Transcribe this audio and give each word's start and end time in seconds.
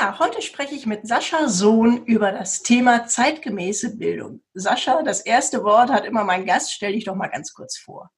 Ja, 0.00 0.18
heute 0.18 0.40
spreche 0.40 0.74
ich 0.74 0.86
mit 0.86 1.06
Sascha 1.06 1.46
Sohn 1.46 2.06
über 2.06 2.32
das 2.32 2.62
Thema 2.62 3.06
zeitgemäße 3.06 3.98
Bildung. 3.98 4.40
Sascha, 4.54 5.02
das 5.02 5.20
erste 5.20 5.62
Wort 5.62 5.90
hat 5.90 6.06
immer 6.06 6.24
mein 6.24 6.46
Gast. 6.46 6.72
Stell 6.72 6.94
dich 6.94 7.04
doch 7.04 7.14
mal 7.14 7.28
ganz 7.28 7.52
kurz 7.52 7.76
vor. 7.76 8.08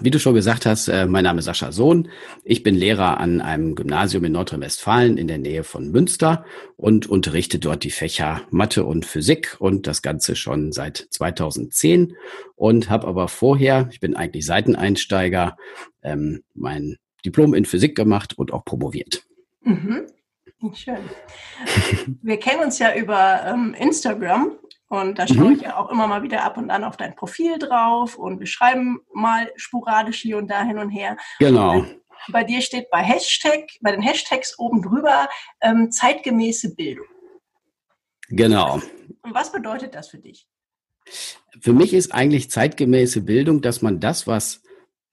Wie 0.00 0.10
du 0.10 0.18
schon 0.18 0.34
gesagt 0.34 0.66
hast, 0.66 0.88
äh, 0.88 1.06
mein 1.06 1.22
Name 1.22 1.38
ist 1.38 1.44
Sascha 1.44 1.70
Sohn. 1.70 2.10
Ich 2.42 2.64
bin 2.64 2.74
Lehrer 2.74 3.20
an 3.20 3.40
einem 3.40 3.76
Gymnasium 3.76 4.24
in 4.24 4.32
Nordrhein-Westfalen 4.32 5.16
in 5.16 5.28
der 5.28 5.38
Nähe 5.38 5.62
von 5.62 5.92
Münster 5.92 6.44
und 6.76 7.06
unterrichte 7.06 7.60
dort 7.60 7.84
die 7.84 7.92
Fächer 7.92 8.42
Mathe 8.50 8.84
und 8.84 9.06
Physik 9.06 9.54
und 9.60 9.86
das 9.86 10.02
Ganze 10.02 10.34
schon 10.34 10.72
seit 10.72 11.06
2010 11.10 12.16
und 12.56 12.90
habe 12.90 13.06
aber 13.06 13.28
vorher, 13.28 13.88
ich 13.92 14.00
bin 14.00 14.16
eigentlich 14.16 14.44
Seiteneinsteiger, 14.44 15.56
ähm, 16.02 16.42
mein 16.54 16.96
Diplom 17.24 17.54
in 17.54 17.64
Physik 17.64 17.96
gemacht 17.96 18.36
und 18.36 18.52
auch 18.52 18.64
promoviert. 18.64 19.22
Mhm. 19.62 20.06
Schön. 20.74 21.08
Wir 22.22 22.38
kennen 22.40 22.64
uns 22.64 22.78
ja 22.78 22.94
über 22.94 23.44
ähm, 23.46 23.74
Instagram 23.74 24.58
und 24.88 25.18
da 25.18 25.28
schaue 25.28 25.50
mhm. 25.50 25.52
ich 25.52 25.60
ja 25.62 25.76
auch 25.76 25.88
immer 25.90 26.08
mal 26.08 26.22
wieder 26.22 26.42
ab 26.42 26.56
und 26.56 26.70
an 26.70 26.82
auf 26.82 26.96
dein 26.96 27.14
Profil 27.14 27.58
drauf 27.58 28.16
und 28.16 28.40
wir 28.40 28.46
schreiben 28.46 29.00
mal 29.12 29.52
sporadisch 29.56 30.20
hier 30.20 30.36
und 30.36 30.48
da 30.48 30.64
hin 30.64 30.78
und 30.78 30.90
her. 30.90 31.16
Genau. 31.38 31.74
Und 31.78 32.00
bei 32.32 32.42
dir 32.42 32.60
steht 32.60 32.90
bei 32.90 33.02
Hashtag, 33.02 33.68
bei 33.82 33.92
den 33.92 34.02
Hashtags 34.02 34.58
oben 34.58 34.82
drüber 34.82 35.28
ähm, 35.60 35.92
zeitgemäße 35.92 36.74
Bildung. 36.74 37.06
Genau. 38.28 38.80
Und 39.22 39.34
was 39.34 39.52
bedeutet 39.52 39.94
das 39.94 40.08
für 40.08 40.18
dich? 40.18 40.48
Für 41.60 41.72
mich 41.72 41.94
ist 41.94 42.12
eigentlich 42.12 42.50
zeitgemäße 42.50 43.22
Bildung, 43.22 43.62
dass 43.62 43.80
man 43.80 44.00
das, 44.00 44.26
was 44.26 44.62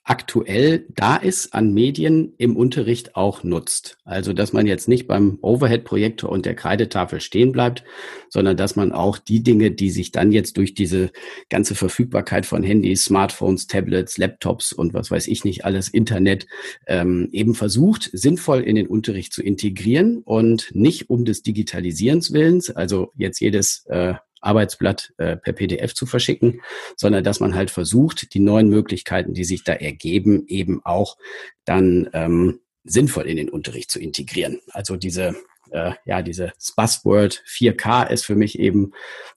aktuell 0.06 0.86
da 0.90 1.16
ist 1.16 1.56
an 1.56 1.74
Medien 1.74 2.36
im 2.38 2.56
Unterricht 2.56 3.16
auch 3.16 3.44
nutzt. 3.44 3.98
Also 4.06 4.34
dass 4.34 4.54
man 4.54 4.68
jetzt 4.68 4.88
nicht 4.88 5.08
beim 5.08 5.40
Overhead-Projektor 5.42 6.30
und 6.30 6.46
der 6.46 6.56
Kreidetafel 6.56 7.20
stehen 7.20 7.52
bleibt, 7.52 7.84
sondern 8.30 8.56
dass 8.56 8.76
man 8.76 8.92
auch 8.92 9.18
die 9.18 9.42
Dinge, 9.42 9.72
die 9.72 9.90
sich 9.90 10.12
dann 10.12 10.32
jetzt 10.32 10.58
durch 10.58 10.76
diese 10.76 11.12
ganze 11.50 11.74
Verfügbarkeit 11.74 12.46
von 12.46 12.62
Handys, 12.62 13.06
Smartphones, 13.06 13.66
Tablets, 13.66 14.20
Laptops 14.20 14.74
und 14.74 14.94
was 14.94 15.10
weiß 15.10 15.28
ich 15.28 15.44
nicht 15.44 15.66
alles, 15.66 15.90
Internet, 15.90 16.46
ähm, 16.86 17.28
eben 17.32 17.56
versucht, 17.56 18.12
sinnvoll 18.14 18.62
in 18.62 18.76
den 18.76 18.88
Unterricht 18.88 19.34
zu 19.34 19.42
integrieren 19.42 20.20
und 20.20 20.70
nicht 20.76 21.10
um 21.10 21.26
des 21.26 21.42
Digitalisierens 21.42 22.32
willens, 22.32 22.70
also 22.70 23.12
jetzt 23.16 23.40
jedes 23.40 23.86
äh, 23.88 24.14
Arbeitsblatt 24.46 25.14
äh, 25.18 25.38
per 25.38 25.54
PDF 25.54 25.94
zu 25.94 26.06
verschicken, 26.06 26.62
sondern 26.96 27.24
dass 27.24 27.40
man 27.40 27.56
halt 27.56 27.72
versucht, 27.72 28.34
die 28.34 28.40
neuen 28.40 28.70
Möglichkeiten, 28.70 29.34
die 29.34 29.44
sich 29.44 29.64
da 29.64 29.74
ergeben, 29.74 30.46
eben 30.48 30.82
auch 30.86 31.18
dann 31.66 32.10
ähm, 32.14 32.60
sinnvoll 32.84 33.28
in 33.28 33.38
den 33.38 33.50
Unterricht 33.50 33.92
zu 33.92 34.00
integrieren. 34.00 34.62
Also 34.72 34.96
diese 34.96 35.36
äh, 35.72 35.92
ja, 36.06 36.22
dieses 36.22 36.52
Buzzword 36.76 37.44
4K 37.48 38.10
ist 38.10 38.26
für 38.26 38.36
mich 38.36 38.60
eben 38.60 38.92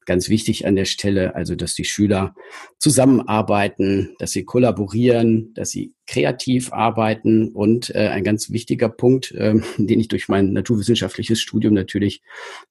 ganz 0.06 0.28
wichtig 0.28 0.66
an 0.66 0.76
der 0.76 0.84
Stelle. 0.84 1.34
Also, 1.34 1.54
dass 1.54 1.74
die 1.74 1.84
Schüler 1.84 2.34
zusammenarbeiten, 2.78 4.14
dass 4.18 4.32
sie 4.32 4.44
kollaborieren, 4.44 5.52
dass 5.54 5.70
sie 5.70 5.94
kreativ 6.08 6.72
arbeiten 6.72 7.52
und 7.52 7.94
äh, 7.94 8.08
ein 8.08 8.24
ganz 8.24 8.50
wichtiger 8.50 8.88
Punkt, 8.88 9.30
äh, 9.32 9.54
den 9.76 10.00
ich 10.00 10.08
durch 10.08 10.28
mein 10.28 10.52
naturwissenschaftliches 10.52 11.40
Studium 11.40 11.74
natürlich 11.74 12.22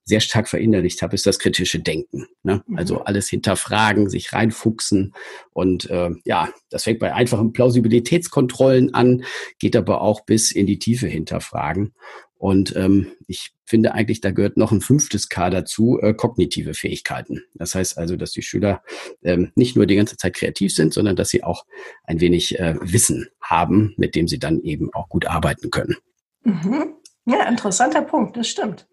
sehr 0.04 0.20
stark 0.20 0.50
verinnerlicht 0.50 1.02
habe, 1.04 1.14
ist 1.14 1.28
das 1.28 1.38
kritische 1.38 1.80
Denken. 1.80 2.26
Ne? 2.44 2.64
Mhm. 2.66 2.78
Also 2.78 3.02
alles 3.02 3.30
hinterfragen, 3.30 4.10
sich 4.10 4.34
reinfuchsen 4.34 5.14
und 5.54 5.90
äh, 5.90 6.10
ja, 6.26 6.50
das 6.70 6.84
fängt 6.84 7.00
bei 7.00 7.14
einfachen 7.14 7.54
Plausibilitätskontrollen 7.54 8.94
an, 8.94 9.24
geht 9.60 9.76
aber 9.76 10.02
auch 10.02 10.26
bis 10.26 10.52
in 10.52 10.66
die 10.66 10.80
Tiefe 10.80 11.08
hinterfragen. 11.08 11.94
Und 12.38 12.76
ähm, 12.76 13.12
ich 13.28 13.52
finde 13.66 13.94
eigentlich, 13.94 14.22
da 14.22 14.32
gehört 14.32 14.58
noch 14.58 14.72
ein 14.72 14.82
fünftes 14.82 15.30
K 15.30 15.50
dazu, 15.50 16.00
äh, 16.02 16.14
kognitive 16.14 16.74
Fähigkeiten. 16.74 17.44
Das 17.56 17.74
heißt 17.74 17.98
also, 17.98 18.16
dass 18.16 18.32
die 18.32 18.44
Schüler 18.44 18.84
ähm, 19.24 19.52
nicht 19.56 19.76
nur 19.76 19.88
die 19.88 19.96
ganze 19.96 20.18
Zeit 20.18 20.36
kreativ 20.36 20.74
sind, 20.74 20.94
sondern 20.94 21.16
dass 21.16 21.30
sie 21.30 21.44
auch 21.44 21.66
ein 22.04 22.20
wenig 22.20 22.60
äh, 22.60 22.76
Wissen 22.82 23.28
haben, 23.42 23.94
mit 23.98 24.16
dem 24.16 24.28
sie 24.28 24.40
dann 24.40 24.62
eben 24.62 24.94
auch 24.94 25.10
gut 25.10 25.26
arbeiten 25.26 25.72
können. 25.72 25.98
Mhm. 26.44 26.94
Ja, 27.26 27.48
interessanter 27.48 28.04
Punkt, 28.04 28.38
das 28.38 28.48
stimmt. 28.48 28.88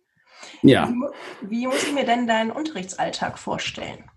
Ja. 0.62 0.88
Wie, 0.88 1.50
wie 1.50 1.66
muss 1.66 1.82
ich 1.84 1.92
mir 1.92 2.04
denn 2.04 2.26
deinen 2.26 2.50
Unterrichtsalltag 2.50 3.38
vorstellen? 3.38 4.10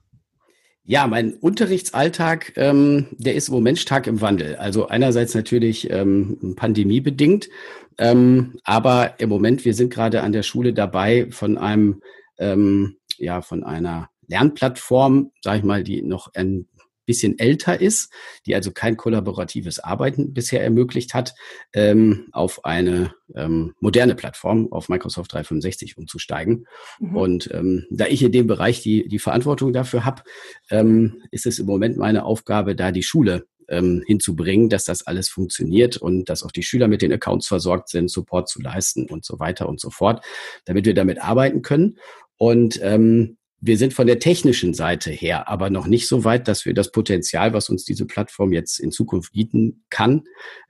Ja, 0.90 1.06
mein 1.06 1.34
Unterrichtsalltag, 1.34 2.54
ähm, 2.56 3.08
der 3.12 3.36
ist 3.36 3.50
im 3.50 3.56
Moment 3.56 3.78
stark 3.78 4.08
im 4.08 4.22
Wandel. 4.22 4.56
Also 4.56 4.88
einerseits 4.88 5.36
natürlich 5.36 5.90
ähm, 5.90 6.56
pandemiebedingt, 6.56 7.50
ähm, 7.98 8.58
aber 8.64 9.20
im 9.20 9.28
Moment, 9.28 9.66
wir 9.66 9.74
sind 9.74 9.94
gerade 9.94 10.22
an 10.22 10.32
der 10.32 10.44
Schule 10.44 10.72
dabei 10.72 11.28
von 11.30 11.58
einem, 11.58 12.02
ähm, 12.38 12.96
ja, 13.18 13.42
von 13.42 13.66
einer 13.66 14.10
Lernplattform, 14.30 15.32
sage 15.42 15.58
ich 15.58 15.64
mal, 15.66 15.84
die 15.84 16.02
noch 16.04 16.34
ein 16.34 16.70
bisschen 17.08 17.40
älter 17.40 17.82
ist, 17.82 18.12
die 18.46 18.54
also 18.54 18.72
kein 18.72 18.98
kollaboratives 18.98 19.80
Arbeiten 19.80 20.34
bisher 20.34 20.64
ermöglicht 20.64 21.16
hat, 21.16 21.34
ähm, 21.74 22.28
auf 22.32 22.64
eine 22.66 23.16
ähm, 23.36 23.74
moderne 23.80 24.14
Plattform, 24.14 24.72
auf 24.72 24.90
Microsoft 24.90 25.34
365 25.34 25.98
umzusteigen. 25.98 26.68
Mhm. 27.00 27.16
Und 27.16 27.50
ähm, 27.52 27.88
da 27.90 28.06
ich 28.06 28.22
in 28.22 28.32
dem 28.32 28.46
Bereich 28.46 28.82
die, 28.82 29.08
die 29.08 29.20
Verantwortung 29.20 29.74
dafür 29.74 30.06
habe, 30.06 30.22
ähm, 30.70 31.24
ist 31.32 31.48
es 31.48 31.58
im 31.58 31.66
Moment 31.66 31.98
meine 31.98 32.26
Aufgabe, 32.26 32.76
da 32.76 32.92
die 32.92 33.04
Schule 33.04 33.48
ähm, 33.70 34.04
hinzubringen, 34.06 34.70
dass 34.70 34.86
das 34.86 35.06
alles 35.06 35.30
funktioniert 35.30 35.98
und 35.98 36.30
dass 36.30 36.44
auch 36.44 36.52
die 36.52 36.64
Schüler 36.64 36.88
mit 36.88 37.02
den 37.02 37.12
Accounts 37.12 37.48
versorgt 37.48 37.90
sind, 37.90 38.10
Support 38.10 38.50
zu 38.50 38.62
leisten 38.62 39.08
und 39.10 39.26
so 39.26 39.40
weiter 39.40 39.68
und 39.68 39.80
so 39.80 39.90
fort, 39.90 40.24
damit 40.66 40.86
wir 40.86 40.94
damit 40.94 41.22
arbeiten 41.22 41.62
können. 41.62 41.98
Und 42.38 42.80
ähm, 42.84 43.38
wir 43.60 43.78
sind 43.78 43.94
von 43.94 44.08
der 44.08 44.20
technischen 44.20 44.74
Seite 44.74 45.10
her 45.10 45.50
aber 45.50 45.70
noch 45.70 45.88
nicht 45.88 46.08
so 46.08 46.24
weit, 46.24 46.48
dass 46.48 46.66
wir 46.66 46.74
das 46.74 46.92
Potenzial, 46.92 47.54
was 47.54 47.70
uns 47.70 47.86
diese 47.86 48.06
Plattform 48.06 48.54
jetzt 48.54 48.80
in 48.80 48.92
Zukunft 48.92 49.34
bieten 49.34 49.84
kann, 49.90 50.24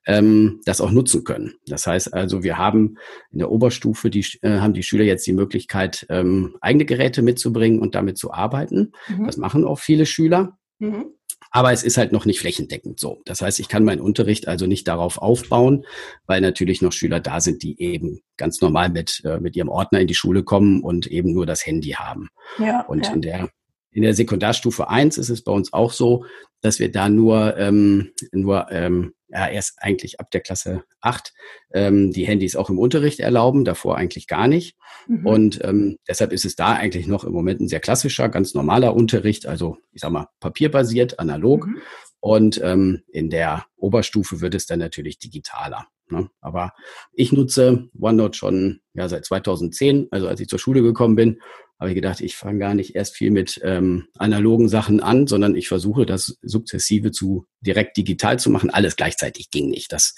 ähm, 0.05 0.61
das 0.65 0.79
auch 0.79 0.91
nutzen 0.91 1.23
können. 1.23 1.55
Das 1.65 1.85
heißt 1.85 2.13
also, 2.13 2.43
wir 2.43 2.57
haben 2.57 2.97
in 3.31 3.39
der 3.39 3.51
Oberstufe 3.51 4.09
die, 4.09 4.25
äh, 4.41 4.59
haben 4.59 4.73
die 4.73 4.83
Schüler 4.83 5.03
jetzt 5.03 5.27
die 5.27 5.33
Möglichkeit, 5.33 6.05
ähm, 6.09 6.55
eigene 6.61 6.85
Geräte 6.85 7.21
mitzubringen 7.21 7.79
und 7.79 7.93
damit 7.93 8.17
zu 8.17 8.31
arbeiten. 8.31 8.93
Mhm. 9.09 9.25
Das 9.25 9.37
machen 9.37 9.65
auch 9.65 9.79
viele 9.79 10.05
Schüler. 10.05 10.57
Mhm. 10.79 11.16
Aber 11.51 11.71
es 11.71 11.83
ist 11.83 11.97
halt 11.97 12.11
noch 12.11 12.25
nicht 12.25 12.39
flächendeckend 12.39 12.99
so. 12.99 13.21
Das 13.25 13.41
heißt, 13.41 13.59
ich 13.59 13.69
kann 13.69 13.83
meinen 13.83 14.01
Unterricht 14.01 14.47
also 14.47 14.67
nicht 14.67 14.87
darauf 14.87 15.17
aufbauen, 15.17 15.85
weil 16.25 16.41
natürlich 16.41 16.81
noch 16.81 16.91
Schüler 16.91 17.19
da 17.19 17.39
sind, 17.39 17.63
die 17.63 17.81
eben 17.81 18.21
ganz 18.35 18.61
normal 18.61 18.89
mit, 18.89 19.21
äh, 19.23 19.39
mit 19.39 19.55
ihrem 19.55 19.69
Ordner 19.69 20.01
in 20.01 20.07
die 20.07 20.15
Schule 20.15 20.43
kommen 20.43 20.81
und 20.81 21.07
eben 21.07 21.33
nur 21.33 21.45
das 21.45 21.65
Handy 21.65 21.91
haben. 21.91 22.29
Ja, 22.59 22.81
und 22.81 23.05
ja. 23.05 23.13
in 23.13 23.21
der 23.21 23.49
in 23.97 24.03
der 24.03 24.13
Sekundarstufe 24.13 24.89
1 24.91 25.17
ist 25.17 25.29
es 25.29 25.43
bei 25.43 25.51
uns 25.51 25.73
auch 25.73 25.91
so, 25.91 26.23
dass 26.61 26.77
wir 26.77 26.91
da 26.91 27.09
nur, 27.09 27.57
ähm, 27.57 28.11
nur 28.31 28.71
ähm, 28.71 29.15
ja, 29.27 29.47
erst 29.47 29.79
eigentlich 29.81 30.19
ab 30.19 30.29
der 30.29 30.41
Klasse 30.41 30.83
8 31.01 31.33
ähm, 31.73 32.11
die 32.11 32.27
Handys 32.27 32.55
auch 32.55 32.69
im 32.69 32.77
Unterricht 32.77 33.19
erlauben, 33.19 33.65
davor 33.65 33.97
eigentlich 33.97 34.27
gar 34.27 34.47
nicht. 34.47 34.77
Mhm. 35.07 35.25
Und 35.25 35.63
ähm, 35.63 35.97
deshalb 36.07 36.31
ist 36.31 36.45
es 36.45 36.55
da 36.55 36.73
eigentlich 36.73 37.07
noch 37.07 37.23
im 37.23 37.33
Moment 37.33 37.59
ein 37.59 37.67
sehr 37.67 37.79
klassischer, 37.79 38.29
ganz 38.29 38.53
normaler 38.53 38.93
Unterricht, 38.93 39.47
also 39.47 39.79
ich 39.91 40.01
sag 40.01 40.11
mal 40.11 40.27
papierbasiert, 40.41 41.17
analog. 41.17 41.65
Mhm. 41.65 41.81
Und 42.19 42.61
ähm, 42.63 43.01
in 43.07 43.31
der 43.31 43.65
Oberstufe 43.77 44.41
wird 44.41 44.53
es 44.53 44.67
dann 44.67 44.77
natürlich 44.77 45.17
digitaler. 45.17 45.87
Ne? 46.11 46.29
Aber 46.39 46.73
ich 47.13 47.31
nutze 47.31 47.89
OneNote 47.99 48.37
schon 48.37 48.81
ja, 48.93 49.09
seit 49.09 49.25
2010, 49.25 50.09
also 50.11 50.27
als 50.27 50.39
ich 50.39 50.49
zur 50.49 50.59
Schule 50.59 50.83
gekommen 50.83 51.15
bin, 51.15 51.39
habe 51.79 51.91
ich 51.91 51.95
gedacht, 51.95 52.21
ich 52.21 52.35
fange 52.35 52.59
gar 52.59 52.73
nicht 52.73 52.95
erst 52.95 53.15
viel 53.15 53.29
mit 53.29 53.59
ähm, 53.63 54.07
analogen 54.17 54.67
Sachen 54.67 54.99
an, 54.99 55.27
sondern 55.27 55.55
ich 55.55 55.67
versuche 55.67 56.05
das 56.05 56.37
sukzessive 56.41 57.11
zu 57.11 57.45
direkt 57.61 57.97
digital 57.97 58.39
zu 58.39 58.49
machen. 58.49 58.69
Alles 58.69 58.95
gleichzeitig 58.95 59.51
ging 59.51 59.69
nicht. 59.69 59.91
Das 59.91 60.15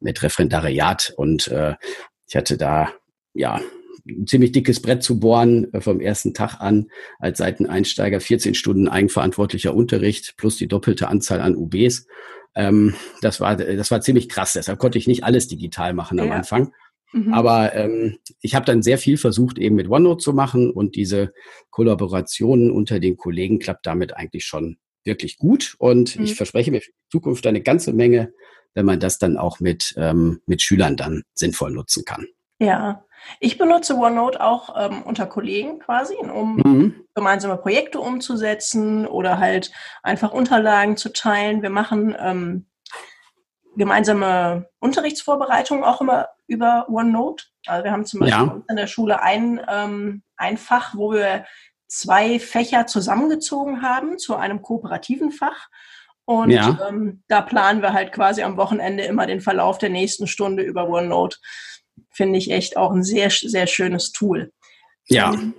mit 0.00 0.22
Referendariat 0.22 1.12
und 1.16 1.48
äh, 1.48 1.74
ich 2.26 2.36
hatte 2.36 2.56
da 2.56 2.92
ja 3.34 3.60
ein 4.08 4.26
ziemlich 4.26 4.52
dickes 4.52 4.80
Brett 4.80 5.02
zu 5.02 5.20
bohren 5.20 5.72
äh, 5.74 5.80
vom 5.80 6.00
ersten 6.00 6.32
Tag 6.32 6.60
an 6.60 6.88
als 7.18 7.38
Seiteneinsteiger, 7.38 8.20
14 8.20 8.54
Stunden 8.54 8.88
eigenverantwortlicher 8.88 9.74
Unterricht 9.74 10.34
plus 10.38 10.56
die 10.56 10.66
doppelte 10.66 11.08
Anzahl 11.08 11.40
an 11.40 11.56
UBs. 11.56 12.06
Ähm, 12.54 12.94
das 13.20 13.40
war 13.40 13.56
das 13.56 13.90
war 13.90 14.00
ziemlich 14.00 14.28
krass. 14.30 14.54
Deshalb 14.54 14.78
konnte 14.78 14.98
ich 14.98 15.06
nicht 15.06 15.24
alles 15.24 15.46
digital 15.46 15.92
machen 15.92 16.18
am 16.20 16.28
ja. 16.28 16.34
Anfang. 16.34 16.72
Mhm. 17.12 17.32
Aber 17.32 17.74
ähm, 17.74 18.18
ich 18.40 18.54
habe 18.54 18.66
dann 18.66 18.82
sehr 18.82 18.98
viel 18.98 19.16
versucht, 19.16 19.58
eben 19.58 19.76
mit 19.76 19.88
OneNote 19.88 20.22
zu 20.22 20.32
machen 20.32 20.70
und 20.70 20.96
diese 20.96 21.32
Kollaborationen 21.70 22.70
unter 22.70 23.00
den 23.00 23.16
Kollegen 23.16 23.58
klappt 23.58 23.86
damit 23.86 24.16
eigentlich 24.16 24.44
schon 24.44 24.78
wirklich 25.04 25.38
gut. 25.38 25.74
Und 25.78 26.16
mhm. 26.16 26.24
ich 26.24 26.34
verspreche 26.34 26.70
mir 26.70 26.80
für 26.80 26.90
die 26.90 27.08
Zukunft 27.10 27.46
eine 27.46 27.62
ganze 27.62 27.92
Menge, 27.92 28.32
wenn 28.74 28.86
man 28.86 29.00
das 29.00 29.18
dann 29.18 29.36
auch 29.36 29.60
mit, 29.60 29.94
ähm, 29.96 30.40
mit 30.46 30.62
Schülern 30.62 30.96
dann 30.96 31.22
sinnvoll 31.34 31.72
nutzen 31.72 32.04
kann. 32.04 32.26
Ja, 32.58 33.04
ich 33.40 33.58
benutze 33.58 33.96
OneNote 33.96 34.40
auch 34.40 34.74
ähm, 34.78 35.02
unter 35.02 35.26
Kollegen 35.26 35.78
quasi, 35.80 36.14
um 36.14 36.56
mhm. 36.56 37.04
gemeinsame 37.14 37.56
Projekte 37.56 38.00
umzusetzen 38.00 39.06
oder 39.06 39.38
halt 39.38 39.72
einfach 40.02 40.32
Unterlagen 40.32 40.96
zu 40.96 41.12
teilen. 41.12 41.62
Wir 41.62 41.70
machen 41.70 42.16
ähm, 42.18 42.66
gemeinsame 43.76 44.68
Unterrichtsvorbereitungen 44.80 45.84
auch 45.84 46.00
immer 46.00 46.28
über 46.46 46.86
OneNote. 46.88 47.44
Also 47.66 47.84
wir 47.84 47.92
haben 47.92 48.04
zum 48.04 48.20
Beispiel 48.20 48.46
ja. 48.46 48.62
in 48.68 48.76
der 48.76 48.86
Schule 48.86 49.22
ein, 49.22 49.60
ähm, 49.68 50.22
ein 50.36 50.58
Fach, 50.58 50.94
wo 50.96 51.12
wir 51.12 51.46
zwei 51.88 52.38
Fächer 52.38 52.86
zusammengezogen 52.86 53.82
haben 53.82 54.18
zu 54.18 54.36
einem 54.36 54.62
kooperativen 54.62 55.30
Fach. 55.30 55.68
Und 56.24 56.50
ja. 56.50 56.78
ähm, 56.88 57.22
da 57.28 57.42
planen 57.42 57.82
wir 57.82 57.92
halt 57.92 58.12
quasi 58.12 58.42
am 58.42 58.56
Wochenende 58.56 59.04
immer 59.04 59.26
den 59.26 59.40
Verlauf 59.40 59.78
der 59.78 59.90
nächsten 59.90 60.26
Stunde 60.26 60.62
über 60.62 60.88
OneNote. 60.88 61.38
Finde 62.10 62.38
ich 62.38 62.50
echt 62.50 62.76
auch 62.76 62.92
ein 62.92 63.02
sehr, 63.02 63.30
sehr 63.30 63.66
schönes 63.66 64.12
Tool. 64.12 64.52
Ja. 65.06 65.32
Ähm, 65.32 65.54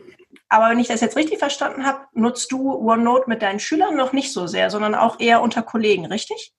aber 0.49 0.69
wenn 0.69 0.79
ich 0.79 0.87
das 0.87 1.01
jetzt 1.01 1.17
richtig 1.17 1.39
verstanden 1.39 1.85
habe, 1.85 2.05
nutzt 2.13 2.51
du 2.51 2.73
OneNote 2.73 3.25
mit 3.27 3.41
deinen 3.41 3.59
Schülern 3.59 3.95
noch 3.95 4.13
nicht 4.13 4.31
so 4.31 4.47
sehr, 4.47 4.69
sondern 4.69 4.95
auch 4.95 5.19
eher 5.19 5.41
unter 5.41 5.63
Kollegen, 5.63 6.05
richtig? 6.05 6.53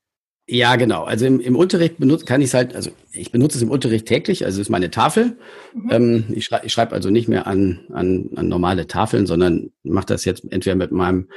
Ja, 0.47 0.77
genau. 0.77 1.05
Also 1.05 1.25
im, 1.25 1.41
im 1.41 1.57
Unterricht 1.57 1.97
benutze, 1.97 2.27
kann 2.27 2.43
ich 2.43 2.49
es 2.49 2.55
halt, 2.55 2.75
also 2.75 2.91
ich 3.13 3.33
benutze 3.33 3.57
es 3.57 3.63
im 3.63 3.71
Unterricht 3.71 4.07
täglich, 4.07 4.45
also 4.45 4.61
es 4.61 4.67
ist 4.67 4.71
meine 4.71 4.91
Tafel. 4.91 5.39
Mhm. 5.73 5.91
Ähm, 5.91 6.25
ich 6.35 6.45
schreibe 6.45 6.69
schreib 6.69 6.93
also 6.93 7.09
nicht 7.09 7.29
mehr 7.29 7.47
an, 7.47 7.81
an, 7.95 8.29
an 8.37 8.49
normale 8.49 8.87
Tafeln, 8.87 9.27
sondern 9.27 9.71
mache 9.85 10.05
das 10.05 10.27
jetzt 10.27 10.45
entweder 10.53 10.77
mit 10.77 10.93
meinem 10.93 11.29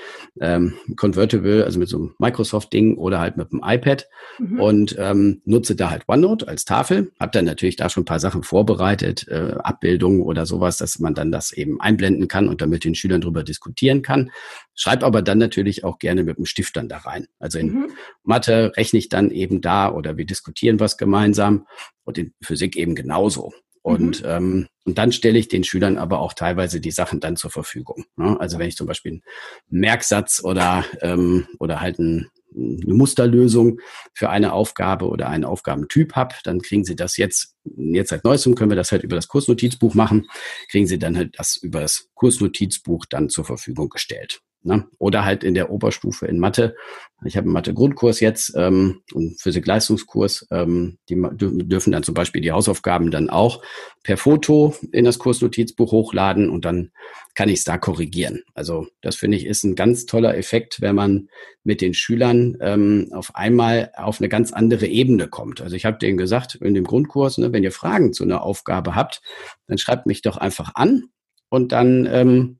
ähm, 0.41 0.73
Convertible, 0.97 1.63
also 1.63 1.79
mit 1.79 1.87
so 1.87 1.97
einem 1.97 2.15
Microsoft-Ding 2.19 2.97
oder 2.97 3.21
halt 3.21 3.37
mit 3.37 3.49
dem 3.53 3.61
iPad 3.63 4.07
mhm. 4.39 4.59
und 4.59 4.95
ähm, 4.99 5.41
nutze 5.45 5.77
da 5.77 5.89
halt 5.89 6.03
OneNote 6.07 6.45
als 6.45 6.65
Tafel. 6.65 7.13
Hab 7.17 7.31
dann 7.31 7.45
natürlich 7.45 7.77
da 7.77 7.89
schon 7.89 8.01
ein 8.01 8.05
paar 8.05 8.19
Sachen 8.19 8.43
vorbereitet, 8.43 9.25
äh, 9.29 9.53
Abbildungen 9.59 10.19
oder 10.21 10.45
sowas, 10.45 10.75
dass 10.77 10.99
man 10.99 11.13
dann 11.13 11.31
das 11.31 11.53
eben 11.53 11.79
einblenden 11.79 12.27
kann 12.27 12.49
und 12.49 12.61
dann 12.61 12.69
mit 12.69 12.83
den 12.83 12.93
Schülern 12.93 13.21
drüber 13.21 13.43
diskutieren 13.43 14.01
kann. 14.01 14.31
Schreib 14.75 15.01
aber 15.03 15.21
dann 15.21 15.37
natürlich 15.37 15.85
auch 15.85 15.97
gerne 15.97 16.23
mit 16.23 16.37
dem 16.37 16.45
Stift 16.45 16.75
dann 16.75 16.89
da 16.89 16.97
rein. 16.97 17.27
Also 17.39 17.57
in 17.57 17.73
mhm. 17.73 17.91
Mathe 18.23 18.73
rechne 18.75 18.96
ich 18.97 19.09
dann 19.09 19.31
eben 19.31 19.61
da 19.61 19.91
oder 19.91 20.17
wir 20.17 20.25
diskutieren 20.25 20.79
was 20.79 20.97
gemeinsam 20.97 21.67
und 22.03 22.17
in 22.17 22.33
Physik 22.41 22.75
eben 22.75 22.95
genauso. 22.95 23.53
Und, 23.87 24.21
mhm. 24.23 24.29
ähm, 24.29 24.67
und 24.83 24.97
dann 24.97 25.13
stelle 25.13 25.39
ich 25.39 25.47
den 25.47 25.63
Schülern 25.63 25.97
aber 25.97 26.19
auch 26.19 26.33
teilweise 26.33 26.81
die 26.81 26.91
Sachen 26.91 27.21
dann 27.21 27.37
zur 27.37 27.51
Verfügung. 27.51 28.03
Ne? 28.17 28.37
Also 28.37 28.59
wenn 28.59 28.67
ich 28.67 28.75
zum 28.75 28.85
Beispiel 28.85 29.13
einen 29.13 29.21
Merksatz 29.69 30.43
oder, 30.43 30.83
ähm, 30.99 31.47
oder 31.57 31.79
halt 31.79 31.97
ein, 31.97 32.29
eine 32.53 32.93
Musterlösung 32.93 33.79
für 34.13 34.29
eine 34.29 34.51
Aufgabe 34.51 35.07
oder 35.07 35.29
einen 35.29 35.45
Aufgabentyp 35.45 36.17
habe, 36.17 36.35
dann 36.43 36.61
kriegen 36.61 36.83
Sie 36.83 36.97
das 36.97 37.15
jetzt, 37.15 37.55
jetzt 37.63 38.09
seit 38.09 38.25
neuestem 38.25 38.55
können 38.55 38.71
wir 38.71 38.75
das 38.75 38.91
halt 38.91 39.03
über 39.03 39.15
das 39.15 39.29
Kursnotizbuch 39.29 39.93
machen, 39.93 40.27
kriegen 40.69 40.87
Sie 40.87 40.99
dann 40.99 41.15
halt 41.15 41.39
das 41.39 41.55
über 41.55 41.79
das 41.79 42.09
Kursnotizbuch 42.13 43.05
dann 43.05 43.29
zur 43.29 43.45
Verfügung 43.45 43.87
gestellt. 43.87 44.41
Ne? 44.67 44.85
Oder 44.99 45.23
halt 45.23 45.43
in 45.45 45.53
der 45.53 45.71
Oberstufe 45.71 46.27
in 46.27 46.39
Mathe. 46.39 46.75
Ich 47.25 47.37
habe 47.37 47.45
einen 47.45 47.53
Mathe-Grundkurs 47.53 48.19
jetzt 48.19 48.53
ähm, 48.55 49.01
und 49.13 49.41
Physik-Leistungskurs. 49.41 50.47
Ähm, 50.51 50.97
die 51.09 51.15
dürfen 51.15 51.93
dann 51.93 52.03
zum 52.03 52.13
Beispiel 52.13 52.41
die 52.41 52.51
Hausaufgaben 52.51 53.09
dann 53.09 53.29
auch 53.29 53.63
per 54.03 54.17
Foto 54.17 54.75
in 54.91 55.05
das 55.05 55.19
Kursnotizbuch 55.19 55.91
hochladen 55.91 56.49
und 56.49 56.65
dann 56.65 56.91
kann 57.33 57.49
ich 57.49 57.59
es 57.59 57.63
da 57.63 57.77
korrigieren. 57.77 58.43
Also 58.53 58.87
das 59.01 59.15
finde 59.15 59.37
ich 59.37 59.45
ist 59.45 59.63
ein 59.63 59.75
ganz 59.75 60.05
toller 60.05 60.37
Effekt, 60.37 60.81
wenn 60.81 60.95
man 60.95 61.29
mit 61.63 61.81
den 61.81 61.93
Schülern 61.93 62.57
ähm, 62.59 63.09
auf 63.13 63.35
einmal 63.35 63.91
auf 63.95 64.19
eine 64.19 64.27
ganz 64.27 64.51
andere 64.51 64.87
Ebene 64.87 65.27
kommt. 65.27 65.61
Also 65.61 65.75
ich 65.75 65.85
habe 65.85 65.97
denen 65.97 66.17
gesagt 66.17 66.55
in 66.55 66.73
dem 66.73 66.83
Grundkurs, 66.83 67.37
ne, 67.37 67.53
wenn 67.53 67.63
ihr 67.63 67.71
Fragen 67.71 68.11
zu 68.11 68.25
einer 68.25 68.41
Aufgabe 68.41 68.95
habt, 68.95 69.21
dann 69.67 69.77
schreibt 69.77 70.07
mich 70.07 70.21
doch 70.21 70.37
einfach 70.37 70.71
an 70.75 71.05
und 71.49 71.71
dann 71.71 72.05
ähm, 72.11 72.59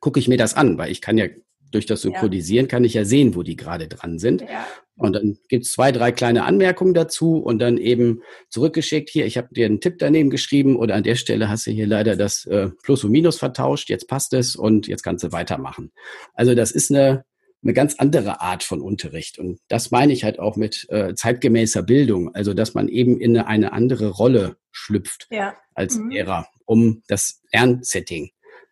gucke 0.00 0.20
ich 0.20 0.28
mir 0.28 0.38
das 0.38 0.54
an, 0.54 0.78
weil 0.78 0.90
ich 0.90 1.00
kann 1.00 1.18
ja 1.18 1.26
durch 1.70 1.86
das 1.86 2.02
Synchronisieren 2.02 2.66
ja. 2.66 2.70
kann 2.70 2.84
ich 2.84 2.94
ja 2.94 3.04
sehen, 3.04 3.34
wo 3.34 3.42
die 3.42 3.56
gerade 3.56 3.88
dran 3.88 4.18
sind. 4.18 4.42
Ja. 4.42 4.66
Und 4.96 5.14
dann 5.14 5.38
gibt's 5.48 5.72
zwei, 5.72 5.92
drei 5.92 6.12
kleine 6.12 6.44
Anmerkungen 6.44 6.92
dazu 6.92 7.36
und 7.38 7.58
dann 7.58 7.78
eben 7.78 8.22
zurückgeschickt, 8.50 9.08
hier, 9.08 9.24
ich 9.24 9.38
habe 9.38 9.48
dir 9.54 9.66
einen 9.66 9.80
Tipp 9.80 9.96
daneben 9.98 10.28
geschrieben 10.28 10.76
oder 10.76 10.94
an 10.94 11.04
der 11.04 11.14
Stelle 11.14 11.48
hast 11.48 11.66
du 11.66 11.70
hier 11.70 11.86
leider 11.86 12.16
das 12.16 12.44
äh, 12.46 12.68
Plus 12.82 13.04
und 13.04 13.12
Minus 13.12 13.38
vertauscht, 13.38 13.88
jetzt 13.88 14.08
passt 14.08 14.34
es 14.34 14.56
und 14.56 14.88
jetzt 14.88 15.02
kannst 15.02 15.24
du 15.24 15.32
weitermachen. 15.32 15.92
Also 16.34 16.54
das 16.54 16.70
ist 16.70 16.90
eine, 16.90 17.24
eine 17.62 17.72
ganz 17.72 17.94
andere 17.94 18.42
Art 18.42 18.62
von 18.62 18.82
Unterricht. 18.82 19.38
Und 19.38 19.60
das 19.68 19.90
meine 19.90 20.12
ich 20.12 20.22
halt 20.22 20.38
auch 20.38 20.56
mit 20.56 20.86
äh, 20.90 21.14
zeitgemäßer 21.14 21.82
Bildung, 21.82 22.34
also 22.34 22.52
dass 22.52 22.74
man 22.74 22.88
eben 22.88 23.18
in 23.20 23.36
eine, 23.38 23.46
eine 23.46 23.72
andere 23.72 24.08
Rolle 24.08 24.56
schlüpft 24.70 25.28
ja. 25.30 25.54
als 25.74 25.96
mhm. 25.96 26.10
Lehrer, 26.10 26.48
um 26.66 27.02
das 27.08 27.40
Lernsetting 27.52 28.30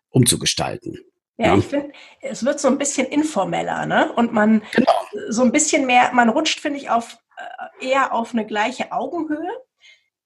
umzugestalten. 0.09 0.99
Ja, 1.39 1.47
ja. 1.47 1.57
ich 1.57 1.67
finde, 1.67 1.93
es 2.21 2.43
wird 2.43 2.59
so 2.59 2.67
ein 2.67 2.77
bisschen 2.77 3.07
informeller, 3.07 3.85
ne? 3.85 4.11
Und 4.11 4.33
man 4.33 4.61
genau. 4.73 4.91
so 5.29 5.41
ein 5.41 5.53
bisschen 5.53 5.85
mehr, 5.85 6.11
man 6.13 6.27
rutscht, 6.27 6.59
finde 6.59 6.79
ich, 6.79 6.89
auf 6.89 7.17
äh, 7.79 7.87
eher 7.87 8.13
auf 8.13 8.33
eine 8.33 8.45
gleiche 8.45 8.91
Augenhöhe. 8.91 9.49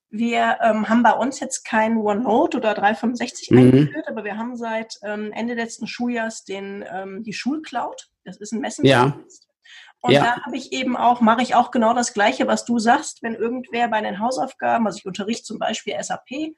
Wir 0.10 0.58
ähm, 0.62 0.90
haben 0.90 1.04
bei 1.04 1.14
uns 1.14 1.40
jetzt 1.40 1.66
kein 1.66 1.98
OneNote 1.98 2.58
oder 2.58 2.74
365 2.74 3.52
mhm. 3.52 3.58
eingeführt, 3.60 4.08
aber 4.08 4.24
wir 4.24 4.38
haben 4.38 4.56
seit 4.58 4.96
ähm, 5.04 5.32
Ende 5.32 5.54
letzten 5.54 5.86
Schuljahrs 5.86 6.46
den, 6.46 6.84
ähm, 6.92 7.24
die 7.24 7.34
Schulcloud. 7.34 8.10
Das 8.26 8.38
ist 8.38 8.52
ein 8.52 8.60
Messenger. 8.60 8.90
Ja. 8.90 9.20
Und 10.02 10.12
ja. 10.14 10.22
da 10.22 10.42
habe 10.44 10.58
ich 10.58 10.74
eben 10.74 10.98
auch, 10.98 11.22
mache 11.22 11.44
ich 11.44 11.54
auch 11.54 11.70
genau 11.70 11.94
das 11.94 12.14
Gleiche, 12.14 12.48
was 12.48 12.66
du 12.66 12.80
sagst, 12.80 13.22
wenn 13.22 13.36
irgendwer 13.36 13.88
bei 13.88 14.02
den 14.02 14.20
Hausaufgaben, 14.20 14.88
also 14.88 14.98
ich 14.98 15.06
unterrichte 15.06 15.44
zum 15.44 15.60
Beispiel 15.60 15.96
SAP, 16.02 16.56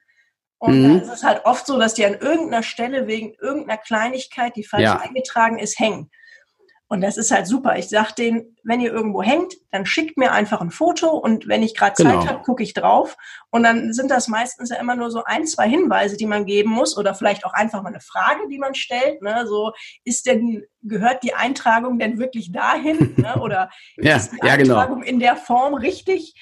und 0.65 0.79
mhm. 0.79 0.83
dann 0.83 1.01
ist 1.01 1.13
es 1.13 1.23
halt 1.23 1.45
oft 1.45 1.65
so, 1.65 1.79
dass 1.79 1.94
die 1.94 2.06
an 2.06 2.15
irgendeiner 2.15 2.63
Stelle 2.63 3.07
wegen 3.07 3.33
irgendeiner 3.39 3.77
Kleinigkeit, 3.77 4.56
die 4.56 4.63
falsch 4.63 4.83
ja. 4.83 4.97
eingetragen 4.97 5.59
ist, 5.59 5.79
hängen. 5.79 6.09
Und 6.88 7.01
das 7.01 7.17
ist 7.17 7.31
halt 7.31 7.47
super. 7.47 7.77
Ich 7.77 7.89
sage 7.89 8.13
denen, 8.15 8.56
wenn 8.63 8.79
ihr 8.79 8.94
irgendwo 8.94 9.23
hängt, 9.23 9.56
dann 9.71 9.88
schickt 9.88 10.17
mir 10.17 10.31
einfach 10.31 10.62
ein 10.62 10.69
Foto 10.69 11.09
und 11.17 11.47
wenn 11.47 11.63
ich 11.63 11.75
gerade 11.75 11.95
Zeit 11.95 12.19
genau. 12.19 12.27
habe, 12.27 12.44
gucke 12.44 12.62
ich 12.62 12.73
drauf. 12.73 13.17
Und 13.50 13.63
dann 13.63 13.91
sind 13.91 14.12
das 14.12 14.27
meistens 14.27 14.69
ja 14.69 14.75
immer 14.77 14.95
nur 14.95 15.09
so 15.09 15.23
ein, 15.23 15.47
zwei 15.47 15.67
Hinweise, 15.67 16.15
die 16.15 16.27
man 16.27 16.45
geben 16.45 16.69
muss 16.69 16.95
oder 16.95 17.15
vielleicht 17.15 17.44
auch 17.44 17.53
einfach 17.53 17.81
mal 17.81 17.89
eine 17.89 18.01
Frage, 18.01 18.47
die 18.50 18.59
man 18.59 18.75
stellt. 18.75 19.23
Ne? 19.23 19.47
So, 19.47 19.73
ist 20.03 20.27
denn, 20.27 20.63
gehört 20.83 21.23
die 21.23 21.33
Eintragung 21.33 21.97
denn 21.97 22.19
wirklich 22.19 22.51
dahin? 22.51 23.15
ne? 23.17 23.41
Oder 23.41 23.71
ja, 23.97 24.17
ist 24.17 24.33
die 24.33 24.45
ja, 24.45 24.56
genau. 24.56 24.75
Eintragung 24.75 25.01
genau. 25.01 25.12
in 25.12 25.19
der 25.19 25.38
Form 25.38 25.73
richtig? 25.73 26.35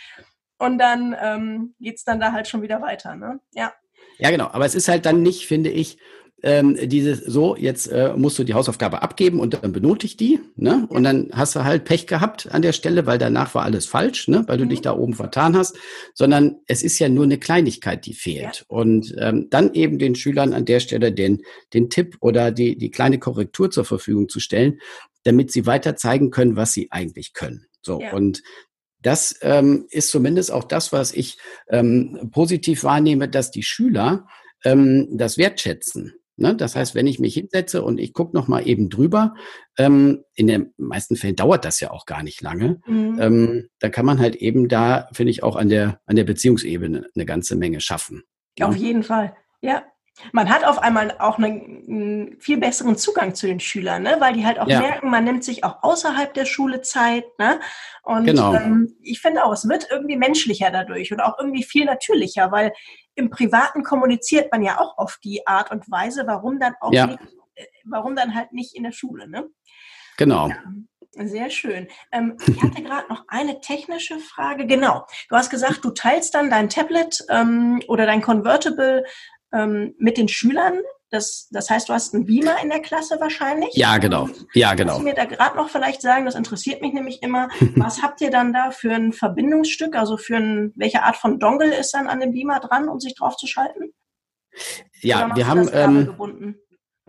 Und 0.57 0.77
dann 0.77 1.15
ähm, 1.21 1.75
geht 1.79 2.01
dann 2.05 2.19
da 2.19 2.33
halt 2.33 2.49
schon 2.49 2.61
wieder 2.61 2.81
weiter. 2.81 3.15
Ne? 3.15 3.39
Ja. 3.53 3.73
Ja, 4.19 4.31
genau. 4.31 4.50
Aber 4.51 4.66
es 4.66 4.75
ist 4.75 4.88
halt 4.88 5.06
dann 5.06 5.22
nicht, 5.22 5.48
finde 5.48 5.69
ich, 5.69 5.98
ähm, 6.44 6.78
dieses 6.90 7.19
so, 7.19 7.56
jetzt 7.56 7.88
äh, 7.88 8.13
musst 8.18 8.38
du 8.38 8.44
die 8.44 8.54
Hausaufgabe 8.54 9.01
abgeben 9.01 9.40
und 9.40 9.54
dann 9.54 9.72
benote 9.72 10.06
ich 10.06 10.18
die, 10.18 10.42
ne? 10.57 10.86
Und 10.90 11.04
dann 11.04 11.30
hast 11.31 11.56
du 11.56 11.63
halt 11.63 11.86
Pech 11.86 12.06
gehabt 12.06 12.52
an 12.52 12.62
der 12.62 12.73
Stelle, 12.73 13.06
weil 13.06 13.18
danach 13.18 13.56
war 13.56 13.64
alles 13.64 13.85
falsch, 13.85 14.28
ne? 14.28 14.44
Weil 14.47 14.57
du 14.57 14.66
mhm. 14.66 14.69
dich 14.69 14.81
da 14.81 14.95
oben 14.95 15.14
vertan 15.14 15.56
hast, 15.56 15.78
sondern 16.14 16.57
es 16.68 16.83
ist 16.83 17.00
ja 17.00 17.07
nur 17.07 17.23
eine 17.23 17.38
Kleinigkeit, 17.38 18.06
die 18.06 18.14
fehlt. 18.14 18.59
Ja. 18.59 18.66
Und 18.68 19.16
ähm, 19.19 19.47
dann 19.50 19.73
eben 19.73 20.00
den 20.00 20.16
Schülern 20.16 20.52
an 20.52 20.66
der 20.66 20.81
Stelle 20.81 21.14
den, 21.14 21.44
den 21.73 21.90
Tipp 21.90 22.18
oder 22.19 22.52
die, 22.52 22.78
die 22.78 22.92
kleine 22.92 23.19
Korrektur 23.19 23.71
zur 23.71 23.85
Verfügung 23.85 24.28
zu 24.28 24.42
stellen, 24.42 24.80
damit 25.23 25.50
sie 25.50 25.66
weiter 25.66 25.95
zeigen 25.95 26.30
können, 26.30 26.57
was 26.57 26.73
sie 26.73 26.92
eigentlich 26.92 27.31
können. 27.33 27.68
So, 27.81 28.02
ja. 28.02 28.14
und 28.14 28.42
das 29.04 29.38
ähm, 29.42 29.86
ist 29.90 30.10
zumindest 30.10 30.52
auch 30.52 30.64
das, 30.64 30.92
was 30.92 31.14
ich 31.14 31.38
ähm, 31.69 32.30
positiv 32.31 32.83
wahrnehme, 32.83 33.30
dass 33.30 33.52
die 33.52 33.64
Schüler 33.64 34.28
ähm, 34.64 35.07
das 35.12 35.38
wertschätzen. 35.38 36.14
Ne? 36.36 36.56
Das 36.56 36.76
heißt, 36.76 36.95
wenn 36.95 37.06
ich 37.06 37.19
mich 37.19 37.36
hinsetze 37.36 37.83
und 37.83 38.00
ich 38.00 38.14
gucke 38.14 38.36
noch 38.36 38.48
mal 38.48 38.68
eben 38.68 38.90
drüber, 38.90 39.36
ähm, 39.78 40.24
in 40.33 40.48
den 40.48 40.74
meisten 40.78 41.16
Fällen 41.16 41.36
dauert 41.36 41.64
das 41.64 41.80
ja 41.80 41.92
auch 41.92 42.06
gar 42.06 42.24
nicht 42.24 42.42
lange, 42.42 42.81
mhm. 42.88 43.19
ähm, 43.22 43.69
da 43.80 43.90
kann 43.90 44.06
man 44.06 44.19
halt 44.19 44.36
eben 44.36 44.68
da, 44.68 45.10
finde 45.14 45.31
ich, 45.31 45.44
auch 45.44 45.56
an 45.56 45.69
der, 45.69 46.02
an 46.06 46.16
der 46.16 46.24
Beziehungsebene 46.24 47.07
eine 47.14 47.26
ganze 47.26 47.56
Menge 47.56 47.81
schaffen. 47.81 48.24
Auf 48.62 48.76
ja? 48.76 48.81
jeden 48.81 49.04
Fall, 49.04 49.36
ja. 49.62 49.83
Man 50.31 50.49
hat 50.49 50.63
auf 50.63 50.79
einmal 50.79 51.15
auch 51.19 51.37
einen, 51.37 51.83
einen, 51.87 52.39
viel 52.39 52.57
besseren 52.57 52.97
Zugang 52.97 53.33
zu 53.33 53.47
den 53.47 53.59
Schülern, 53.59 54.03
ne? 54.03 54.17
weil 54.19 54.33
die 54.33 54.45
halt 54.45 54.59
auch 54.59 54.67
ja. 54.67 54.79
merken, 54.79 55.09
man 55.09 55.23
nimmt 55.23 55.43
sich 55.43 55.63
auch 55.63 55.81
außerhalb 55.81 56.33
der 56.33 56.45
Schule 56.45 56.81
Zeit. 56.81 57.25
Ne? 57.39 57.59
Und 58.03 58.25
genau. 58.25 58.53
ähm, 58.53 58.95
ich 59.01 59.21
finde 59.21 59.43
auch, 59.43 59.51
es 59.51 59.67
wird 59.67 59.87
irgendwie 59.89 60.15
menschlicher 60.15 60.69
dadurch 60.69 61.11
und 61.11 61.19
auch 61.19 61.39
irgendwie 61.39 61.63
viel 61.63 61.85
natürlicher, 61.85 62.51
weil 62.51 62.73
im 63.15 63.31
Privaten 63.31 63.83
kommuniziert 63.83 64.51
man 64.51 64.61
ja 64.61 64.79
auch 64.79 64.97
auf 64.97 65.17
die 65.23 65.47
Art 65.47 65.71
und 65.71 65.89
Weise, 65.89 66.23
warum 66.27 66.59
dann 66.59 66.75
auch 66.79 66.93
ja. 66.93 67.07
nicht, 67.07 67.19
äh, 67.55 67.65
warum 67.85 68.15
dann 68.15 68.35
halt 68.35 68.53
nicht 68.53 68.75
in 68.75 68.83
der 68.83 68.91
Schule. 68.91 69.27
Ne? 69.27 69.49
Genau. 70.17 70.49
Ja, 70.49 70.63
sehr 71.15 71.49
schön. 71.49 71.87
Ähm, 72.11 72.37
ich 72.47 72.61
hatte 72.61 72.81
gerade 72.83 73.07
noch 73.09 73.25
eine 73.27 73.61
technische 73.61 74.19
Frage. 74.19 74.65
Genau. 74.65 75.05
Du 75.29 75.35
hast 75.35 75.49
gesagt, 75.49 75.83
du 75.83 75.91
teilst 75.91 76.33
dann 76.33 76.49
dein 76.49 76.69
Tablet 76.69 77.23
ähm, 77.29 77.81
oder 77.87 78.05
dein 78.05 78.21
Convertible 78.21 79.05
ähm, 79.54 79.95
mit 79.98 80.18
den 80.18 80.28
Schülern. 80.28 80.80
Das, 81.10 81.48
das 81.52 81.69
heißt, 81.69 81.90
du 81.90 81.94
hast 81.94 82.16
einen 82.16 82.26
Beamer 82.26 82.62
in 82.64 82.69
der 82.69 82.80
Klasse 82.80 83.18
wahrscheinlich. 83.19 83.76
Ja, 83.76 84.00
genau. 84.00 84.30
Ja, 84.54 84.74
genau. 84.74 84.94
Kannst 84.94 85.02
du 85.02 85.10
mir 85.10 85.14
da 85.14 85.26
gerade 85.26 85.56
noch 85.56 85.69
vielleicht 85.69 86.02
sagen, 86.02 86.26
das 86.26 86.33
interessiert 86.33 86.81
mich 86.81 86.94
nämlich 86.94 87.22
immer, 87.22 87.50
was 87.76 88.02
habt 88.02 88.19
ihr 88.22 88.31
dann 88.31 88.52
da 88.52 88.72
für 88.72 88.92
ein 88.92 89.14
Verbindungsstück, 89.14 89.95
also 89.95 90.18
für 90.18 90.38
ein, 90.38 90.74
welche 90.76 91.04
Art 91.04 91.16
von 91.16 91.40
Dongle 91.40 91.76
ist 91.76 91.94
dann 91.94 92.07
an 92.07 92.19
dem 92.19 92.31
Beamer 92.31 92.60
dran, 92.60 92.90
um 92.90 93.00
sich 93.00 93.14
drauf 93.16 93.38
zu 93.38 93.45
schalten? 93.45 93.94
Ja, 95.02 95.36
wir 95.36 95.48
haben, 95.48 95.69
ähm, 95.74 96.16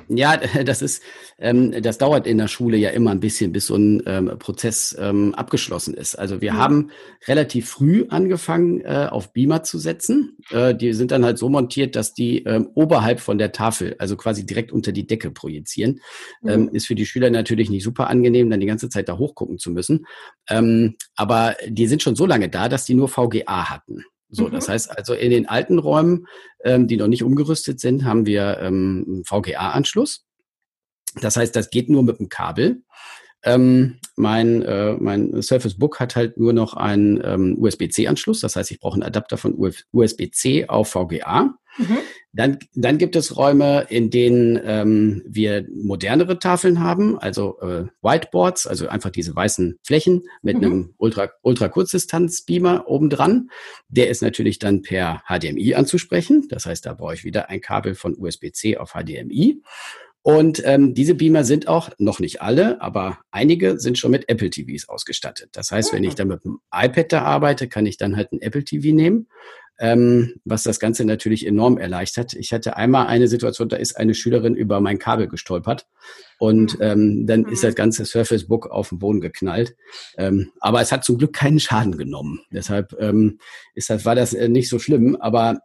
Ja, 0.08 0.36
das 0.64 0.82
ist, 0.82 1.02
ähm, 1.38 1.82
das 1.82 1.98
dauert 1.98 2.26
in 2.26 2.38
der 2.38 2.48
Schule 2.48 2.76
ja 2.76 2.90
immer 2.90 3.10
ein 3.10 3.20
bisschen, 3.20 3.52
bis 3.52 3.66
so 3.66 3.76
ein 3.76 4.02
ähm, 4.06 4.32
Prozess 4.38 4.96
ähm, 4.98 5.34
abgeschlossen 5.34 5.94
ist. 5.94 6.16
Also 6.16 6.40
wir 6.40 6.52
mhm. 6.52 6.56
haben 6.58 6.90
relativ 7.26 7.68
früh 7.68 8.06
angefangen, 8.08 8.80
äh, 8.80 9.08
auf 9.10 9.32
Beamer 9.32 9.62
zu 9.62 9.78
setzen. 9.78 10.36
Äh, 10.50 10.74
die 10.74 10.92
sind 10.92 11.10
dann 11.10 11.24
halt 11.24 11.38
so 11.38 11.48
montiert, 11.48 11.96
dass 11.96 12.14
die 12.14 12.44
ähm, 12.44 12.68
oberhalb 12.74 13.20
von 13.20 13.38
der 13.38 13.52
Tafel, 13.52 13.96
also 13.98 14.16
quasi 14.16 14.44
direkt 14.44 14.72
unter 14.72 14.92
die 14.92 15.06
Decke 15.06 15.30
projizieren. 15.30 16.00
Mhm. 16.42 16.48
Ähm, 16.48 16.68
ist 16.72 16.86
für 16.86 16.94
die 16.94 17.06
Schüler 17.06 17.30
natürlich 17.30 17.70
nicht 17.70 17.84
super 17.84 18.08
angenehm, 18.08 18.50
dann 18.50 18.60
die 18.60 18.66
ganze 18.66 18.88
Zeit 18.88 19.08
da 19.08 19.18
hochgucken 19.18 19.58
zu 19.58 19.70
müssen. 19.70 20.06
Ähm, 20.48 20.96
aber 21.16 21.56
die 21.66 21.86
sind 21.86 22.02
schon 22.02 22.16
so 22.16 22.26
lange 22.26 22.48
da, 22.48 22.68
dass 22.68 22.84
die 22.84 22.94
nur 22.94 23.08
VGA 23.08 23.70
hatten. 23.70 24.04
So, 24.34 24.48
mhm. 24.48 24.52
das 24.52 24.68
heißt 24.68 24.96
also 24.96 25.14
in 25.14 25.30
den 25.30 25.48
alten 25.48 25.78
Räumen, 25.78 26.26
ähm, 26.64 26.86
die 26.88 26.96
noch 26.96 27.06
nicht 27.06 27.22
umgerüstet 27.22 27.80
sind, 27.80 28.04
haben 28.04 28.26
wir 28.26 28.58
ähm, 28.60 29.22
VGA-Anschluss. 29.26 30.24
Das 31.20 31.36
heißt, 31.36 31.54
das 31.54 31.70
geht 31.70 31.88
nur 31.88 32.02
mit 32.02 32.18
dem 32.18 32.28
Kabel. 32.28 32.82
Ähm, 33.44 33.98
mein, 34.16 34.62
äh, 34.62 34.94
mein 34.94 35.42
Surface 35.42 35.78
Book 35.78 36.00
hat 36.00 36.16
halt 36.16 36.38
nur 36.38 36.52
noch 36.52 36.74
einen 36.74 37.20
ähm, 37.22 37.56
USB-C-Anschluss. 37.58 38.40
Das 38.40 38.56
heißt, 38.56 38.70
ich 38.70 38.80
brauche 38.80 38.94
einen 38.94 39.02
Adapter 39.02 39.36
von 39.36 39.54
USB-C 39.92 40.66
auf 40.68 40.88
VGA. 40.88 41.54
Mhm. 41.76 41.98
Dann, 42.36 42.58
dann 42.74 42.98
gibt 42.98 43.14
es 43.14 43.36
Räume, 43.36 43.86
in 43.88 44.10
denen 44.10 44.60
ähm, 44.64 45.22
wir 45.24 45.66
modernere 45.72 46.40
Tafeln 46.40 46.80
haben, 46.80 47.16
also 47.16 47.60
äh, 47.60 47.84
Whiteboards, 48.02 48.66
also 48.66 48.88
einfach 48.88 49.10
diese 49.10 49.36
weißen 49.36 49.78
Flächen 49.84 50.24
mit 50.42 50.58
mhm. 50.58 50.64
einem 50.64 50.94
ultra, 50.98 51.30
ultra 51.42 51.68
Kurzdistanz-Beamer 51.68 52.88
obendran. 52.88 53.50
Der 53.88 54.08
ist 54.08 54.20
natürlich 54.20 54.58
dann 54.58 54.82
per 54.82 55.22
HDMI 55.28 55.74
anzusprechen. 55.74 56.48
Das 56.48 56.66
heißt, 56.66 56.84
da 56.86 56.94
brauche 56.94 57.14
ich 57.14 57.24
wieder 57.24 57.50
ein 57.50 57.60
Kabel 57.60 57.94
von 57.94 58.16
USB-C 58.18 58.78
auf 58.78 58.94
HDMI. 58.94 59.62
Und 60.26 60.62
ähm, 60.64 60.94
diese 60.94 61.14
Beamer 61.14 61.44
sind 61.44 61.68
auch, 61.68 61.90
noch 61.98 62.18
nicht 62.18 62.40
alle, 62.40 62.80
aber 62.80 63.18
einige 63.30 63.78
sind 63.78 63.98
schon 63.98 64.10
mit 64.10 64.26
Apple 64.30 64.48
TVs 64.48 64.88
ausgestattet. 64.88 65.50
Das 65.52 65.70
heißt, 65.70 65.92
wenn 65.92 66.02
ich 66.02 66.12
ah. 66.12 66.16
dann 66.16 66.28
mit 66.28 66.44
dem 66.44 66.60
iPad 66.74 67.12
da 67.12 67.22
arbeite, 67.22 67.68
kann 67.68 67.84
ich 67.84 67.98
dann 67.98 68.16
halt 68.16 68.32
ein 68.32 68.40
Apple 68.40 68.64
TV 68.64 68.94
nehmen, 68.94 69.28
ähm, 69.78 70.34
was 70.44 70.62
das 70.62 70.78
Ganze 70.78 71.04
natürlich 71.04 71.46
enorm 71.46 71.78
erleichtert. 71.78 72.34
Ich 72.34 72.52
hatte 72.52 72.76
einmal 72.76 73.06
eine 73.06 73.28
Situation, 73.28 73.68
da 73.68 73.76
ist 73.76 73.96
eine 73.96 74.14
Schülerin 74.14 74.54
über 74.54 74.80
mein 74.80 74.98
Kabel 74.98 75.28
gestolpert 75.28 75.86
und 76.38 76.80
ah. 76.80 76.92
ähm, 76.92 77.26
dann 77.26 77.44
ist 77.46 77.62
mhm. 77.62 77.66
das 77.66 77.74
ganze 77.74 78.04
Surface 78.04 78.46
Book 78.46 78.70
auf 78.70 78.90
den 78.90 78.98
Boden 78.98 79.20
geknallt. 79.20 79.76
Ähm, 80.16 80.52
aber 80.60 80.80
es 80.80 80.92
hat 80.92 81.04
zum 81.04 81.18
Glück 81.18 81.32
keinen 81.32 81.60
Schaden 81.60 81.96
genommen. 81.96 82.40
Deshalb 82.52 82.94
ähm, 83.00 83.38
ist 83.74 83.90
das, 83.90 84.04
war 84.04 84.14
das 84.14 84.32
äh, 84.32 84.48
nicht 84.48 84.68
so 84.68 84.78
schlimm. 84.78 85.16
Aber 85.16 85.58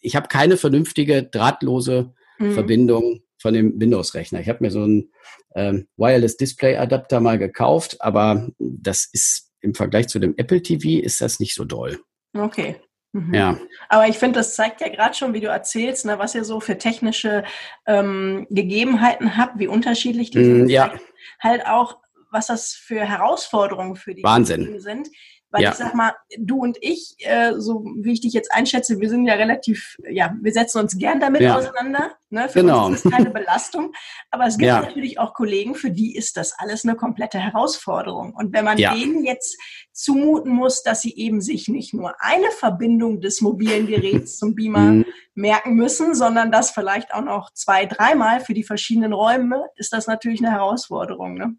ich 0.00 0.16
habe 0.16 0.28
keine 0.28 0.56
vernünftige 0.56 1.24
drahtlose 1.24 2.14
mhm. 2.38 2.52
Verbindung 2.52 3.20
von 3.38 3.54
dem 3.54 3.80
Windows-Rechner. 3.80 4.40
Ich 4.40 4.48
habe 4.48 4.64
mir 4.64 4.70
so 4.70 4.82
einen 4.82 5.10
ähm, 5.54 5.86
Wireless 5.96 6.36
Display 6.36 6.76
Adapter 6.76 7.20
mal 7.20 7.38
gekauft, 7.38 8.00
aber 8.00 8.48
das 8.58 9.08
ist 9.12 9.50
im 9.60 9.74
Vergleich 9.74 10.08
zu 10.08 10.18
dem 10.18 10.34
Apple 10.36 10.62
TV 10.62 11.02
ist 11.02 11.20
das 11.20 11.40
nicht 11.40 11.54
so 11.54 11.64
doll. 11.64 11.98
Okay. 12.34 12.76
Mhm. 13.12 13.34
Ja. 13.34 13.58
Aber 13.88 14.06
ich 14.06 14.18
finde, 14.18 14.38
das 14.40 14.54
zeigt 14.54 14.80
ja 14.80 14.88
gerade 14.88 15.14
schon, 15.14 15.34
wie 15.34 15.40
du 15.40 15.48
erzählst, 15.48 16.06
ne, 16.06 16.18
was 16.18 16.34
ihr 16.34 16.44
so 16.44 16.60
für 16.60 16.78
technische 16.78 17.44
ähm, 17.86 18.46
Gegebenheiten 18.50 19.36
habt, 19.36 19.58
wie 19.58 19.66
unterschiedlich 19.66 20.30
die 20.30 20.38
mm, 20.38 20.68
ja. 20.68 20.92
Halt 21.40 21.66
auch, 21.66 21.98
was 22.30 22.46
das 22.46 22.74
für 22.74 23.00
Herausforderungen 23.00 23.96
für 23.96 24.14
die 24.14 24.22
Wahnsinn. 24.22 24.80
sind. 24.80 25.08
Weil 25.50 25.62
ja. 25.62 25.70
ich 25.70 25.76
sag 25.76 25.94
mal, 25.94 26.14
du 26.38 26.60
und 26.60 26.78
ich, 26.80 27.16
äh, 27.18 27.54
so 27.58 27.84
wie 27.96 28.12
ich 28.12 28.20
dich 28.20 28.32
jetzt 28.32 28.52
einschätze, 28.52 29.00
wir 29.00 29.08
sind 29.08 29.26
ja 29.26 29.34
relativ, 29.34 29.96
ja, 30.08 30.32
wir 30.40 30.52
setzen 30.52 30.78
uns 30.78 30.96
gern 30.96 31.18
damit 31.18 31.40
ja. 31.40 31.56
auseinander. 31.56 32.12
Ne? 32.28 32.48
Für 32.48 32.60
genau. 32.60 32.86
uns 32.86 32.98
ist 32.98 33.06
es 33.06 33.10
keine 33.10 33.30
Belastung. 33.30 33.92
Aber 34.30 34.46
es 34.46 34.58
gibt 34.58 34.68
ja. 34.68 34.80
natürlich 34.80 35.18
auch 35.18 35.34
Kollegen, 35.34 35.74
für 35.74 35.90
die 35.90 36.14
ist 36.14 36.36
das 36.36 36.52
alles 36.56 36.84
eine 36.84 36.94
komplette 36.94 37.38
Herausforderung. 37.38 38.32
Und 38.34 38.52
wenn 38.52 38.64
man 38.64 38.76
denen 38.76 39.24
jetzt 39.24 39.58
zumuten 39.92 40.52
muss, 40.52 40.82
dass 40.84 41.02
sie 41.02 41.16
eben 41.16 41.40
sich 41.40 41.68
nicht 41.68 41.94
nur 41.94 42.14
eine 42.20 42.50
Verbindung 42.52 43.20
des 43.20 43.40
mobilen 43.40 43.88
Geräts 43.88 44.38
zum 44.38 44.54
Beamer 44.54 44.92
mhm. 44.92 45.06
merken 45.34 45.74
müssen, 45.74 46.14
sondern 46.14 46.52
das 46.52 46.70
vielleicht 46.70 47.12
auch 47.12 47.22
noch 47.22 47.52
zwei, 47.54 47.86
dreimal 47.86 48.40
für 48.40 48.54
die 48.54 48.64
verschiedenen 48.64 49.12
Räume, 49.12 49.66
ist 49.74 49.92
das 49.92 50.06
natürlich 50.06 50.40
eine 50.40 50.52
Herausforderung. 50.52 51.34
Ne? 51.34 51.56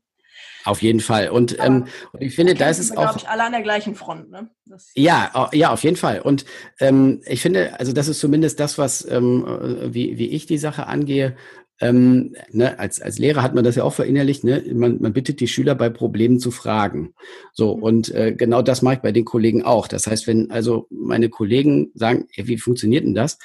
Auf 0.65 0.81
jeden 0.81 0.99
Fall. 0.99 1.29
Und, 1.29 1.57
ähm, 1.59 1.87
und 2.11 2.21
ich 2.21 2.35
finde, 2.35 2.55
da 2.55 2.69
ist 2.69 2.79
es 2.79 2.95
auch. 2.95 3.15
Ich, 3.15 3.27
alle 3.27 3.43
an 3.43 3.51
der 3.51 3.61
gleichen 3.61 3.95
Front, 3.95 4.29
ne? 4.29 4.49
Das 4.65 4.91
ja, 4.95 5.49
ja, 5.53 5.71
auf 5.71 5.83
jeden 5.83 5.97
Fall. 5.97 6.21
Und 6.21 6.45
ähm, 6.79 7.21
ich 7.25 7.41
finde, 7.41 7.79
also 7.79 7.93
das 7.93 8.07
ist 8.07 8.19
zumindest 8.19 8.59
das, 8.59 8.77
was, 8.77 9.07
ähm, 9.09 9.45
äh, 9.45 9.93
wie, 9.93 10.17
wie 10.17 10.29
ich 10.29 10.45
die 10.45 10.57
Sache 10.57 10.87
angehe. 10.87 11.35
Ähm, 11.79 12.35
ne, 12.51 12.77
als, 12.77 13.01
als 13.01 13.17
Lehrer 13.17 13.41
hat 13.41 13.55
man 13.55 13.63
das 13.63 13.75
ja 13.75 13.83
auch 13.83 13.93
verinnerlicht, 13.93 14.43
ne? 14.43 14.63
man, 14.71 15.01
man 15.01 15.13
bittet 15.13 15.39
die 15.39 15.47
Schüler 15.47 15.73
bei 15.73 15.89
Problemen 15.89 16.39
zu 16.39 16.51
fragen. 16.51 17.15
So, 17.53 17.75
mhm. 17.75 17.83
und 17.83 18.13
äh, 18.13 18.33
genau 18.33 18.61
das 18.61 18.83
mache 18.83 18.95
ich 18.95 19.01
bei 19.01 19.11
den 19.11 19.25
Kollegen 19.25 19.63
auch. 19.63 19.87
Das 19.87 20.05
heißt, 20.05 20.27
wenn 20.27 20.51
also 20.51 20.85
meine 20.91 21.29
Kollegen 21.29 21.91
sagen, 21.95 22.27
ja, 22.35 22.45
wie 22.45 22.57
funktioniert 22.57 23.03
denn 23.03 23.15
das? 23.15 23.39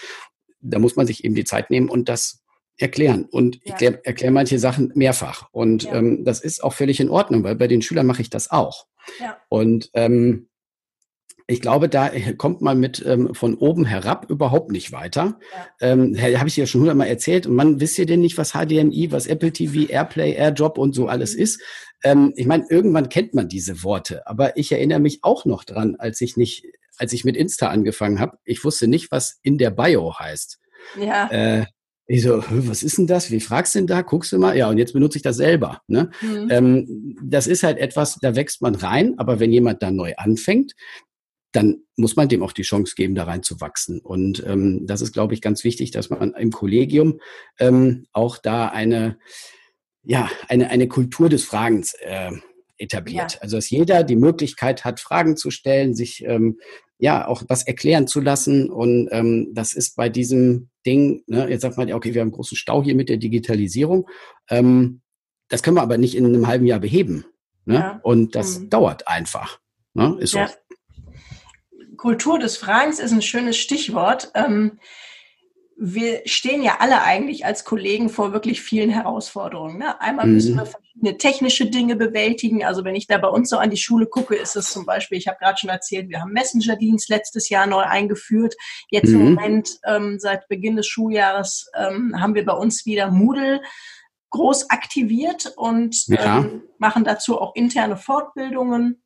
Da 0.60 0.78
muss 0.78 0.96
man 0.96 1.06
sich 1.06 1.24
eben 1.24 1.34
die 1.34 1.44
Zeit 1.44 1.70
nehmen 1.70 1.88
und 1.88 2.10
das 2.10 2.42
erklären. 2.78 3.26
Und 3.30 3.60
ja. 3.64 3.76
ich 3.78 3.82
erkläre 3.82 4.32
manche 4.32 4.58
Sachen 4.58 4.92
mehrfach. 4.94 5.48
Und 5.52 5.84
ja. 5.84 5.94
ähm, 5.94 6.24
das 6.24 6.40
ist 6.40 6.62
auch 6.62 6.72
völlig 6.72 7.00
in 7.00 7.10
Ordnung, 7.10 7.44
weil 7.44 7.56
bei 7.56 7.68
den 7.68 7.82
Schülern 7.82 8.06
mache 8.06 8.22
ich 8.22 8.30
das 8.30 8.50
auch. 8.50 8.86
Ja. 9.20 9.38
Und 9.48 9.90
ähm, 9.94 10.48
ich 11.48 11.60
glaube, 11.60 11.88
da 11.88 12.10
kommt 12.36 12.60
man 12.60 12.80
mit 12.80 13.04
ähm, 13.06 13.32
von 13.34 13.54
oben 13.54 13.84
herab 13.84 14.28
überhaupt 14.28 14.72
nicht 14.72 14.90
weiter. 14.90 15.38
Ja. 15.80 15.92
Ähm, 15.92 16.16
Habe 16.20 16.48
ich 16.48 16.56
dir 16.56 16.62
ja 16.62 16.66
schon 16.66 16.80
hundertmal 16.80 17.06
erzählt. 17.06 17.46
Und 17.46 17.54
man 17.54 17.80
wisst 17.80 17.98
ihr 17.98 18.06
denn 18.06 18.20
nicht, 18.20 18.36
was 18.36 18.52
HDMI, 18.52 19.12
was 19.12 19.26
Apple 19.26 19.52
TV, 19.52 19.88
Airplay, 19.88 20.32
AirDrop 20.32 20.76
und 20.76 20.94
so 20.94 21.06
alles 21.06 21.36
mhm. 21.36 21.42
ist. 21.42 21.62
Ähm, 22.02 22.32
ich 22.36 22.46
meine, 22.46 22.66
irgendwann 22.68 23.08
kennt 23.08 23.32
man 23.32 23.48
diese 23.48 23.84
Worte. 23.84 24.26
Aber 24.26 24.56
ich 24.56 24.72
erinnere 24.72 24.98
mich 24.98 25.20
auch 25.22 25.44
noch 25.44 25.64
dran, 25.64 25.94
als 25.96 26.20
ich 26.20 26.36
nicht, 26.36 26.66
als 26.98 27.12
ich 27.12 27.24
mit 27.24 27.36
Insta 27.36 27.68
angefangen 27.68 28.18
habe. 28.18 28.38
Ich 28.44 28.64
wusste 28.64 28.88
nicht, 28.88 29.12
was 29.12 29.38
in 29.42 29.56
der 29.56 29.70
Bio 29.70 30.18
heißt. 30.18 30.58
Ja. 31.00 31.30
Äh, 31.30 31.66
ich 32.06 32.22
so, 32.22 32.42
was 32.48 32.82
ist 32.82 32.98
denn 32.98 33.06
das? 33.06 33.30
Wie 33.30 33.40
fragst 33.40 33.74
du 33.74 33.80
denn 33.80 33.86
da? 33.86 34.02
Guckst 34.02 34.32
du 34.32 34.38
mal? 34.38 34.56
Ja, 34.56 34.68
und 34.70 34.78
jetzt 34.78 34.92
benutze 34.92 35.18
ich 35.18 35.22
das 35.22 35.36
selber. 35.36 35.82
Ne? 35.88 36.10
Mhm. 36.20 36.48
Ähm, 36.50 37.16
das 37.22 37.46
ist 37.46 37.62
halt 37.62 37.78
etwas, 37.78 38.18
da 38.20 38.36
wächst 38.36 38.62
man 38.62 38.74
rein, 38.76 39.18
aber 39.18 39.40
wenn 39.40 39.52
jemand 39.52 39.82
da 39.82 39.90
neu 39.90 40.14
anfängt, 40.16 40.74
dann 41.52 41.82
muss 41.96 42.16
man 42.16 42.28
dem 42.28 42.42
auch 42.42 42.52
die 42.52 42.62
Chance 42.62 42.94
geben, 42.96 43.14
da 43.14 43.24
rein 43.24 43.42
zu 43.42 43.60
wachsen. 43.60 44.00
Und 44.00 44.44
ähm, 44.46 44.86
das 44.86 45.00
ist, 45.00 45.14
glaube 45.14 45.34
ich, 45.34 45.40
ganz 45.40 45.64
wichtig, 45.64 45.90
dass 45.90 46.10
man 46.10 46.34
im 46.34 46.52
Kollegium 46.52 47.20
ähm, 47.58 48.06
auch 48.12 48.38
da 48.38 48.68
eine, 48.68 49.18
ja, 50.02 50.30
eine, 50.48 50.70
eine 50.70 50.86
Kultur 50.86 51.28
des 51.28 51.44
Fragens 51.44 51.94
äh, 51.94 52.32
etabliert. 52.78 53.34
Ja. 53.34 53.40
Also 53.40 53.56
dass 53.56 53.70
jeder 53.70 54.02
die 54.04 54.16
Möglichkeit 54.16 54.84
hat, 54.84 55.00
Fragen 55.00 55.36
zu 55.36 55.50
stellen, 55.50 55.94
sich 55.94 56.24
ähm, 56.24 56.58
ja 56.98 57.26
auch 57.26 57.42
was 57.48 57.66
erklären 57.66 58.06
zu 58.06 58.20
lassen. 58.20 58.70
Und 58.70 59.08
ähm, 59.12 59.50
das 59.52 59.74
ist 59.74 59.96
bei 59.96 60.08
diesem 60.08 60.68
Ding, 60.84 61.22
ne, 61.26 61.48
jetzt 61.48 61.62
sagt 61.62 61.76
man 61.76 61.88
ja, 61.88 61.96
okay, 61.96 62.14
wir 62.14 62.20
haben 62.20 62.28
einen 62.28 62.36
großen 62.36 62.56
Stau 62.56 62.82
hier 62.82 62.94
mit 62.94 63.08
der 63.08 63.16
Digitalisierung. 63.16 64.08
Ähm, 64.48 65.00
das 65.48 65.62
können 65.62 65.76
wir 65.76 65.82
aber 65.82 65.98
nicht 65.98 66.16
in 66.16 66.26
einem 66.26 66.46
halben 66.46 66.66
Jahr 66.66 66.80
beheben. 66.80 67.24
Ne? 67.64 67.74
Ja. 67.74 68.00
Und 68.02 68.34
das 68.34 68.60
mhm. 68.60 68.70
dauert 68.70 69.06
einfach. 69.08 69.60
Ne? 69.94 70.16
Ist 70.20 70.34
ja. 70.34 70.48
so. 70.48 70.54
Kultur 71.96 72.38
des 72.38 72.56
Fragens 72.56 73.00
ist 73.00 73.12
ein 73.12 73.22
schönes 73.22 73.56
Stichwort. 73.56 74.30
Ähm, 74.34 74.78
wir 75.78 76.22
stehen 76.24 76.62
ja 76.62 76.76
alle 76.80 77.02
eigentlich 77.02 77.44
als 77.44 77.64
Kollegen 77.64 78.08
vor 78.08 78.32
wirklich 78.32 78.62
vielen 78.62 78.90
Herausforderungen. 78.90 79.78
Ne? 79.78 80.00
Einmal 80.00 80.26
müssen 80.26 80.54
mhm. 80.54 80.58
wir 80.60 80.66
verschiedene 80.96 81.18
technische 81.18 81.66
Dinge 81.66 81.96
bewältigen. 81.96 82.64
Also 82.64 82.84
wenn 82.84 82.94
ich 82.94 83.06
da 83.06 83.18
bei 83.18 83.28
uns 83.28 83.50
so 83.50 83.58
an 83.58 83.70
die 83.70 83.76
Schule 83.76 84.06
gucke, 84.06 84.34
ist 84.34 84.56
es 84.56 84.70
zum 84.70 84.86
Beispiel, 84.86 85.18
ich 85.18 85.28
habe 85.28 85.38
gerade 85.38 85.58
schon 85.58 85.70
erzählt, 85.70 86.08
wir 86.08 86.20
haben 86.20 86.32
Messenger-Dienst 86.32 87.08
letztes 87.08 87.48
Jahr 87.48 87.66
neu 87.66 87.82
eingeführt. 87.82 88.54
Jetzt 88.90 89.10
mhm. 89.10 89.20
im 89.20 89.34
Moment, 89.34 89.70
ähm, 89.84 90.18
seit 90.18 90.48
Beginn 90.48 90.76
des 90.76 90.86
Schuljahres, 90.86 91.70
ähm, 91.76 92.20
haben 92.20 92.34
wir 92.34 92.44
bei 92.44 92.54
uns 92.54 92.86
wieder 92.86 93.10
Moodle 93.10 93.60
groß 94.30 94.70
aktiviert 94.70 95.52
und 95.56 96.06
ja. 96.08 96.38
ähm, 96.38 96.62
machen 96.78 97.04
dazu 97.04 97.40
auch 97.40 97.54
interne 97.54 97.96
Fortbildungen. 97.96 99.02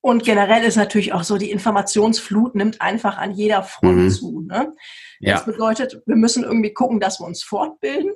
Und 0.00 0.24
generell 0.24 0.64
ist 0.64 0.76
natürlich 0.76 1.12
auch 1.12 1.22
so, 1.22 1.38
die 1.38 1.52
Informationsflut 1.52 2.56
nimmt 2.56 2.80
einfach 2.80 3.18
an 3.18 3.30
jeder 3.30 3.62
Front 3.62 3.98
mhm. 3.98 4.10
zu. 4.10 4.40
Ne? 4.40 4.74
Ja. 5.20 5.34
Das 5.34 5.44
bedeutet, 5.44 6.02
wir 6.06 6.16
müssen 6.16 6.42
irgendwie 6.42 6.72
gucken, 6.72 6.98
dass 6.98 7.20
wir 7.20 7.26
uns 7.26 7.44
fortbilden 7.44 8.12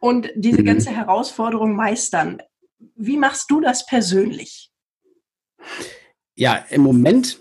und 0.00 0.30
diese 0.34 0.62
mhm. 0.62 0.66
ganze 0.66 0.90
Herausforderung 0.90 1.74
meistern. 1.74 2.38
Wie 2.94 3.16
machst 3.16 3.50
du 3.50 3.60
das 3.60 3.86
persönlich? 3.86 4.70
Ja, 6.34 6.64
im 6.70 6.82
Moment 6.82 7.38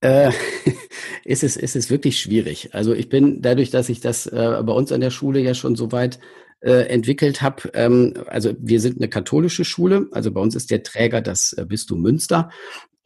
äh, 0.00 0.30
ist, 1.24 1.42
es, 1.42 1.56
ist 1.56 1.76
es 1.76 1.90
wirklich 1.90 2.20
schwierig. 2.20 2.74
Also 2.74 2.94
ich 2.94 3.08
bin 3.08 3.40
dadurch, 3.42 3.70
dass 3.70 3.88
ich 3.88 4.00
das 4.00 4.26
äh, 4.26 4.62
bei 4.64 4.72
uns 4.72 4.92
an 4.92 5.00
der 5.00 5.10
Schule 5.10 5.40
ja 5.40 5.54
schon 5.54 5.76
so 5.76 5.92
weit 5.92 6.18
äh, 6.60 6.88
entwickelt 6.88 7.40
habe. 7.40 7.70
Ähm, 7.74 8.14
also 8.26 8.52
wir 8.58 8.80
sind 8.80 8.98
eine 8.98 9.08
katholische 9.08 9.64
Schule, 9.64 10.08
also 10.12 10.32
bei 10.32 10.40
uns 10.40 10.54
ist 10.54 10.70
der 10.70 10.82
Träger 10.82 11.20
das 11.20 11.52
äh, 11.52 11.64
Bistum 11.64 12.02
Münster. 12.02 12.50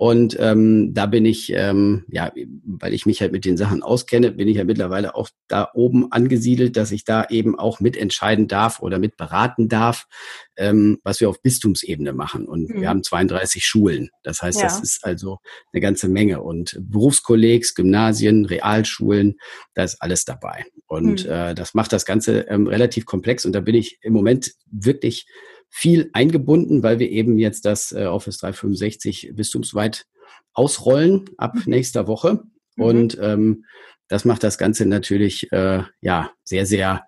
Und 0.03 0.37
ähm, 0.41 0.95
da 0.95 1.07
bin 1.07 1.25
ich, 1.25 1.53
ähm, 1.55 2.05
ja, 2.09 2.33
weil 2.65 2.93
ich 2.93 3.07
mich 3.07 3.21
halt 3.21 3.31
mit 3.31 3.45
den 3.45 3.57
Sachen 3.57 3.85
auskenne, 3.85 4.33
bin 4.33 4.49
ich 4.49 4.57
ja 4.57 4.65
mittlerweile 4.65 5.15
auch 5.15 5.29
da 5.47 5.69
oben 5.75 6.11
angesiedelt, 6.11 6.77
dass 6.77 6.91
ich 6.91 7.05
da 7.05 7.27
eben 7.31 7.57
auch 7.57 7.79
mitentscheiden 7.79 8.49
darf 8.49 8.81
oder 8.81 8.99
mitberaten 8.99 9.69
darf, 9.69 10.09
ähm, 10.57 10.99
was 11.05 11.21
wir 11.21 11.29
auf 11.29 11.41
Bistumsebene 11.41 12.13
machen. 12.13 12.47
Und 12.47 12.71
mhm. 12.71 12.81
wir 12.81 12.89
haben 12.89 13.05
32 13.05 13.65
Schulen. 13.65 14.11
Das 14.25 14.43
heißt, 14.43 14.59
ja. 14.59 14.65
das 14.65 14.81
ist 14.81 15.05
also 15.05 15.39
eine 15.73 15.81
ganze 15.81 16.09
Menge. 16.09 16.43
Und 16.43 16.77
Berufskollegs, 16.81 17.77
Gymnasien, 17.77 18.45
Realschulen, 18.45 19.37
da 19.75 19.85
ist 19.85 20.03
alles 20.03 20.25
dabei. 20.25 20.65
Und 20.89 21.27
mhm. 21.27 21.31
äh, 21.31 21.55
das 21.55 21.75
macht 21.75 21.93
das 21.93 22.05
Ganze 22.05 22.41
ähm, 22.49 22.67
relativ 22.67 23.07
komplex. 23.07 23.45
Und 23.45 23.53
da 23.53 23.61
bin 23.61 23.77
ich 23.77 24.01
im 24.03 24.15
Moment 24.15 24.51
wirklich 24.69 25.27
viel 25.75 26.11
eingebunden, 26.13 26.83
weil 26.83 26.99
wir 26.99 27.11
eben 27.11 27.39
jetzt 27.39 27.65
das 27.65 27.93
äh, 27.93 28.05
Office 28.05 28.39
365 28.39 29.33
bistumsweit 29.35 30.07
ausrollen 30.53 31.25
ab 31.39 31.55
mhm. 31.55 31.63
nächster 31.67 32.07
Woche. 32.07 32.43
Mhm. 32.77 32.85
Und 32.85 33.19
ähm, 33.21 33.65
das 34.09 34.27
macht 34.27 34.45
das 34.45 34.59
Ganze 34.59 34.85
natürlich 34.85 35.51
äh, 35.51 35.83
ja 36.03 36.31
sehr, 36.45 36.67
sehr 36.67 37.07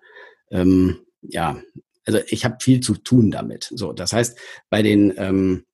ähm, 0.49 1.05
ja, 1.21 1.61
also 2.05 2.19
ich 2.27 2.43
habe 2.43 2.57
viel 2.59 2.79
zu 2.79 2.95
tun 2.95 3.31
damit. 3.31 3.71
So, 3.73 3.93
das 3.93 4.13
heißt, 4.13 4.37
bei 4.69 4.81
den 4.81 5.13
ähm, 5.17 5.65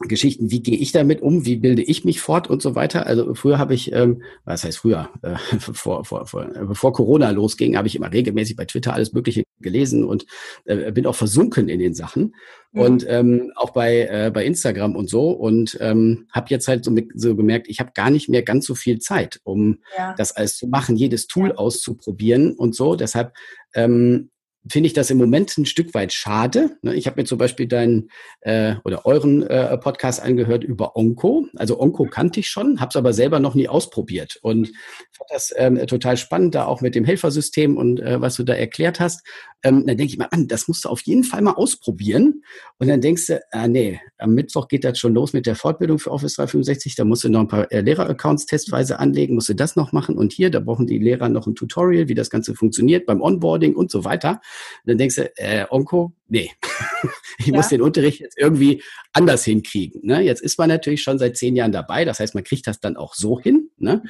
Geschichten, 0.00 0.50
wie 0.50 0.62
gehe 0.62 0.76
ich 0.76 0.92
damit 0.92 1.22
um, 1.22 1.46
wie 1.46 1.56
bilde 1.56 1.82
ich 1.82 2.04
mich 2.04 2.20
fort 2.20 2.48
und 2.48 2.60
so 2.60 2.74
weiter. 2.74 3.06
Also 3.06 3.34
früher 3.34 3.58
habe 3.58 3.74
ich, 3.74 3.92
ähm, 3.92 4.22
was 4.44 4.64
heißt 4.64 4.78
früher, 4.78 5.08
äh, 5.22 5.36
vor, 5.58 6.04
vor, 6.04 6.26
vor, 6.26 6.44
bevor 6.46 6.92
Corona 6.92 7.30
losging, 7.30 7.76
habe 7.76 7.88
ich 7.88 7.96
immer 7.96 8.12
regelmäßig 8.12 8.56
bei 8.56 8.66
Twitter 8.66 8.92
alles 8.92 9.12
Mögliche 9.12 9.44
gelesen 9.60 10.04
und 10.04 10.26
äh, 10.66 10.92
bin 10.92 11.06
auch 11.06 11.14
versunken 11.14 11.68
in 11.68 11.78
den 11.78 11.94
Sachen 11.94 12.34
mhm. 12.72 12.80
und 12.80 13.06
ähm, 13.08 13.52
auch 13.56 13.70
bei 13.70 14.02
äh, 14.02 14.30
bei 14.32 14.44
Instagram 14.44 14.96
und 14.96 15.08
so 15.08 15.30
und 15.30 15.78
ähm, 15.80 16.26
habe 16.30 16.46
jetzt 16.50 16.68
halt 16.68 16.84
so, 16.84 16.94
so 17.14 17.34
gemerkt, 17.34 17.68
ich 17.68 17.80
habe 17.80 17.92
gar 17.94 18.10
nicht 18.10 18.28
mehr 18.28 18.42
ganz 18.42 18.66
so 18.66 18.74
viel 18.74 18.98
Zeit, 18.98 19.40
um 19.44 19.78
ja. 19.96 20.14
das 20.18 20.32
alles 20.32 20.58
zu 20.58 20.66
machen, 20.66 20.96
jedes 20.96 21.26
Tool 21.26 21.52
auszuprobieren 21.52 22.54
und 22.54 22.74
so. 22.74 22.96
Deshalb 22.96 23.32
ähm, 23.74 24.30
finde 24.70 24.86
ich 24.86 24.92
das 24.92 25.10
im 25.10 25.18
Moment 25.18 25.56
ein 25.58 25.66
Stück 25.66 25.94
weit 25.94 26.12
schade. 26.12 26.78
Ne? 26.82 26.94
Ich 26.94 27.06
habe 27.06 27.20
mir 27.20 27.24
zum 27.24 27.38
Beispiel 27.38 27.66
deinen 27.66 28.10
äh, 28.40 28.74
oder 28.84 29.06
euren 29.06 29.42
äh, 29.42 29.76
Podcast 29.78 30.22
angehört 30.22 30.64
über 30.64 30.96
Onco. 30.96 31.46
Also 31.56 31.80
mhm. 31.82 32.10
kannte 32.10 32.40
ich 32.40 32.48
schon, 32.48 32.80
habe 32.80 32.90
es 32.90 32.96
aber 32.96 33.12
selber 33.12 33.40
noch 33.40 33.54
nie 33.54 33.68
ausprobiert 33.68 34.38
und 34.42 34.68
fand 35.12 35.30
das 35.30 35.54
ähm, 35.56 35.84
total 35.86 36.16
spannend, 36.16 36.54
da 36.54 36.66
auch 36.66 36.80
mit 36.80 36.94
dem 36.94 37.04
Helfersystem 37.04 37.76
und 37.76 38.00
äh, 38.00 38.20
was 38.20 38.36
du 38.36 38.44
da 38.44 38.54
erklärt 38.54 39.00
hast. 39.00 39.26
Ähm, 39.62 39.86
dann 39.86 39.96
denke 39.96 40.12
ich 40.12 40.18
mal, 40.18 40.28
an, 40.30 40.48
das 40.48 40.68
musst 40.68 40.84
du 40.84 40.88
auf 40.88 41.00
jeden 41.02 41.24
Fall 41.24 41.42
mal 41.42 41.54
ausprobieren. 41.54 42.42
Und 42.78 42.88
dann 42.88 43.00
denkst 43.00 43.26
du, 43.26 43.40
ah 43.52 43.66
nee, 43.66 44.00
am 44.18 44.34
Mittwoch 44.34 44.68
geht 44.68 44.84
das 44.84 44.98
schon 44.98 45.14
los 45.14 45.32
mit 45.32 45.46
der 45.46 45.56
Fortbildung 45.56 45.98
für 45.98 46.10
Office 46.10 46.34
365. 46.34 46.94
Da 46.94 47.04
musst 47.04 47.24
du 47.24 47.28
noch 47.28 47.40
ein 47.40 47.48
paar 47.48 47.70
äh, 47.72 47.80
Lehrer-Accounts 47.80 48.46
testweise 48.46 48.98
anlegen, 48.98 49.34
musst 49.34 49.48
du 49.48 49.54
das 49.54 49.76
noch 49.76 49.92
machen. 49.92 50.16
Und 50.16 50.32
hier, 50.32 50.50
da 50.50 50.60
brauchen 50.60 50.86
die 50.86 50.98
Lehrer 50.98 51.28
noch 51.28 51.46
ein 51.46 51.54
Tutorial, 51.54 52.08
wie 52.08 52.14
das 52.14 52.30
Ganze 52.30 52.54
funktioniert 52.54 53.06
beim 53.06 53.20
Onboarding 53.20 53.74
und 53.74 53.90
so 53.90 54.04
weiter. 54.04 54.40
Und 54.84 54.90
dann 54.90 54.98
denkst 54.98 55.16
du, 55.16 55.32
äh, 55.36 55.66
Onko, 55.70 56.12
nee, 56.28 56.50
ich 57.38 57.46
ja. 57.46 57.54
muss 57.54 57.68
den 57.68 57.82
Unterricht 57.82 58.20
jetzt 58.20 58.38
irgendwie 58.38 58.82
anders 59.12 59.44
hinkriegen. 59.44 60.00
Ne? 60.04 60.20
Jetzt 60.22 60.42
ist 60.42 60.58
man 60.58 60.68
natürlich 60.68 61.02
schon 61.02 61.18
seit 61.18 61.36
zehn 61.36 61.56
Jahren 61.56 61.72
dabei, 61.72 62.04
das 62.04 62.20
heißt, 62.20 62.34
man 62.34 62.44
kriegt 62.44 62.66
das 62.66 62.80
dann 62.80 62.96
auch 62.96 63.14
so 63.14 63.40
hin. 63.40 63.70
Ne? 63.78 64.02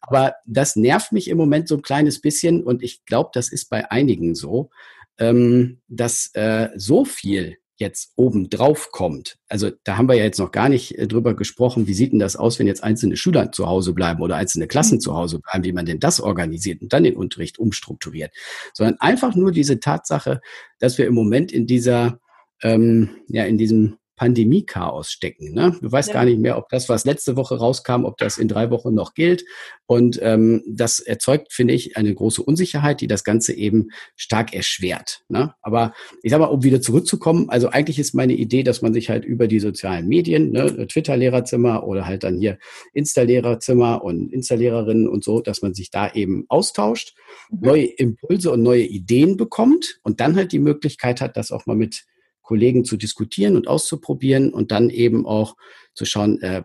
Aber 0.00 0.34
das 0.46 0.76
nervt 0.76 1.12
mich 1.12 1.28
im 1.28 1.38
Moment 1.38 1.68
so 1.68 1.76
ein 1.76 1.82
kleines 1.82 2.20
bisschen 2.20 2.62
und 2.62 2.82
ich 2.82 3.04
glaube, 3.04 3.30
das 3.32 3.50
ist 3.50 3.70
bei 3.70 3.90
einigen 3.90 4.34
so, 4.34 4.70
ähm, 5.18 5.80
dass 5.88 6.30
äh, 6.34 6.70
so 6.76 7.04
viel 7.04 7.58
jetzt 7.76 8.12
oben 8.16 8.50
drauf 8.50 8.90
kommt. 8.92 9.36
Also 9.48 9.70
da 9.84 9.96
haben 9.96 10.08
wir 10.08 10.14
ja 10.14 10.24
jetzt 10.24 10.38
noch 10.38 10.52
gar 10.52 10.68
nicht 10.68 10.96
äh, 10.98 11.08
drüber 11.08 11.34
gesprochen, 11.34 11.86
wie 11.86 11.94
sieht 11.94 12.12
denn 12.12 12.18
das 12.18 12.36
aus, 12.36 12.58
wenn 12.58 12.66
jetzt 12.66 12.84
einzelne 12.84 13.16
Schüler 13.16 13.52
zu 13.52 13.66
Hause 13.66 13.94
bleiben 13.94 14.22
oder 14.22 14.36
einzelne 14.36 14.68
Klassen 14.68 14.96
mhm. 14.96 15.00
zu 15.00 15.14
Hause 15.14 15.40
bleiben, 15.40 15.64
wie 15.64 15.72
man 15.72 15.86
denn 15.86 16.00
das 16.00 16.20
organisiert 16.20 16.82
und 16.82 16.92
dann 16.92 17.04
den 17.04 17.16
Unterricht 17.16 17.58
umstrukturiert, 17.58 18.32
sondern 18.74 18.96
einfach 19.00 19.34
nur 19.34 19.50
diese 19.50 19.80
Tatsache, 19.80 20.40
dass 20.78 20.98
wir 20.98 21.06
im 21.06 21.14
Moment 21.14 21.50
in 21.50 21.66
dieser, 21.66 22.20
ähm, 22.62 23.10
ja, 23.28 23.44
in 23.44 23.58
diesem 23.58 23.96
Pandemie-Chaos 24.16 25.10
stecken. 25.10 25.52
Ne? 25.52 25.76
Du 25.80 25.90
weißt 25.90 26.08
ja. 26.08 26.14
gar 26.14 26.24
nicht 26.24 26.38
mehr, 26.38 26.56
ob 26.56 26.68
das, 26.68 26.88
was 26.88 27.04
letzte 27.04 27.36
Woche 27.36 27.58
rauskam, 27.58 28.04
ob 28.04 28.16
das 28.18 28.38
in 28.38 28.48
drei 28.48 28.70
Wochen 28.70 28.94
noch 28.94 29.14
gilt. 29.14 29.44
Und 29.86 30.18
ähm, 30.22 30.62
das 30.66 31.00
erzeugt, 31.00 31.52
finde 31.52 31.74
ich, 31.74 31.96
eine 31.96 32.14
große 32.14 32.42
Unsicherheit, 32.42 33.00
die 33.00 33.06
das 33.06 33.24
Ganze 33.24 33.52
eben 33.52 33.88
stark 34.16 34.54
erschwert. 34.54 35.24
Ne? 35.28 35.54
Aber 35.62 35.92
ich 36.22 36.30
sage 36.30 36.42
mal, 36.42 36.48
um 36.48 36.62
wieder 36.62 36.80
zurückzukommen, 36.80 37.50
also 37.50 37.68
eigentlich 37.68 37.98
ist 37.98 38.14
meine 38.14 38.34
Idee, 38.34 38.62
dass 38.62 38.82
man 38.82 38.94
sich 38.94 39.10
halt 39.10 39.24
über 39.24 39.48
die 39.48 39.60
sozialen 39.60 40.08
Medien, 40.08 40.52
ne, 40.52 40.86
Twitter-Lehrerzimmer 40.86 41.84
oder 41.86 42.06
halt 42.06 42.24
dann 42.24 42.38
hier 42.38 42.58
Insta-Lehrerzimmer 42.92 44.02
und 44.02 44.32
Insta-Lehrerinnen 44.32 45.08
und 45.08 45.24
so, 45.24 45.40
dass 45.40 45.60
man 45.60 45.74
sich 45.74 45.90
da 45.90 46.12
eben 46.12 46.44
austauscht, 46.48 47.14
mhm. 47.50 47.58
neue 47.60 47.84
Impulse 47.84 48.50
und 48.52 48.62
neue 48.62 48.84
Ideen 48.84 49.36
bekommt 49.36 49.98
und 50.02 50.20
dann 50.20 50.36
halt 50.36 50.52
die 50.52 50.58
Möglichkeit 50.58 51.20
hat, 51.20 51.36
das 51.36 51.50
auch 51.50 51.66
mal 51.66 51.76
mit 51.76 52.04
Kollegen 52.44 52.84
zu 52.84 52.96
diskutieren 52.96 53.56
und 53.56 53.66
auszuprobieren 53.66 54.52
und 54.52 54.70
dann 54.70 54.90
eben 54.90 55.26
auch 55.26 55.56
zu 55.94 56.04
schauen, 56.04 56.40
äh, 56.42 56.62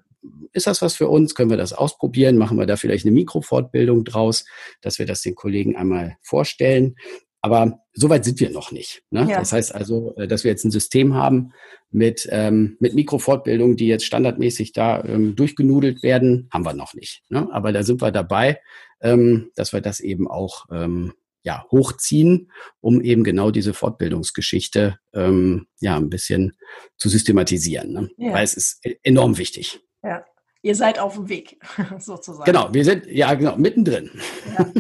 ist 0.52 0.68
das 0.68 0.82
was 0.82 0.96
für 0.96 1.08
uns? 1.08 1.34
Können 1.34 1.50
wir 1.50 1.58
das 1.58 1.74
ausprobieren? 1.74 2.38
Machen 2.38 2.58
wir 2.58 2.65
da 2.65 2.76
vielleicht 2.76 3.06
eine 3.06 3.13
Mikrofortbildung 3.13 4.04
draus, 4.04 4.46
dass 4.82 5.00
wir 5.00 5.06
das 5.06 5.22
den 5.22 5.36
Kollegen 5.36 5.76
einmal 5.76 6.18
vorstellen? 6.22 6.96
Aber 7.42 7.80
soweit 7.94 8.26
sind 8.26 8.39
wir 8.42 8.50
noch 8.50 8.72
nicht. 8.72 9.04
Ne? 9.12 9.26
Ja. 9.30 9.39
Das 9.39 9.54
heißt 9.54 9.74
also, 9.74 10.13
äh, 10.18 10.28
dass 10.28 10.44
wir 10.44 10.52
jetzt 10.52 10.65
ein 10.65 10.72
System 10.72 11.13
haben 11.13 11.54
mit, 11.89 12.28
ähm, 12.32 12.76
mit 12.80 12.96
Mikrofortbildungen, 12.96 13.78
die 13.78 13.88
jetzt 13.88 14.06
standardmäßig 14.06 14.74
da 14.74 15.04
ähm, 15.06 15.36
durchgenudelt 15.36 16.04
werden, 16.04 16.50
haben 16.52 16.65
wir 16.65 16.74
noch 16.74 16.94
nicht. 16.94 17.24
Ne? 17.30 17.48
Aber 17.52 17.72
da 17.72 17.84
sind 17.84 18.02
wir 18.02 18.12
dabei, 18.12 18.60
ähm, 19.02 19.52
dass 19.56 19.72
wir 19.72 19.80
das 19.80 20.02
eben 20.02 20.28
auch 20.28 20.65
ähm, 20.72 21.13
ja, 21.43 21.65
hochziehen, 21.71 22.52
um 22.82 23.02
eben 23.02 23.23
genau 23.23 23.52
diese 23.52 23.73
Fortbildungsgeschichte 23.73 24.97
ähm, 25.13 25.67
ja 25.80 25.95
ein 25.95 26.10
bisschen 26.10 26.58
zu 26.97 27.10
systematisieren. 27.10 27.93
Ne? 27.93 28.10
Ja. 28.17 28.34
Weil 28.34 28.43
es 28.43 28.54
ist 28.54 28.86
e-, 28.86 28.97
enorm 29.04 29.38
wichtig. 29.38 29.80
Ja, 30.04 30.25
ihr 30.62 30.75
seid 30.75 30.99
auf 30.99 31.15
dem 31.15 31.30
Weg, 31.30 31.60
sozusagen. 31.99 32.45
Genau, 32.45 32.73
wir 32.73 32.84
sind 32.84 33.06
ja 33.08 33.34
genau 33.34 33.56
mittendrin. 33.56 34.12
Ja. 34.58 34.71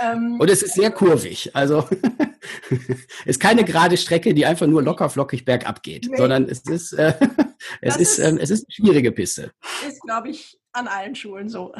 Ähm, 0.00 0.36
Und 0.40 0.50
es 0.50 0.62
ist 0.62 0.74
sehr 0.74 0.90
kurvig. 0.90 1.54
Also 1.54 1.86
es 2.70 3.26
ist 3.26 3.40
keine 3.40 3.64
gerade 3.64 3.96
Strecke, 3.96 4.34
die 4.34 4.46
einfach 4.46 4.66
nur 4.66 4.82
locker 4.82 5.10
flockig 5.10 5.44
bergab 5.44 5.82
geht, 5.82 6.08
nee. 6.08 6.16
sondern 6.16 6.48
es 6.48 6.60
ist, 6.60 6.92
äh, 6.92 7.14
es, 7.80 7.96
ist, 7.96 8.18
ist 8.18 8.26
ähm, 8.26 8.38
es 8.40 8.50
ist 8.50 8.66
eine 8.66 8.72
schwierige 8.72 9.12
Piste. 9.12 9.52
Ist, 9.86 10.00
glaube 10.02 10.30
ich, 10.30 10.58
an 10.78 10.88
allen 10.88 11.14
Schulen 11.14 11.48
so. 11.48 11.72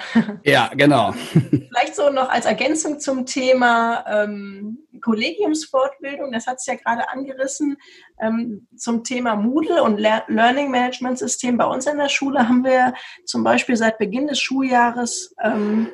Ja, 0.45 0.71
genau. 0.75 1.13
Vielleicht 1.33 1.95
so 1.95 2.11
noch 2.11 2.29
als 2.29 2.47
Ergänzung 2.47 3.01
zum 3.01 3.27
Thema 3.27 4.05
ähm, 4.07 4.87
Kollegiumsfortbildung, 5.01 6.33
das 6.33 6.47
hat 6.47 6.59
es 6.59 6.67
ja 6.67 6.75
gerade 6.75 7.09
angerissen, 7.11 7.77
ähm, 8.21 8.69
zum 8.77 9.05
Thema 9.05 9.37
Moodle 9.37 9.83
und 9.83 9.99
Le 9.99 10.23
Learning 10.29 10.71
Management 10.71 11.19
System. 11.19 11.57
Bei 11.57 11.67
uns 11.67 11.87
an 11.87 11.99
der 11.99 12.09
Schule 12.09 12.49
haben 12.49 12.65
wir 12.65 12.95
zum 13.25 13.45
Beispiel 13.45 13.77
seit 13.77 13.99
Beginn 13.99 14.27
des 14.27 14.41
Schuljahres 14.41 15.35
ähm, 15.43 15.89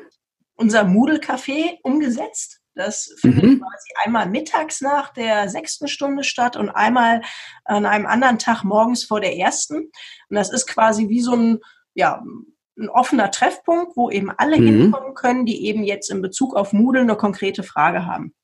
unser 0.56 0.84
Moodle-Café 0.84 1.78
umgesetzt. 1.82 2.60
Das 2.74 3.14
findet 3.20 3.44
mhm. 3.44 3.60
quasi 3.60 3.88
einmal 4.04 4.28
mittags 4.28 4.80
nach 4.80 5.12
der 5.12 5.48
sechsten 5.48 5.86
Stunde 5.86 6.24
statt 6.24 6.56
und 6.56 6.70
einmal 6.70 7.22
an 7.64 7.86
einem 7.86 8.06
anderen 8.06 8.38
Tag 8.38 8.64
morgens 8.64 9.04
vor 9.04 9.20
der 9.20 9.36
ersten. 9.36 9.76
Und 9.76 10.36
das 10.36 10.52
ist 10.52 10.66
quasi 10.66 11.08
wie 11.08 11.20
so 11.20 11.34
ein, 11.34 11.60
ja, 11.94 12.22
ein 12.78 12.88
offener 12.88 13.30
Treffpunkt, 13.30 13.96
wo 13.96 14.10
eben 14.10 14.30
alle 14.30 14.58
mhm. 14.58 14.66
hinkommen 14.66 15.14
können, 15.14 15.46
die 15.46 15.66
eben 15.66 15.84
jetzt 15.84 16.10
in 16.10 16.22
Bezug 16.22 16.56
auf 16.56 16.72
Moodle 16.72 17.02
eine 17.02 17.16
konkrete 17.16 17.62
Frage 17.62 18.06
haben. 18.06 18.34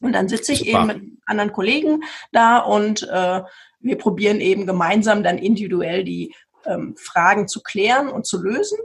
Und 0.00 0.12
dann 0.12 0.28
sitze 0.28 0.52
ich 0.52 0.60
Super. 0.60 0.70
eben 0.70 0.86
mit 0.86 1.02
anderen 1.26 1.52
Kollegen 1.52 2.02
da 2.32 2.58
und 2.58 3.02
äh, 3.10 3.42
wir 3.80 3.98
probieren 3.98 4.40
eben 4.40 4.66
gemeinsam 4.66 5.22
dann 5.22 5.38
individuell 5.38 6.04
die 6.04 6.34
ähm, 6.66 6.94
Fragen 6.98 7.48
zu 7.48 7.62
klären 7.62 8.08
und 8.08 8.26
zu 8.26 8.42
lösen. 8.42 8.78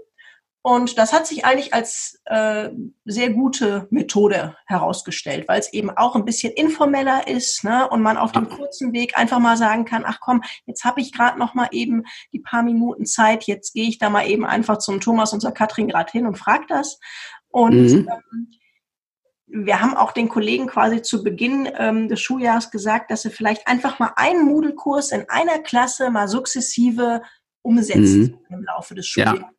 Und 0.63 0.99
das 0.99 1.11
hat 1.11 1.25
sich 1.25 1.43
eigentlich 1.43 1.73
als 1.73 2.21
äh, 2.25 2.69
sehr 3.05 3.31
gute 3.31 3.87
Methode 3.89 4.55
herausgestellt, 4.67 5.47
weil 5.47 5.59
es 5.59 5.73
eben 5.73 5.89
auch 5.89 6.15
ein 6.15 6.23
bisschen 6.23 6.53
informeller 6.53 7.27
ist 7.27 7.63
ne? 7.63 7.89
und 7.89 8.03
man 8.03 8.17
auf 8.17 8.31
dem 8.31 8.47
kurzen 8.47 8.93
Weg 8.93 9.17
einfach 9.17 9.39
mal 9.39 9.57
sagen 9.57 9.85
kann, 9.85 10.03
ach 10.05 10.19
komm, 10.19 10.43
jetzt 10.67 10.83
habe 10.83 11.01
ich 11.01 11.13
gerade 11.13 11.39
noch 11.39 11.55
mal 11.55 11.69
eben 11.71 12.03
die 12.31 12.39
paar 12.39 12.61
Minuten 12.61 13.07
Zeit, 13.07 13.45
jetzt 13.45 13.73
gehe 13.73 13.89
ich 13.89 13.97
da 13.97 14.11
mal 14.11 14.27
eben 14.27 14.45
einfach 14.45 14.77
zum 14.77 14.99
Thomas 14.99 15.33
und 15.33 15.41
zur 15.41 15.51
Katrin 15.51 15.87
gerade 15.87 16.11
hin 16.11 16.27
und 16.27 16.37
frage 16.37 16.65
das. 16.69 16.99
Und 17.47 17.73
mhm. 17.73 18.09
ähm, 18.11 18.51
wir 19.47 19.81
haben 19.81 19.97
auch 19.97 20.11
den 20.11 20.29
Kollegen 20.29 20.67
quasi 20.67 21.01
zu 21.01 21.23
Beginn 21.23 21.67
ähm, 21.75 22.07
des 22.07 22.21
Schuljahres 22.21 22.69
gesagt, 22.69 23.09
dass 23.09 23.23
sie 23.23 23.31
vielleicht 23.31 23.67
einfach 23.67 23.97
mal 23.97 24.13
einen 24.15 24.45
Moodle-Kurs 24.45 25.11
in 25.11 25.27
einer 25.27 25.57
Klasse 25.59 26.11
mal 26.11 26.27
sukzessive 26.27 27.23
umsetzen 27.63 28.39
mhm. 28.47 28.55
im 28.57 28.63
Laufe 28.63 28.93
des 28.93 29.07
Schuljahres. 29.07 29.41
Ja. 29.41 29.49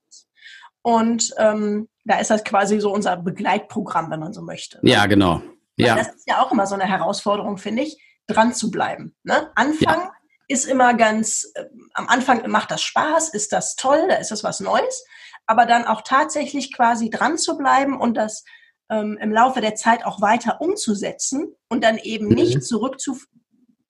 Und 0.82 1.32
ähm, 1.38 1.88
da 2.04 2.18
ist 2.18 2.30
das 2.30 2.44
quasi 2.44 2.80
so 2.80 2.92
unser 2.92 3.16
Begleitprogramm, 3.16 4.10
wenn 4.10 4.20
man 4.20 4.32
so 4.32 4.42
möchte. 4.42 4.80
Ja, 4.82 5.06
genau. 5.06 5.42
Ja. 5.76 5.96
das 5.96 6.08
ist 6.08 6.28
ja 6.28 6.42
auch 6.42 6.52
immer 6.52 6.66
so 6.66 6.74
eine 6.74 6.86
Herausforderung, 6.86 7.56
finde 7.56 7.82
ich, 7.82 8.02
dran 8.26 8.52
zu 8.54 8.70
bleiben. 8.70 9.14
Ne? 9.22 9.50
Anfangen 9.54 10.04
ja. 10.04 10.12
ist 10.48 10.64
immer 10.64 10.94
ganz, 10.94 11.50
äh, 11.54 11.64
am 11.94 12.08
Anfang 12.08 12.48
macht 12.50 12.70
das 12.70 12.82
Spaß, 12.82 13.30
ist 13.30 13.52
das 13.52 13.76
toll, 13.76 14.06
da 14.08 14.16
ist 14.16 14.30
das 14.30 14.44
was 14.44 14.60
Neues, 14.60 15.04
aber 15.46 15.66
dann 15.66 15.84
auch 15.84 16.02
tatsächlich 16.02 16.74
quasi 16.74 17.10
dran 17.10 17.38
zu 17.38 17.56
bleiben 17.56 18.00
und 18.00 18.16
das 18.16 18.44
ähm, 18.90 19.18
im 19.20 19.32
Laufe 19.32 19.60
der 19.60 19.74
Zeit 19.74 20.04
auch 20.04 20.20
weiter 20.20 20.60
umzusetzen 20.60 21.54
und 21.68 21.82
dann 21.82 21.98
eben 21.98 22.28
mhm. 22.28 22.34
nicht 22.34 22.62
zurück 22.64 23.00
zu 23.00 23.18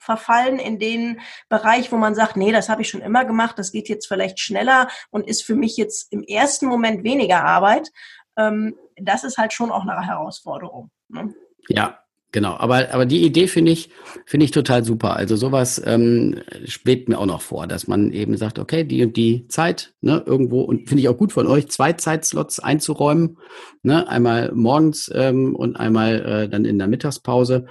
verfallen 0.02 0.58
in 0.58 0.78
den 0.78 1.20
Bereich, 1.48 1.92
wo 1.92 1.96
man 1.96 2.14
sagt, 2.14 2.36
nee, 2.36 2.52
das 2.52 2.68
habe 2.68 2.82
ich 2.82 2.88
schon 2.88 3.02
immer 3.02 3.24
gemacht, 3.24 3.58
das 3.58 3.72
geht 3.72 3.88
jetzt 3.88 4.08
vielleicht 4.08 4.40
schneller 4.40 4.88
und 5.10 5.26
ist 5.26 5.44
für 5.44 5.54
mich 5.54 5.76
jetzt 5.76 6.12
im 6.12 6.22
ersten 6.22 6.66
Moment 6.66 7.04
weniger 7.04 7.44
Arbeit. 7.44 7.90
Ähm, 8.36 8.76
das 8.96 9.24
ist 9.24 9.38
halt 9.38 9.52
schon 9.52 9.70
auch 9.70 9.82
eine 9.82 10.06
Herausforderung. 10.06 10.90
Ne? 11.08 11.34
Ja, 11.68 12.02
Genau, 12.34 12.54
aber, 12.54 12.94
aber 12.94 13.04
die 13.04 13.26
Idee 13.26 13.46
finde 13.46 13.72
ich, 13.72 13.90
finde 14.24 14.44
ich 14.44 14.52
total 14.52 14.84
super. 14.84 15.16
Also 15.16 15.36
sowas 15.36 15.80
ähm, 15.84 16.40
schwebt 16.64 17.10
mir 17.10 17.18
auch 17.18 17.26
noch 17.26 17.42
vor, 17.42 17.66
dass 17.66 17.86
man 17.86 18.10
eben 18.10 18.38
sagt, 18.38 18.58
okay, 18.58 18.84
die 18.84 19.04
und 19.04 19.18
die 19.18 19.46
Zeit, 19.48 19.92
ne, 20.00 20.22
irgendwo, 20.24 20.62
und 20.62 20.88
finde 20.88 21.02
ich 21.02 21.10
auch 21.10 21.16
gut 21.18 21.30
von 21.34 21.46
euch, 21.46 21.68
zwei 21.68 21.92
Zeitslots 21.92 22.58
einzuräumen, 22.58 23.36
ne, 23.82 24.08
einmal 24.08 24.50
morgens 24.54 25.10
ähm, 25.14 25.54
und 25.54 25.76
einmal 25.76 26.20
äh, 26.24 26.48
dann 26.48 26.64
in 26.64 26.78
der 26.78 26.88
Mittagspause, 26.88 27.66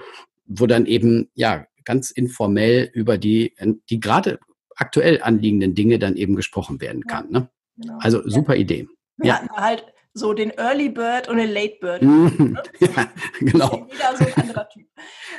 wo 0.46 0.66
dann 0.66 0.86
eben, 0.86 1.28
ja, 1.34 1.66
ganz 1.84 2.10
informell 2.10 2.90
über 2.92 3.18
die, 3.18 3.54
die 3.90 4.00
gerade 4.00 4.38
aktuell 4.76 5.22
anliegenden 5.22 5.74
Dinge 5.74 5.98
dann 5.98 6.16
eben 6.16 6.36
gesprochen 6.36 6.80
werden 6.80 7.06
kann. 7.06 7.30
Ne? 7.30 7.48
Genau. 7.76 7.98
Also 8.00 8.28
super 8.28 8.56
Idee. 8.56 8.88
Ja, 9.18 9.42
ja. 9.44 9.48
halt 9.56 9.84
so 10.14 10.32
den 10.34 10.50
Early 10.50 10.88
Bird 10.88 11.28
und 11.28 11.38
den 11.38 11.50
Late 11.50 11.76
Bird. 11.80 12.02
Mhm. 12.02 12.58
ja, 12.80 13.12
genau. 13.40 13.86
Jeder 13.90 14.16
so 14.16 14.24
ein 14.24 14.34
anderer 14.42 14.68
Typ. 14.68 14.86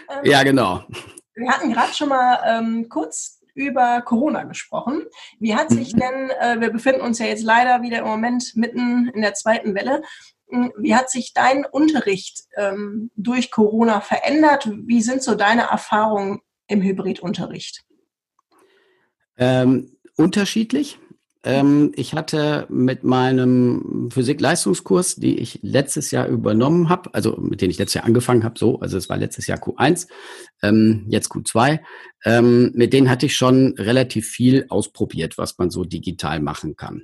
Ähm, 0.10 0.20
ja, 0.24 0.44
genau. 0.44 0.84
Wir 1.36 1.52
hatten 1.52 1.74
gerade 1.74 1.94
schon 1.94 2.10
mal 2.10 2.40
ähm, 2.46 2.90
kurz 2.90 3.40
über 3.56 4.02
Corona 4.02 4.44
gesprochen. 4.44 5.04
Wie 5.40 5.56
hat 5.56 5.70
sich 5.70 5.94
mhm. 5.94 6.00
denn, 6.00 6.30
äh, 6.40 6.60
wir 6.60 6.72
befinden 6.72 7.02
uns 7.02 7.20
ja 7.20 7.28
jetzt 7.28 7.44
leider 7.44 7.82
wieder 7.82 8.00
im 8.00 8.06
Moment 8.06 8.56
mitten 8.56 9.10
in 9.10 9.22
der 9.22 9.36
zweiten 9.36 9.76
Welle, 9.76 10.02
wie 10.78 10.96
hat 10.96 11.10
sich 11.10 11.34
dein 11.34 11.66
Unterricht 11.66 12.44
ähm, 12.56 13.12
durch 13.16 13.52
Corona 13.52 14.02
verändert? 14.02 14.70
Wie 14.86 15.02
sind 15.02 15.24
so 15.24 15.36
deine 15.36 15.64
Erfahrungen 15.64 16.42
im 16.68 16.82
Hybridunterricht? 16.82 17.84
Ähm, 19.38 19.98
unterschiedlich. 20.16 21.00
Ähm, 21.46 21.92
ich 21.96 22.14
hatte 22.14 22.66
mit 22.70 23.04
meinem 23.04 24.10
Physik-Leistungskurs, 24.12 25.16
die 25.18 25.40
ich 25.40 25.60
letztes 25.62 26.12
Jahr 26.12 26.28
übernommen 26.28 26.88
habe, 26.88 27.14
also 27.14 27.36
mit 27.38 27.60
denen 27.60 27.72
ich 27.72 27.78
letztes 27.78 27.96
Jahr 27.96 28.06
angefangen 28.06 28.46
habe, 28.46 28.58
so, 28.58 28.80
also 28.80 28.98
es 28.98 29.10
war 29.10 29.18
letztes 29.18 29.48
Jahr 29.48 29.58
Q1, 29.58 30.08
ähm, 30.62 31.06
jetzt 31.10 31.32
Q2, 31.32 31.82
ähm, 32.24 32.72
mit 32.76 32.94
denen 32.94 33.10
hatte 33.10 33.26
ich 33.26 33.36
schon 33.36 33.74
relativ 33.78 34.30
viel 34.30 34.68
ausprobiert, 34.70 35.38
was 35.38 35.58
man 35.58 35.70
so 35.70 35.84
digital 35.84 36.40
machen 36.40 36.78
kann. 36.78 37.04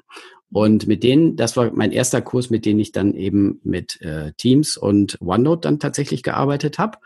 Und 0.52 0.88
mit 0.88 1.04
denen, 1.04 1.36
das 1.36 1.56
war 1.58 1.72
mein 1.74 1.92
erster 1.92 2.22
Kurs, 2.22 2.50
mit 2.50 2.66
denen 2.66 2.80
ich 2.80 2.92
dann 2.92 3.14
eben 3.14 3.60
mit 3.64 4.02
äh, 4.02 4.34
Teams 4.38 4.78
und 4.78 5.18
OneNote 5.22 5.62
dann 5.62 5.80
tatsächlich 5.80 6.24
gearbeitet 6.24 6.80
habe. 6.80 6.98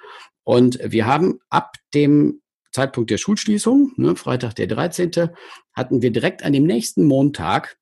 Und 0.44 0.80
wir 0.84 1.06
haben 1.06 1.40
ab 1.50 1.76
dem 1.94 2.42
Zeitpunkt 2.72 3.12
der 3.12 3.18
Schulschließung, 3.18 3.94
ne, 3.98 4.16
Freitag 4.16 4.56
der 4.56 4.68
13., 4.68 5.30
hatten 5.74 6.02
wir 6.02 6.12
direkt 6.12 6.44
an 6.44 6.54
dem 6.54 6.64
nächsten 6.64 7.06
Montag, 7.06 7.78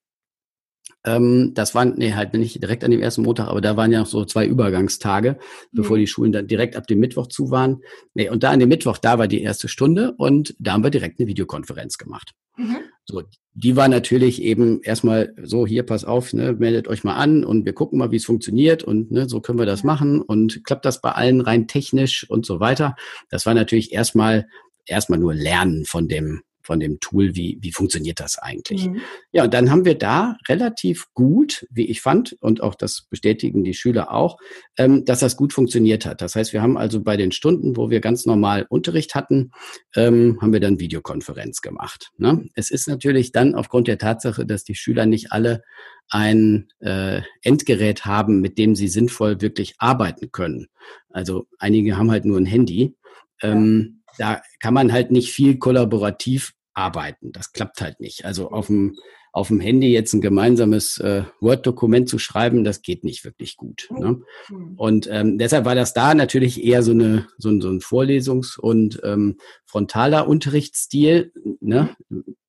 ähm, 1.04 1.54
das 1.56 1.74
waren, 1.74 1.96
nee, 1.98 2.14
halt 2.14 2.34
nicht 2.34 2.62
direkt 2.62 2.84
an 2.84 2.92
dem 2.92 3.02
ersten 3.02 3.24
Montag, 3.24 3.48
aber 3.48 3.62
da 3.62 3.76
waren 3.76 3.92
ja 3.92 4.00
noch 4.00 4.08
so 4.08 4.24
zwei 4.26 4.46
Übergangstage, 4.46 5.34
mhm. 5.72 5.76
bevor 5.76 5.98
die 5.98 6.08
Schulen 6.08 6.32
dann 6.32 6.48
direkt 6.48 6.76
ab 6.76 6.88
dem 6.88 7.00
Mittwoch 7.00 7.28
zu 7.28 7.50
waren. 7.50 7.82
Nee, 8.14 8.30
und 8.30 8.44
da 8.44 8.52
an 8.52 8.60
dem 8.60 8.70
Mittwoch, 8.70 8.98
da 8.98 9.18
war 9.18 9.28
die 9.28 9.42
erste 9.42 9.68
Stunde 9.68 10.14
und 10.18 10.56
da 10.60 10.74
haben 10.74 10.84
wir 10.84 10.92
direkt 10.92 11.20
eine 11.20 11.28
Videokonferenz 11.28 11.98
gemacht. 11.98 12.34
Mhm. 12.58 12.78
So, 13.12 13.24
die 13.54 13.76
war 13.76 13.90
natürlich 13.90 14.42
eben 14.42 14.82
erstmal 14.82 15.34
so, 15.42 15.68
hier, 15.68 15.84
pass 15.84 16.06
auf, 16.06 16.34
ne, 16.34 16.54
meldet 16.54 16.88
euch 16.88 17.04
mal 17.04 17.16
an 17.16 17.44
und 17.44 17.66
wir 17.66 17.74
gucken 17.74 18.00
mal, 18.00 18.12
wie 18.12 18.16
es 18.16 18.26
funktioniert 18.26 18.84
und 18.84 19.12
ne, 19.12 19.28
so 19.28 19.42
können 19.42 19.60
wir 19.60 19.66
das 19.66 19.84
machen 19.84 20.22
und 20.22 20.64
klappt 20.64 20.86
das 20.86 21.02
bei 21.02 21.12
allen 21.12 21.42
rein 21.42 21.68
technisch 21.68 22.30
und 22.30 22.46
so 22.46 22.60
weiter. 22.60 22.96
Das 23.30 23.46
war 23.46 23.54
natürlich 23.54 23.92
erstmal 23.92 24.48
erstmal 24.86 25.20
nur 25.20 25.34
lernen 25.34 25.86
von 25.86 26.08
dem, 26.08 26.42
von 26.72 26.80
dem 26.80 27.02
Tool, 27.02 27.36
wie, 27.36 27.58
wie 27.60 27.74
funktioniert 27.74 28.22
das 28.22 28.40
eigentlich. 28.40 28.88
Mhm. 28.88 29.02
Ja, 29.34 29.44
und 29.44 29.54
dann 29.54 29.70
haben 29.70 29.84
wir 29.84 29.96
da 29.96 30.38
relativ 30.48 31.08
gut, 31.14 31.68
wie 31.70 31.88
ich 31.88 32.00
fand, 32.00 32.38
und 32.40 32.64
auch 32.64 32.76
das 32.76 33.08
bestätigen 33.10 33.66
die 33.66 33.74
Schüler 33.74 34.14
auch, 34.14 34.38
ähm, 34.78 35.04
dass 35.04 35.20
das 35.20 35.36
gut 35.36 35.52
funktioniert 35.52 36.06
hat. 36.06 36.22
Das 36.22 36.34
heißt, 36.38 36.54
wir 36.54 36.62
haben 36.62 36.78
also 36.78 37.04
bei 37.04 37.18
den 37.18 37.34
Stunden, 37.34 37.76
wo 37.76 37.90
wir 37.90 38.00
ganz 38.00 38.26
normal 38.26 38.66
Unterricht 38.70 39.16
hatten, 39.16 39.52
ähm, 39.98 40.38
haben 40.42 40.54
wir 40.54 40.62
dann 40.62 40.80
Videokonferenz 40.80 41.60
gemacht. 41.60 42.12
Ne? 42.18 42.48
Es 42.56 42.72
ist 42.72 42.88
natürlich 42.88 43.34
dann 43.34 43.54
aufgrund 43.54 43.90
der 43.90 43.98
Tatsache, 43.98 44.46
dass 44.46 44.64
die 44.64 44.76
Schüler 44.76 45.06
nicht 45.06 45.34
alle 45.34 45.64
ein 46.08 46.70
äh, 46.80 47.20
Endgerät 47.42 48.06
haben, 48.06 48.40
mit 48.40 48.58
dem 48.58 48.78
sie 48.78 48.88
sinnvoll 48.88 49.42
wirklich 49.42 49.76
arbeiten 49.78 50.32
können. 50.32 50.68
Also 51.10 51.48
einige 51.60 51.98
haben 51.98 52.12
halt 52.12 52.24
nur 52.24 52.38
ein 52.38 52.46
Handy. 52.46 52.96
Ähm, 53.42 54.04
da 54.18 54.42
kann 54.60 54.74
man 54.74 54.92
halt 54.92 55.12
nicht 55.12 55.32
viel 55.32 55.58
kollaborativ 55.58 56.54
arbeiten. 56.74 57.32
Das 57.32 57.52
klappt 57.52 57.82
halt 57.82 58.00
nicht. 58.00 58.26
Also 58.26 58.50
auf 58.52 58.68
dem, 58.68 58.96
auf 59.34 59.48
dem 59.48 59.60
Handy 59.60 59.92
jetzt 59.92 60.14
ein 60.14 60.22
gemeinsames 60.22 60.98
äh, 61.00 61.24
Word-Dokument 61.40 62.10
zu 62.10 62.20
schreiben, 62.20 62.64
das 62.64 62.82
geht 62.82 63.04
nicht 63.04 63.24
wirklich 63.24 63.56
gut. 63.56 63.88
Ne? 63.92 64.22
Mhm. 64.50 64.74
Und 64.78 65.08
ähm, 65.10 65.38
deshalb 65.38 65.66
war 65.66 65.76
das 65.76 65.94
da 65.94 66.14
natürlich 66.14 66.64
eher 66.64 66.84
so, 66.84 66.92
eine, 66.92 67.28
so, 67.38 67.50
ein, 67.50 67.62
so 67.62 67.70
ein 67.70 67.80
Vorlesungs- 67.80 68.60
und 68.60 69.00
ähm, 69.04 69.38
frontaler 69.66 70.28
Unterrichtsstil. 70.28 71.32
Ne? 71.62 71.96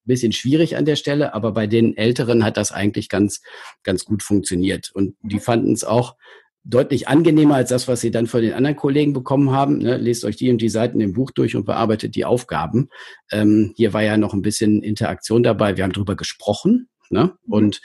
Bisschen 0.05 0.33
schwierig 0.33 0.77
an 0.77 0.85
der 0.85 0.97
Stelle, 0.97 1.35
aber 1.35 1.53
bei 1.53 1.69
den 1.69 1.97
Älteren 1.97 2.45
hat 2.45 2.57
das 2.57 2.73
eigentlich 2.73 3.09
ganz, 3.09 3.41
ganz 3.85 4.05
gut 4.05 4.25
funktioniert. 4.25 4.91
Und 4.93 5.15
die 5.23 5.39
fanden 5.39 5.73
es 5.73 5.85
auch 5.85 6.17
deutlich 6.65 7.09
angenehmer 7.09 7.57
als 7.57 7.71
das, 7.71 7.89
was 7.89 8.01
Sie 8.01 8.11
dann 8.11 8.27
von 8.27 8.43
den 8.43 8.53
anderen 8.53 8.77
Kollegen 8.77 9.13
bekommen 9.13 9.51
haben. 9.51 9.79
Ne? 9.79 9.97
Lest 9.97 10.25
euch 10.25 10.37
die 10.37 10.51
und 10.51 10.59
die 10.59 10.69
Seiten 10.69 11.01
im 11.01 11.13
Buch 11.13 11.31
durch 11.31 11.57
und 11.57 11.65
bearbeitet 11.65 12.15
die 12.15 12.25
Aufgaben. 12.25 12.89
Ähm, 13.31 13.73
hier 13.77 13.93
war 13.93 14.03
ja 14.03 14.17
noch 14.17 14.33
ein 14.33 14.43
bisschen 14.43 14.83
Interaktion 14.83 15.43
dabei. 15.43 15.77
Wir 15.77 15.85
haben 15.85 15.93
drüber 15.93 16.15
gesprochen. 16.15 16.89
Ne? 17.11 17.35
Mhm. 17.45 17.53
Und 17.53 17.81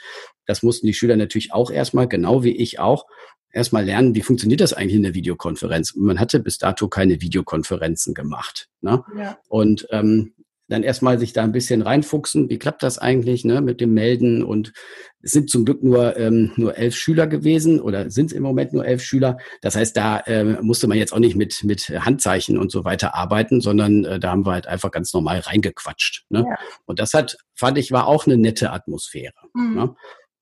das 0.46 0.62
mussten 0.62 0.86
die 0.86 0.94
Schüler 0.94 1.16
natürlich 1.16 1.52
auch 1.52 1.70
erstmal, 1.70 2.08
genau 2.08 2.44
wie 2.44 2.56
ich 2.56 2.78
auch, 2.78 3.06
erstmal 3.52 3.84
lernen, 3.84 4.14
wie 4.14 4.22
funktioniert 4.22 4.60
das 4.60 4.72
eigentlich 4.72 4.96
in 4.96 5.02
der 5.02 5.14
Videokonferenz. 5.14 5.94
Man 5.96 6.20
hatte 6.20 6.40
bis 6.40 6.58
dato 6.58 6.88
keine 6.88 7.20
Videokonferenzen 7.20 8.14
gemacht. 8.14 8.68
Ne? 8.80 9.02
Ja. 9.16 9.38
Und 9.48 9.86
ähm, 9.90 10.34
dann 10.68 10.82
erstmal 10.82 11.18
sich 11.18 11.32
da 11.32 11.42
ein 11.42 11.52
bisschen 11.52 11.82
reinfuchsen. 11.82 12.50
Wie 12.50 12.58
klappt 12.58 12.82
das 12.82 12.98
eigentlich 12.98 13.44
ne, 13.44 13.60
mit 13.60 13.80
dem 13.80 13.94
Melden? 13.94 14.42
Und 14.42 14.72
es 15.22 15.32
sind 15.32 15.50
zum 15.50 15.64
Glück 15.64 15.82
nur, 15.82 16.16
ähm, 16.16 16.52
nur 16.56 16.76
elf 16.76 16.94
Schüler 16.94 17.26
gewesen 17.26 17.80
oder 17.80 18.10
sind 18.10 18.26
es 18.26 18.32
im 18.32 18.42
Moment 18.42 18.72
nur 18.72 18.84
elf 18.84 19.02
Schüler. 19.02 19.38
Das 19.62 19.76
heißt, 19.76 19.96
da 19.96 20.20
äh, 20.20 20.62
musste 20.62 20.86
man 20.86 20.98
jetzt 20.98 21.12
auch 21.12 21.18
nicht 21.18 21.36
mit, 21.36 21.64
mit 21.64 21.88
Handzeichen 21.88 22.58
und 22.58 22.70
so 22.70 22.84
weiter 22.84 23.14
arbeiten, 23.14 23.60
sondern 23.60 24.04
äh, 24.04 24.20
da 24.20 24.30
haben 24.30 24.46
wir 24.46 24.52
halt 24.52 24.66
einfach 24.66 24.90
ganz 24.90 25.12
normal 25.14 25.40
reingequatscht. 25.40 26.26
Ne? 26.28 26.44
Ja. 26.48 26.56
Und 26.84 27.00
das 27.00 27.14
hat, 27.14 27.38
fand 27.54 27.78
ich, 27.78 27.90
war 27.90 28.06
auch 28.06 28.26
eine 28.26 28.36
nette 28.36 28.70
Atmosphäre. 28.70 29.34
Mhm. 29.54 29.74
Ne? 29.74 29.96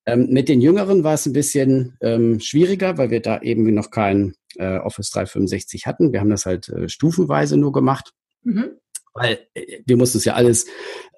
Ähm, 0.07 0.27
mit 0.31 0.49
den 0.49 0.61
Jüngeren 0.61 1.05
war 1.05 1.15
es 1.15 1.27
ein 1.27 1.33
bisschen 1.33 1.97
ähm, 2.01 2.41
schwieriger, 2.41 2.99
weil 2.99 3.11
wir 3.11 3.23
da 3.23 3.41
eben 3.41 3.73
noch 3.75 3.91
kein 3.91 4.35
äh, 4.57 4.79
Office 4.79 5.11
365 5.11 5.87
hatten. 5.87 6.13
Wir 6.13 6.21
haben 6.21 6.31
das 6.31 6.47
halt 6.47 6.69
äh, 6.69 6.89
stufenweise 6.89 7.57
nur 7.57 7.73
gemacht. 7.73 8.13
Mhm 8.43 8.77
weil 9.17 9.39
äh, 9.55 9.81
wir 9.85 9.97
mussten 9.97 10.19
es 10.19 10.25
ja 10.25 10.35
alles 10.35 10.67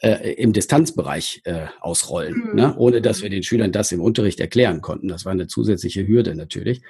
äh, 0.01 0.35
im 0.35 0.53
Distanzbereich 0.53 1.43
äh, 1.45 1.67
ausrollen, 1.81 2.49
mhm. 2.51 2.55
ne? 2.55 2.75
ohne 2.77 3.03
dass 3.03 3.23
wir 3.23 3.31
den 3.31 3.43
Schülern 3.43 3.73
das 3.73 3.93
im 3.93 4.01
Unterricht 4.01 4.41
erklären 4.41 4.81
konnten. 4.81 5.09
Das 5.09 5.25
war 5.25 5.33
eine 5.33 5.47
zusätzliche 5.47 6.07
Hürde 6.07 6.35
natürlich. 6.35 6.83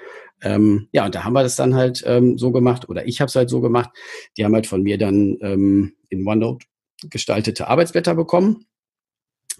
Ähm, 0.42 0.88
ja, 0.92 1.06
und 1.06 1.14
da 1.14 1.24
haben 1.24 1.32
wir 1.32 1.42
das 1.42 1.56
dann 1.56 1.74
halt 1.74 2.02
ähm, 2.06 2.38
so 2.38 2.52
gemacht, 2.52 2.88
oder 2.88 3.06
ich 3.06 3.20
habe 3.20 3.28
es 3.28 3.34
halt 3.34 3.50
so 3.50 3.60
gemacht. 3.60 3.90
Die 4.36 4.44
haben 4.44 4.54
halt 4.54 4.66
von 4.66 4.82
mir 4.82 4.98
dann 4.98 5.36
ähm, 5.40 5.94
in 6.08 6.26
OneNote 6.26 6.66
gestaltete 7.10 7.68
Arbeitsblätter 7.68 8.14
bekommen 8.14 8.67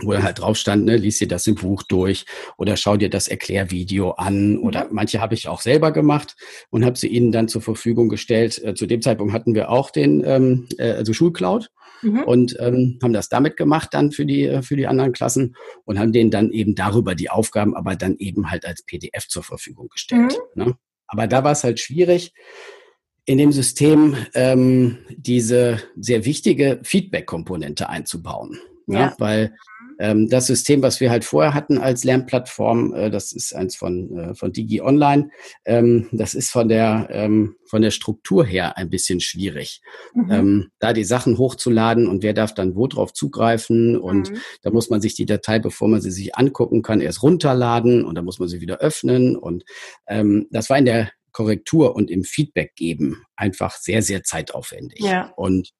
wo 0.02 0.12
dann 0.12 0.22
halt 0.22 0.40
drauf 0.40 0.56
stand, 0.56 0.84
ne, 0.84 0.96
lies 0.96 1.18
dir 1.18 1.28
das 1.28 1.46
im 1.46 1.54
Buch 1.54 1.82
durch 1.82 2.24
oder 2.56 2.76
schau 2.76 2.96
dir 2.96 3.10
das 3.10 3.28
Erklärvideo 3.28 4.12
an 4.12 4.58
oder 4.58 4.84
mhm. 4.84 4.90
manche 4.94 5.20
habe 5.20 5.34
ich 5.34 5.48
auch 5.48 5.60
selber 5.60 5.92
gemacht 5.92 6.36
und 6.70 6.84
habe 6.84 6.96
sie 6.96 7.08
ihnen 7.08 7.32
dann 7.32 7.48
zur 7.48 7.62
Verfügung 7.62 8.08
gestellt. 8.08 8.62
Äh, 8.62 8.74
zu 8.74 8.86
dem 8.86 9.02
Zeitpunkt 9.02 9.32
hatten 9.32 9.54
wir 9.54 9.70
auch 9.70 9.90
den, 9.90 10.22
ähm, 10.24 10.68
äh, 10.78 10.92
also 10.92 11.12
Schulcloud 11.12 11.70
mhm. 12.02 12.22
und 12.24 12.56
ähm, 12.60 12.98
haben 13.02 13.12
das 13.12 13.28
damit 13.28 13.56
gemacht 13.56 13.90
dann 13.92 14.12
für 14.12 14.26
die, 14.26 14.44
äh, 14.44 14.62
für 14.62 14.76
die 14.76 14.86
anderen 14.86 15.12
Klassen 15.12 15.56
und 15.84 15.98
haben 15.98 16.12
denen 16.12 16.30
dann 16.30 16.50
eben 16.50 16.74
darüber 16.74 17.14
die 17.14 17.30
Aufgaben 17.30 17.74
aber 17.74 17.96
dann 17.96 18.16
eben 18.18 18.50
halt 18.50 18.66
als 18.66 18.82
PDF 18.82 19.28
zur 19.28 19.42
Verfügung 19.42 19.88
gestellt. 19.88 20.38
Mhm. 20.54 20.64
Ne? 20.64 20.74
Aber 21.06 21.26
da 21.26 21.42
war 21.42 21.52
es 21.52 21.64
halt 21.64 21.80
schwierig, 21.80 22.34
in 23.24 23.36
dem 23.36 23.52
System 23.52 24.16
ähm, 24.34 24.98
diese 25.10 25.82
sehr 25.96 26.24
wichtige 26.24 26.80
Feedback-Komponente 26.82 27.88
einzubauen. 27.88 28.58
Ja. 28.86 29.06
Ne? 29.06 29.14
Weil 29.18 29.54
Ähm, 29.98 30.28
das 30.28 30.46
System, 30.46 30.82
was 30.82 31.00
wir 31.00 31.10
halt 31.10 31.24
vorher 31.24 31.54
hatten 31.54 31.78
als 31.78 32.04
Lernplattform, 32.04 32.94
äh, 32.94 33.10
das 33.10 33.32
ist 33.32 33.54
eins 33.54 33.76
von, 33.76 34.16
äh, 34.16 34.34
von 34.34 34.52
Digi 34.52 34.80
Online. 34.80 35.30
Ähm, 35.64 36.08
das 36.12 36.34
ist 36.34 36.50
von 36.50 36.68
der, 36.68 37.08
ähm, 37.10 37.56
von 37.66 37.82
der 37.82 37.90
Struktur 37.90 38.44
her 38.44 38.76
ein 38.76 38.90
bisschen 38.90 39.20
schwierig. 39.20 39.80
Mhm. 40.14 40.30
Ähm, 40.30 40.68
da 40.78 40.92
die 40.92 41.04
Sachen 41.04 41.38
hochzuladen 41.38 42.06
und 42.06 42.22
wer 42.22 42.32
darf 42.32 42.54
dann 42.54 42.76
wo 42.76 42.86
drauf 42.86 43.12
zugreifen 43.12 43.96
und 43.96 44.30
mhm. 44.30 44.38
da 44.62 44.70
muss 44.70 44.90
man 44.90 45.00
sich 45.00 45.14
die 45.14 45.26
Datei, 45.26 45.58
bevor 45.58 45.88
man 45.88 46.00
sie 46.00 46.10
sich 46.10 46.36
angucken 46.36 46.82
kann, 46.82 47.00
erst 47.00 47.22
runterladen 47.22 48.04
und 48.04 48.14
dann 48.14 48.24
muss 48.24 48.38
man 48.38 48.48
sie 48.48 48.60
wieder 48.60 48.78
öffnen 48.78 49.36
und 49.36 49.64
ähm, 50.06 50.46
das 50.50 50.70
war 50.70 50.78
in 50.78 50.84
der 50.84 51.10
Korrektur 51.32 51.94
und 51.94 52.10
im 52.10 52.24
Feedback 52.24 52.74
geben 52.74 53.22
einfach 53.36 53.76
sehr, 53.76 54.02
sehr 54.02 54.24
zeitaufwendig. 54.24 55.00
Ja. 55.00 55.32
Und, 55.36 55.70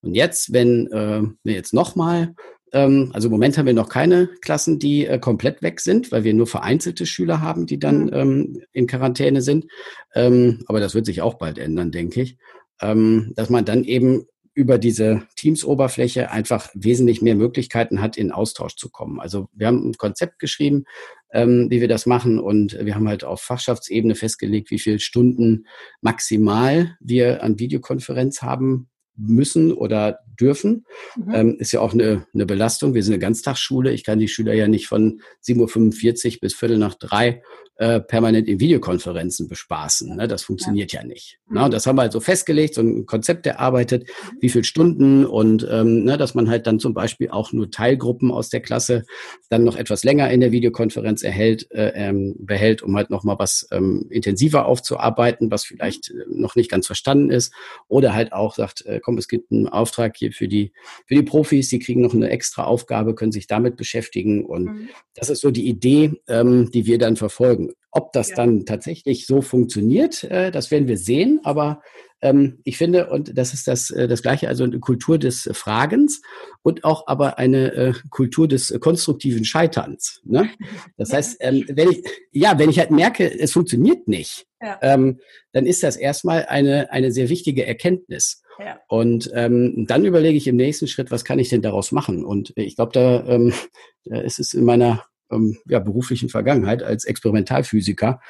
und 0.00 0.14
jetzt, 0.14 0.52
wenn 0.52 0.90
äh, 0.90 1.22
wir 1.44 1.54
jetzt 1.54 1.72
nochmal 1.72 2.34
ähm, 2.74 3.10
also 3.14 3.28
im 3.28 3.32
Moment 3.32 3.56
haben 3.56 3.66
wir 3.66 3.72
noch 3.72 3.88
keine 3.88 4.28
Klassen, 4.42 4.78
die 4.78 5.06
äh, 5.06 5.18
komplett 5.18 5.62
weg 5.62 5.80
sind, 5.80 6.12
weil 6.12 6.24
wir 6.24 6.34
nur 6.34 6.48
vereinzelte 6.48 7.06
Schüler 7.06 7.40
haben, 7.40 7.66
die 7.66 7.78
dann 7.78 8.06
mhm. 8.06 8.12
ähm, 8.12 8.62
in 8.72 8.86
Quarantäne 8.86 9.40
sind. 9.40 9.66
Ähm, 10.14 10.64
aber 10.66 10.80
das 10.80 10.94
wird 10.94 11.06
sich 11.06 11.22
auch 11.22 11.34
bald 11.34 11.58
ändern, 11.58 11.92
denke 11.92 12.20
ich. 12.20 12.36
Ähm, 12.82 13.32
dass 13.36 13.48
man 13.48 13.64
dann 13.64 13.84
eben 13.84 14.26
über 14.54 14.78
diese 14.78 15.22
Teams-Oberfläche 15.36 16.30
einfach 16.30 16.68
wesentlich 16.74 17.22
mehr 17.22 17.34
Möglichkeiten 17.36 18.00
hat, 18.00 18.16
in 18.16 18.32
Austausch 18.32 18.76
zu 18.76 18.90
kommen. 18.90 19.20
Also 19.20 19.48
wir 19.52 19.68
haben 19.68 19.88
ein 19.88 19.94
Konzept 19.94 20.38
geschrieben, 20.38 20.84
ähm, 21.32 21.68
wie 21.70 21.80
wir 21.80 21.88
das 21.88 22.06
machen 22.06 22.38
und 22.40 22.76
wir 22.80 22.94
haben 22.94 23.08
halt 23.08 23.24
auf 23.24 23.40
Fachschaftsebene 23.40 24.16
festgelegt, 24.16 24.70
wie 24.70 24.78
viele 24.78 24.98
Stunden 24.98 25.66
maximal 26.00 26.96
wir 27.00 27.42
an 27.42 27.58
Videokonferenz 27.58 28.42
haben 28.42 28.88
müssen 29.16 29.72
oder 29.72 30.20
dürfen. 30.40 30.86
Mhm. 31.16 31.34
Ähm, 31.34 31.56
ist 31.58 31.72
ja 31.72 31.80
auch 31.80 31.92
eine, 31.92 32.26
eine 32.34 32.46
Belastung. 32.46 32.94
Wir 32.94 33.02
sind 33.02 33.14
eine 33.14 33.20
Ganztagsschule. 33.20 33.92
Ich 33.92 34.04
kann 34.04 34.18
die 34.18 34.28
Schüler 34.28 34.54
ja 34.54 34.68
nicht 34.68 34.86
von 34.86 35.20
7.45 35.46 36.34
Uhr 36.34 36.40
bis 36.40 36.54
Viertel 36.54 36.78
nach 36.78 36.94
drei 36.94 37.42
äh, 37.76 38.00
permanent 38.00 38.46
in 38.46 38.60
Videokonferenzen 38.60 39.48
bespaßen. 39.48 40.14
Ne? 40.14 40.28
Das 40.28 40.44
funktioniert 40.44 40.92
ja, 40.92 41.00
ja 41.00 41.06
nicht. 41.06 41.38
Mhm. 41.48 41.62
Und 41.62 41.74
das 41.74 41.86
haben 41.86 41.96
wir 41.96 42.02
halt 42.02 42.12
so 42.12 42.20
festgelegt, 42.20 42.74
so 42.74 42.82
ein 42.82 43.04
Konzept 43.04 43.46
erarbeitet, 43.46 44.04
mhm. 44.04 44.36
wie 44.40 44.48
viele 44.48 44.64
Stunden 44.64 45.26
und 45.26 45.66
ähm, 45.68 46.04
ne, 46.04 46.16
dass 46.16 46.34
man 46.34 46.48
halt 46.48 46.68
dann 46.68 46.78
zum 46.78 46.94
Beispiel 46.94 47.30
auch 47.30 47.52
nur 47.52 47.70
Teilgruppen 47.72 48.30
aus 48.30 48.48
der 48.48 48.60
Klasse 48.60 49.04
dann 49.48 49.64
noch 49.64 49.76
etwas 49.76 50.04
länger 50.04 50.30
in 50.30 50.40
der 50.40 50.52
Videokonferenz 50.52 51.24
erhält, 51.24 51.68
äh, 51.72 51.92
ähm, 51.96 52.36
behält, 52.38 52.82
um 52.82 52.94
halt 52.96 53.10
nochmal 53.10 53.40
was 53.40 53.66
ähm, 53.72 54.06
intensiver 54.08 54.66
aufzuarbeiten, 54.66 55.50
was 55.50 55.64
vielleicht 55.64 56.10
äh, 56.10 56.24
noch 56.28 56.54
nicht 56.54 56.70
ganz 56.70 56.86
verstanden 56.86 57.30
ist. 57.30 57.52
Oder 57.88 58.14
halt 58.14 58.32
auch 58.32 58.54
sagt, 58.54 58.86
äh, 58.86 59.00
komm, 59.02 59.18
es 59.18 59.26
gibt 59.26 59.50
einen 59.50 59.66
Auftrag 59.68 60.14
hier 60.24 60.32
für 60.32 60.48
die, 60.48 60.72
für 61.06 61.14
die 61.14 61.22
Profis, 61.22 61.68
die 61.68 61.78
kriegen 61.78 62.00
noch 62.00 62.14
eine 62.14 62.30
extra 62.30 62.64
Aufgabe, 62.64 63.14
können 63.14 63.32
sich 63.32 63.46
damit 63.46 63.76
beschäftigen. 63.76 64.44
Und 64.44 64.64
mhm. 64.64 64.88
das 65.14 65.30
ist 65.30 65.40
so 65.40 65.50
die 65.50 65.68
Idee, 65.68 66.20
ähm, 66.28 66.70
die 66.72 66.86
wir 66.86 66.98
dann 66.98 67.16
verfolgen. 67.16 67.72
Ob 67.90 68.12
das 68.12 68.30
ja. 68.30 68.36
dann 68.36 68.66
tatsächlich 68.66 69.26
so 69.26 69.40
funktioniert, 69.40 70.24
äh, 70.24 70.50
das 70.50 70.70
werden 70.70 70.88
wir 70.88 70.98
sehen. 70.98 71.40
Aber 71.44 71.80
ähm, 72.24 72.58
ich 72.64 72.78
finde, 72.78 73.10
und 73.10 73.36
das 73.36 73.52
ist 73.52 73.68
das, 73.68 73.90
äh, 73.90 74.08
das 74.08 74.22
Gleiche, 74.22 74.48
also 74.48 74.64
eine 74.64 74.80
Kultur 74.80 75.18
des 75.18 75.48
Fragens 75.52 76.22
und 76.62 76.82
auch 76.82 77.06
aber 77.06 77.38
eine 77.38 77.72
äh, 77.72 77.92
Kultur 78.10 78.48
des 78.48 78.74
konstruktiven 78.80 79.44
Scheiterns. 79.44 80.22
Ne? 80.24 80.48
Das 80.96 81.12
heißt, 81.12 81.36
ähm, 81.40 81.64
wenn 81.68 81.90
ich, 81.90 82.02
ja, 82.32 82.58
wenn 82.58 82.70
ich 82.70 82.78
halt 82.78 82.90
merke, 82.90 83.30
es 83.38 83.52
funktioniert 83.52 84.08
nicht, 84.08 84.46
ja. 84.60 84.78
ähm, 84.80 85.20
dann 85.52 85.66
ist 85.66 85.82
das 85.82 85.96
erstmal 85.96 86.46
eine, 86.46 86.90
eine 86.90 87.12
sehr 87.12 87.28
wichtige 87.28 87.66
Erkenntnis. 87.66 88.42
Ja. 88.58 88.78
Und 88.88 89.30
ähm, 89.34 89.86
dann 89.88 90.04
überlege 90.04 90.36
ich 90.36 90.46
im 90.46 90.56
nächsten 90.56 90.86
Schritt, 90.86 91.10
was 91.10 91.24
kann 91.24 91.38
ich 91.38 91.48
denn 91.48 91.62
daraus 91.62 91.92
machen? 91.92 92.24
Und 92.24 92.52
ich 92.56 92.76
glaube, 92.76 92.92
da, 92.92 93.24
ähm, 93.26 93.52
da 94.04 94.20
ist 94.20 94.38
es 94.38 94.54
in 94.54 94.64
meiner 94.64 95.04
ähm, 95.30 95.58
ja, 95.66 95.78
beruflichen 95.78 96.28
Vergangenheit 96.28 96.82
als 96.82 97.04
Experimentalphysiker 97.04 98.20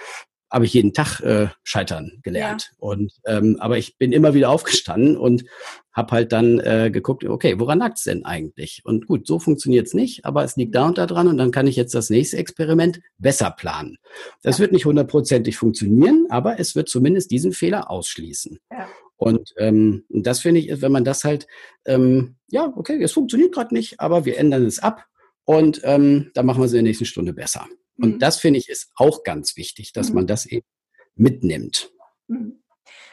habe 0.54 0.66
ich 0.66 0.74
jeden 0.74 0.92
Tag 0.92 1.20
äh, 1.20 1.48
scheitern 1.64 2.20
gelernt. 2.22 2.70
Ja. 2.70 2.76
Und 2.78 3.12
ähm, 3.26 3.56
aber 3.58 3.76
ich 3.76 3.98
bin 3.98 4.12
immer 4.12 4.34
wieder 4.34 4.50
aufgestanden 4.50 5.16
und 5.16 5.44
habe 5.92 6.12
halt 6.12 6.32
dann 6.32 6.60
äh, 6.60 6.90
geguckt, 6.92 7.24
okay, 7.24 7.58
woran 7.58 7.80
lag 7.80 7.94
es 7.94 8.04
denn 8.04 8.24
eigentlich? 8.24 8.80
Und 8.84 9.08
gut, 9.08 9.26
so 9.26 9.40
funktioniert 9.40 9.88
es 9.88 9.94
nicht, 9.94 10.24
aber 10.24 10.44
es 10.44 10.54
liegt 10.54 10.76
da 10.76 10.86
und 10.86 10.96
da 10.96 11.06
dran 11.06 11.26
und 11.26 11.38
dann 11.38 11.50
kann 11.50 11.66
ich 11.66 11.74
jetzt 11.74 11.94
das 11.94 12.08
nächste 12.08 12.36
Experiment 12.36 13.00
besser 13.18 13.50
planen. 13.50 13.98
Das 14.42 14.58
ja. 14.58 14.62
wird 14.62 14.72
nicht 14.72 14.86
hundertprozentig 14.86 15.56
funktionieren, 15.56 16.26
aber 16.30 16.60
es 16.60 16.76
wird 16.76 16.88
zumindest 16.88 17.32
diesen 17.32 17.52
Fehler 17.52 17.90
ausschließen. 17.90 18.60
Ja. 18.70 18.88
Und 19.16 19.54
ähm, 19.58 20.04
das 20.08 20.40
finde 20.40 20.60
ich, 20.60 20.82
wenn 20.82 20.92
man 20.92 21.04
das 21.04 21.24
halt, 21.24 21.46
ähm, 21.86 22.36
ja, 22.48 22.72
okay, 22.76 23.00
es 23.02 23.12
funktioniert 23.12 23.54
gerade 23.54 23.74
nicht, 23.74 24.00
aber 24.00 24.24
wir 24.24 24.38
ändern 24.38 24.64
es 24.64 24.80
ab 24.80 25.04
und 25.44 25.80
ähm, 25.84 26.30
dann 26.34 26.46
machen 26.46 26.60
wir 26.60 26.66
es 26.66 26.72
in 26.72 26.78
der 26.78 26.82
nächsten 26.84 27.04
Stunde 27.04 27.32
besser. 27.32 27.66
Und 27.96 28.14
mhm. 28.14 28.18
das 28.18 28.38
finde 28.38 28.58
ich 28.58 28.68
ist 28.68 28.90
auch 28.96 29.22
ganz 29.22 29.56
wichtig, 29.56 29.92
dass 29.92 30.08
mhm. 30.08 30.16
man 30.16 30.26
das 30.26 30.46
eben 30.46 30.66
mitnimmt. 31.14 31.90
Mhm. 32.26 32.60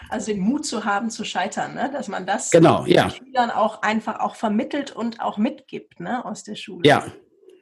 Also 0.10 0.32
den 0.32 0.42
Mut 0.42 0.66
zu 0.66 0.84
haben, 0.84 1.10
zu 1.10 1.24
scheitern, 1.24 1.76
ne? 1.76 1.90
dass 1.94 2.08
man 2.08 2.26
das 2.26 2.52
genau, 2.52 2.84
den 2.84 2.94
ja. 2.94 3.10
Schülern 3.10 3.52
auch 3.52 3.82
einfach 3.82 4.20
auch 4.20 4.36
vermittelt 4.36 4.92
und 4.92 5.22
auch 5.22 5.38
mitgibt 5.38 6.00
ne? 6.00 6.26
aus 6.26 6.44
der 6.44 6.56
Schule. 6.56 6.88
Ja. 6.88 7.06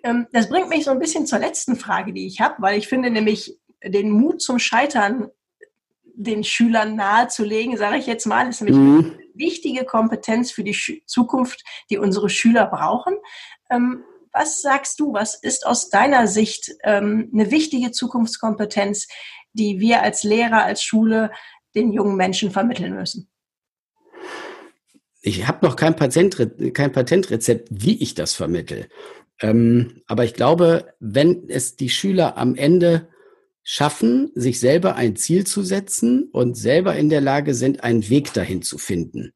Ähm, 0.03 0.27
das 0.31 0.49
bringt 0.49 0.69
mich 0.69 0.85
so 0.85 0.91
ein 0.91 0.99
bisschen 0.99 1.27
zur 1.27 1.39
letzten 1.39 1.75
Frage, 1.75 2.13
die 2.13 2.25
ich 2.25 2.39
habe, 2.39 2.55
weil 2.59 2.77
ich 2.77 2.87
finde 2.87 3.09
nämlich 3.09 3.59
den 3.83 4.09
Mut 4.11 4.41
zum 4.41 4.57
Scheitern 4.57 5.29
den 6.19 6.43
Schülern 6.43 6.95
nahezulegen, 6.95 7.77
sage 7.77 7.97
ich 7.97 8.05
jetzt 8.05 8.25
mal, 8.25 8.49
ist 8.49 8.61
nämlich 8.61 8.77
mhm. 8.77 9.11
eine 9.13 9.19
wichtige 9.33 9.85
Kompetenz 9.85 10.51
für 10.51 10.63
die 10.63 11.03
Zukunft, 11.05 11.63
die 11.89 11.97
unsere 11.97 12.29
Schüler 12.29 12.65
brauchen. 12.65 13.15
Ähm, 13.69 14.03
was 14.33 14.61
sagst 14.61 14.99
du, 14.99 15.13
was 15.13 15.35
ist 15.35 15.65
aus 15.65 15.89
deiner 15.89 16.27
Sicht 16.27 16.71
ähm, 16.83 17.29
eine 17.33 17.51
wichtige 17.51 17.91
Zukunftskompetenz, 17.91 19.07
die 19.53 19.79
wir 19.79 20.03
als 20.03 20.23
Lehrer, 20.23 20.63
als 20.63 20.83
Schule 20.83 21.31
den 21.73 21.93
jungen 21.93 22.17
Menschen 22.17 22.51
vermitteln 22.51 22.93
müssen? 22.95 23.29
Ich 25.21 25.47
habe 25.47 25.65
noch 25.65 25.77
kein, 25.77 25.95
Patentre 25.95 26.49
kein 26.71 26.91
Patentrezept, 26.91 27.69
wie 27.71 28.01
ich 28.01 28.13
das 28.13 28.33
vermittel. 28.33 28.89
Ähm, 29.41 30.01
aber 30.05 30.25
ich 30.25 30.33
glaube, 30.33 30.93
wenn 30.99 31.49
es 31.49 31.77
die 31.77 31.89
Schüler 31.89 32.37
am 32.37 32.55
Ende 32.55 33.07
schaffen, 33.63 34.31
sich 34.35 34.59
selber 34.59 34.95
ein 34.95 35.15
Ziel 35.15 35.45
zu 35.45 35.63
setzen 35.63 36.29
und 36.31 36.55
selber 36.55 36.95
in 36.95 37.09
der 37.09 37.21
Lage 37.21 37.53
sind, 37.53 37.83
einen 37.83 38.09
Weg 38.09 38.33
dahin 38.33 38.61
zu 38.61 38.77
finden, 38.77 39.33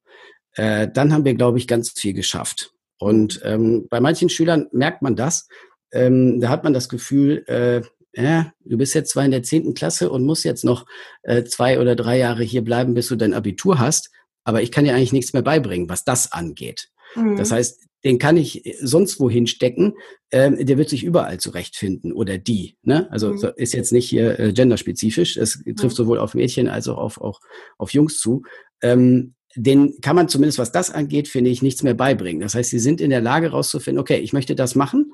äh, 0.55 0.87
dann 0.87 1.13
haben 1.13 1.25
wir, 1.25 1.35
glaube 1.35 1.57
ich, 1.57 1.67
ganz 1.67 1.91
viel 1.91 2.13
geschafft. 2.13 2.71
Und 2.97 3.41
ähm, 3.43 3.87
bei 3.89 3.99
manchen 3.99 4.29
Schülern 4.29 4.67
merkt 4.71 5.01
man 5.01 5.15
das. 5.15 5.47
Ähm, 5.91 6.39
da 6.39 6.49
hat 6.49 6.63
man 6.63 6.73
das 6.73 6.89
Gefühl, 6.89 7.43
äh, 7.47 7.81
ja, 8.15 8.53
du 8.63 8.77
bist 8.77 8.93
jetzt 8.93 9.11
zwar 9.11 9.25
in 9.25 9.31
der 9.31 9.43
zehnten 9.43 9.73
Klasse 9.73 10.09
und 10.11 10.23
musst 10.23 10.45
jetzt 10.45 10.63
noch 10.63 10.85
äh, 11.23 11.43
zwei 11.43 11.79
oder 11.79 11.95
drei 11.95 12.17
Jahre 12.17 12.43
hier 12.43 12.63
bleiben, 12.63 12.93
bis 12.93 13.07
du 13.07 13.15
dein 13.15 13.33
Abitur 13.33 13.79
hast, 13.79 14.11
aber 14.43 14.61
ich 14.61 14.71
kann 14.71 14.85
dir 14.85 14.93
eigentlich 14.93 15.13
nichts 15.13 15.33
mehr 15.33 15.41
beibringen, 15.41 15.89
was 15.89 16.03
das 16.03 16.31
angeht. 16.31 16.89
Mhm. 17.15 17.37
Das 17.37 17.51
heißt, 17.51 17.83
den 18.03 18.19
kann 18.19 18.37
ich 18.37 18.77
sonst 18.81 19.19
wohin 19.19 19.47
stecken, 19.47 19.93
ähm, 20.31 20.65
der 20.65 20.77
wird 20.77 20.89
sich 20.89 21.03
überall 21.03 21.39
zurechtfinden 21.39 22.11
oder 22.11 22.37
die. 22.37 22.77
Ne? 22.83 23.09
Also 23.11 23.33
mhm. 23.33 23.51
ist 23.55 23.73
jetzt 23.73 23.91
nicht 23.91 24.09
hier 24.09 24.39
äh, 24.39 24.53
genderspezifisch, 24.53 25.37
es 25.37 25.63
trifft 25.77 25.95
sowohl 25.95 26.19
auf 26.19 26.33
Mädchen 26.33 26.67
als 26.67 26.87
auch 26.87 26.97
auf, 26.97 27.21
auch 27.21 27.39
auf 27.77 27.93
Jungs 27.93 28.19
zu. 28.19 28.43
Ähm, 28.81 29.35
den 29.55 30.01
kann 30.01 30.15
man 30.15 30.29
zumindest, 30.29 30.59
was 30.59 30.71
das 30.71 30.89
angeht, 30.89 31.27
finde 31.27 31.51
ich, 31.51 31.61
nichts 31.61 31.83
mehr 31.83 31.93
beibringen. 31.93 32.41
Das 32.41 32.55
heißt, 32.55 32.71
sie 32.71 32.79
sind 32.79 32.99
in 33.01 33.11
der 33.11 33.21
Lage 33.21 33.51
rauszufinden, 33.51 34.01
okay, 34.01 34.17
ich 34.17 34.33
möchte 34.33 34.55
das 34.55 34.75
machen. 34.75 35.13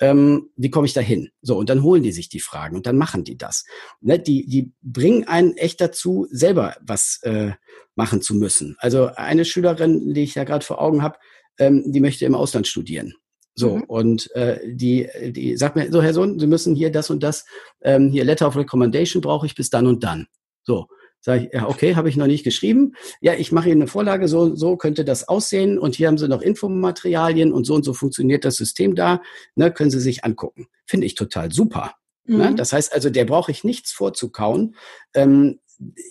Ähm, 0.00 0.50
wie 0.56 0.70
komme 0.70 0.86
ich 0.86 0.92
da 0.92 1.00
hin? 1.00 1.30
So, 1.42 1.56
und 1.56 1.70
dann 1.70 1.82
holen 1.82 2.02
die 2.02 2.12
sich 2.12 2.28
die 2.28 2.38
Fragen 2.38 2.76
und 2.76 2.86
dann 2.86 2.96
machen 2.96 3.24
die 3.24 3.36
das. 3.36 3.64
Ne, 4.00 4.18
die, 4.18 4.46
die 4.46 4.72
bringen 4.82 5.26
einen 5.26 5.56
echt 5.56 5.80
dazu, 5.80 6.28
selber 6.30 6.76
was 6.80 7.18
äh, 7.22 7.52
machen 7.96 8.22
zu 8.22 8.34
müssen. 8.36 8.76
Also 8.78 9.06
eine 9.16 9.44
Schülerin, 9.44 10.14
die 10.14 10.22
ich 10.22 10.36
ja 10.36 10.44
gerade 10.44 10.64
vor 10.64 10.80
Augen 10.80 11.02
habe, 11.02 11.18
ähm, 11.58 11.84
die 11.86 12.00
möchte 12.00 12.24
im 12.24 12.34
Ausland 12.34 12.66
studieren. 12.66 13.14
So, 13.54 13.76
mhm. 13.76 13.82
und 13.84 14.34
äh, 14.36 14.60
die, 14.64 15.08
die 15.32 15.56
sagt 15.56 15.74
mir, 15.74 15.90
so 15.90 16.00
Herr 16.00 16.14
Sohn, 16.14 16.38
Sie 16.38 16.46
müssen 16.46 16.76
hier 16.76 16.92
das 16.92 17.10
und 17.10 17.22
das, 17.22 17.44
ähm, 17.82 18.10
hier 18.10 18.24
Letter 18.24 18.46
of 18.46 18.56
Recommendation 18.56 19.20
brauche 19.20 19.46
ich 19.46 19.54
bis 19.54 19.68
dann 19.70 19.86
und 19.86 20.04
dann. 20.04 20.28
So, 20.62 20.86
Sag 21.20 21.42
ich, 21.42 21.52
ja, 21.52 21.68
okay, 21.68 21.96
habe 21.96 22.08
ich 22.08 22.16
noch 22.16 22.26
nicht 22.26 22.44
geschrieben. 22.44 22.94
Ja, 23.20 23.34
ich 23.34 23.50
mache 23.50 23.68
Ihnen 23.68 23.82
eine 23.82 23.88
Vorlage, 23.88 24.28
so, 24.28 24.54
so 24.54 24.76
könnte 24.76 25.04
das 25.04 25.26
aussehen. 25.26 25.78
Und 25.78 25.96
hier 25.96 26.06
haben 26.06 26.18
Sie 26.18 26.28
noch 26.28 26.42
Infomaterialien 26.42 27.52
und 27.52 27.64
so 27.64 27.74
und 27.74 27.84
so 27.84 27.92
funktioniert 27.92 28.44
das 28.44 28.56
System 28.56 28.94
da. 28.94 29.20
Ne, 29.56 29.72
können 29.72 29.90
Sie 29.90 30.00
sich 30.00 30.24
angucken. 30.24 30.68
Finde 30.86 31.06
ich 31.06 31.16
total 31.16 31.50
super. 31.50 31.94
Ne? 32.24 32.36
Mhm. 32.36 32.42
Ne? 32.42 32.54
Das 32.54 32.72
heißt 32.72 32.92
also, 32.92 33.10
der 33.10 33.24
brauche 33.24 33.50
ich 33.50 33.64
nichts 33.64 33.90
vorzukauen. 33.90 34.76
Ähm, 35.14 35.58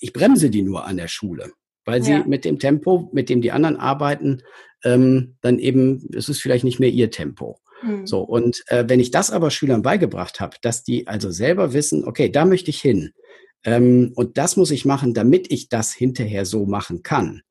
ich 0.02 0.12
bremse 0.12 0.50
die 0.50 0.62
nur 0.62 0.86
an 0.86 0.98
der 0.98 1.08
Schule, 1.08 1.52
weil 1.86 2.04
sie 2.04 2.14
ja. 2.14 2.24
mit 2.26 2.46
dem 2.46 2.60
Tempo, 2.60 3.10
mit 3.12 3.30
dem 3.30 3.42
die 3.42 3.52
anderen 3.52 3.76
arbeiten, 3.78 4.44
ähm, 4.88 5.36
dann 5.42 5.60
eben, 5.60 6.08
es 6.16 6.30
ist 6.30 6.42
vielleicht 6.42 6.64
nicht 6.64 6.80
mehr 6.80 6.90
ihr 6.90 7.12
Tempo. 7.12 7.60
Mhm. 7.84 8.08
So, 8.08 8.22
und 8.22 8.64
äh, 8.68 8.86
wenn 8.88 9.00
ich 9.00 9.12
das 9.12 9.32
aber 9.32 9.52
Schülern 9.52 9.82
beigebracht 9.82 10.40
habe, 10.40 10.58
dass 10.62 10.84
die 10.84 11.08
also 11.08 11.30
selber 11.30 11.74
wissen, 11.74 12.06
okay, 12.06 12.30
da 12.30 12.46
möchte 12.46 12.70
ich 12.70 12.82
hin. 12.82 13.12
Ähm, 13.64 14.14
und 14.16 14.38
das 14.38 14.56
muss 14.56 14.72
ich 14.72 14.86
machen, 14.86 15.14
damit 15.14 15.52
ich 15.52 15.70
das 15.70 15.94
hinterher 15.94 16.46
so 16.46 16.66
machen 16.66 17.04
kann. 17.04 17.42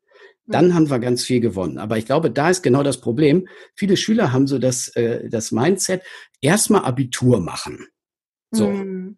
dann 0.48 0.74
haben 0.74 0.90
wir 0.90 1.00
ganz 1.00 1.24
viel 1.24 1.40
gewonnen. 1.40 1.76
Aber 1.76 1.98
ich 1.98 2.06
glaube, 2.06 2.30
da 2.30 2.50
ist 2.50 2.62
genau 2.62 2.84
das 2.84 3.00
Problem. 3.00 3.48
Viele 3.74 3.96
Schüler 3.96 4.32
haben 4.32 4.46
so 4.46 4.60
das, 4.60 4.86
äh, 4.94 5.28
das 5.28 5.50
Mindset, 5.50 6.02
erstmal 6.40 6.84
Abitur 6.84 7.40
machen. 7.40 7.88
So. 8.52 8.68
Mhm. 8.70 9.16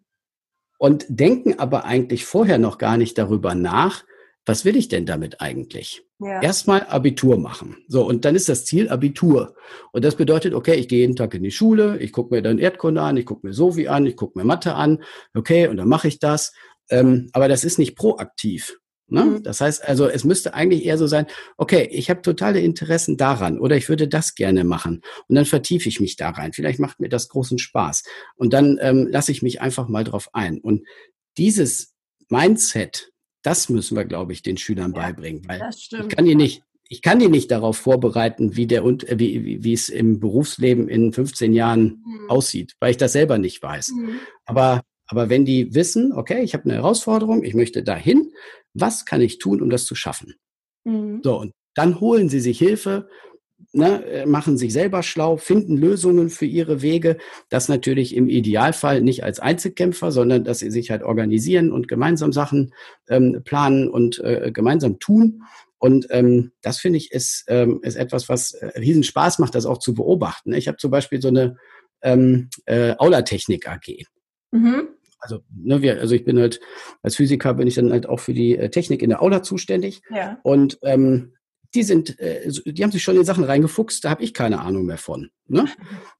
Und 0.79 1.05
denken 1.07 1.59
aber 1.59 1.85
eigentlich 1.85 2.25
vorher 2.25 2.57
noch 2.57 2.79
gar 2.79 2.97
nicht 2.97 3.17
darüber 3.19 3.53
nach, 3.53 4.05
was 4.49 4.65
will 4.65 4.75
ich 4.75 4.87
denn 4.87 5.05
damit 5.05 5.41
eigentlich? 5.41 6.01
Ja. 6.17 6.41
Erstmal 6.41 6.83
Abitur 6.87 7.37
machen. 7.37 7.77
So, 7.87 8.03
und 8.03 8.25
dann 8.25 8.35
ist 8.35 8.49
das 8.49 8.65
Ziel 8.65 8.89
Abitur. 8.89 9.53
Und 9.91 10.03
das 10.03 10.15
bedeutet, 10.15 10.55
okay, 10.55 10.73
ich 10.73 10.87
gehe 10.87 11.01
jeden 11.01 11.15
Tag 11.15 11.35
in 11.35 11.43
die 11.43 11.51
Schule, 11.51 11.99
ich 11.99 12.11
gucke 12.11 12.33
mir 12.33 12.41
dann 12.41 12.57
Erdkunde 12.57 12.99
an, 12.99 13.15
ich 13.15 13.27
gucke 13.27 13.45
mir 13.45 13.53
Sovi 13.53 13.87
an, 13.89 14.07
ich 14.07 14.15
gucke 14.15 14.39
mir 14.39 14.45
Mathe 14.45 14.73
an, 14.73 15.03
okay, 15.35 15.67
und 15.67 15.77
dann 15.77 15.87
mache 15.87 16.07
ich 16.07 16.17
das. 16.17 16.51
Ähm, 16.89 17.29
aber 17.33 17.47
das 17.47 17.63
ist 17.63 17.77
nicht 17.77 17.95
proaktiv. 17.95 18.79
Ne? 19.05 19.23
Mhm. 19.23 19.43
Das 19.43 19.61
heißt 19.61 19.87
also, 19.87 20.09
es 20.09 20.23
müsste 20.23 20.55
eigentlich 20.55 20.83
eher 20.83 20.97
so 20.97 21.05
sein, 21.05 21.27
okay, 21.57 21.87
ich 21.91 22.09
habe 22.09 22.23
totale 22.23 22.59
Interessen 22.59 23.15
daran 23.15 23.59
oder 23.59 23.77
ich 23.77 23.87
würde 23.87 24.07
das 24.07 24.33
gerne 24.33 24.63
machen 24.63 25.01
und 25.27 25.35
dann 25.35 25.45
vertiefe 25.45 25.87
ich 25.89 25.99
mich 25.99 26.15
da 26.15 26.31
rein. 26.31 26.53
Vielleicht 26.53 26.79
macht 26.79 26.99
mir 26.99 27.09
das 27.09 27.29
großen 27.29 27.59
Spaß 27.59 28.03
und 28.35 28.51
dann 28.51 28.79
ähm, 28.81 29.07
lasse 29.11 29.31
ich 29.31 29.43
mich 29.43 29.61
einfach 29.61 29.87
mal 29.87 30.03
drauf 30.03 30.29
ein. 30.33 30.59
Und 30.59 30.87
dieses 31.37 31.93
Mindset, 32.29 33.11
das 33.41 33.69
müssen 33.69 33.95
wir, 33.95 34.05
glaube 34.05 34.33
ich, 34.33 34.41
den 34.41 34.57
Schülern 34.57 34.93
ja, 34.93 35.01
beibringen, 35.01 35.47
weil 35.47 35.61
ich 35.69 35.89
kann 36.09 36.25
die 36.25 36.35
nicht, 36.35 36.63
ich 36.87 37.01
kann 37.01 37.19
die 37.19 37.29
nicht 37.29 37.51
darauf 37.51 37.77
vorbereiten, 37.77 38.55
wie 38.55 38.67
der 38.67 38.83
und 38.83 39.05
wie, 39.09 39.45
wie, 39.45 39.63
wie 39.63 39.73
es 39.73 39.89
im 39.89 40.19
Berufsleben 40.19 40.87
in 40.87 41.13
15 41.13 41.53
Jahren 41.53 42.03
mhm. 42.05 42.29
aussieht, 42.29 42.73
weil 42.79 42.91
ich 42.91 42.97
das 42.97 43.13
selber 43.13 43.37
nicht 43.37 43.61
weiß. 43.61 43.89
Mhm. 43.89 44.19
Aber 44.45 44.81
aber 45.11 45.29
wenn 45.29 45.43
die 45.43 45.73
wissen, 45.73 46.13
okay, 46.13 46.43
ich 46.43 46.53
habe 46.53 46.65
eine 46.65 46.75
Herausforderung, 46.75 47.43
ich 47.43 47.55
möchte 47.55 47.81
dahin, 47.81 48.31
was 48.75 49.05
kann 49.05 49.21
ich 49.21 49.39
tun, 49.39 49.59
um 49.59 49.71
das 49.71 49.85
zu 49.85 49.95
schaffen? 49.95 50.35
Mhm. 50.83 51.21
So, 51.23 51.39
und 51.39 51.53
dann 51.73 51.99
holen 51.99 52.29
sie 52.29 52.39
sich 52.39 52.59
Hilfe, 52.59 53.09
ne, 53.71 54.03
äh, 54.05 54.25
machen 54.25 54.57
sich 54.57 54.73
selber 54.73 55.03
schlau, 55.03 55.37
finden 55.37 55.77
Lösungen 55.77 56.29
für 56.29 56.45
ihre 56.45 56.81
Wege. 56.81 57.17
Das 57.49 57.69
natürlich 57.69 58.15
im 58.15 58.29
Idealfall 58.29 59.01
nicht 59.01 59.23
als 59.23 59.39
Einzelkämpfer, 59.39 60.11
sondern 60.11 60.43
dass 60.43 60.59
sie 60.59 60.71
sich 60.71 60.91
halt 60.91 61.03
organisieren 61.03 61.71
und 61.71 61.87
gemeinsam 61.87 62.31
Sachen 62.31 62.73
ähm, 63.09 63.41
planen 63.43 63.89
und 63.89 64.19
äh, 64.19 64.51
gemeinsam 64.51 64.99
tun. 64.99 65.43
Und 65.77 66.07
ähm, 66.09 66.51
das 66.61 66.79
finde 66.79 66.97
ich 66.97 67.11
ist, 67.11 67.45
ähm, 67.47 67.79
ist 67.83 67.95
etwas, 67.95 68.27
was 68.27 68.51
äh, 68.51 68.79
riesen 68.79 69.03
Spaß 69.03 69.39
macht, 69.39 69.55
das 69.55 69.65
auch 69.65 69.77
zu 69.77 69.93
beobachten. 69.93 70.53
Ich 70.53 70.67
habe 70.67 70.77
zum 70.77 70.91
Beispiel 70.91 71.21
so 71.21 71.29
eine 71.29 71.55
ähm, 72.01 72.49
äh, 72.65 72.95
Aulatechnik 72.97 73.67
AG. 73.67 74.05
Mhm 74.51 74.89
also, 75.19 75.41
ne, 75.53 75.81
wir, 75.81 75.99
also 75.99 76.15
ich 76.15 76.23
bin 76.23 76.39
halt 76.39 76.59
als 77.03 77.15
Physiker 77.15 77.53
bin 77.53 77.67
ich 77.67 77.75
dann 77.75 77.91
halt 77.91 78.07
auch 78.07 78.19
für 78.19 78.33
die 78.33 78.57
äh, 78.57 78.69
Technik 78.69 79.01
in 79.01 79.09
der 79.09 79.21
Aula 79.21 79.43
zuständig. 79.43 80.01
Ja. 80.09 80.39
Und 80.43 80.79
ähm, 80.83 81.33
die 81.73 81.83
sind, 81.83 82.19
äh, 82.19 82.49
die 82.65 82.83
haben 82.83 82.91
sich 82.91 83.03
schon 83.03 83.17
in 83.17 83.25
Sachen 83.25 83.43
reingefuchst, 83.43 84.03
da 84.03 84.09
habe 84.09 84.23
ich 84.23 84.33
keine 84.33 84.61
Ahnung 84.61 84.85
mehr 84.85 84.97
von. 84.97 85.29
Ne? 85.47 85.67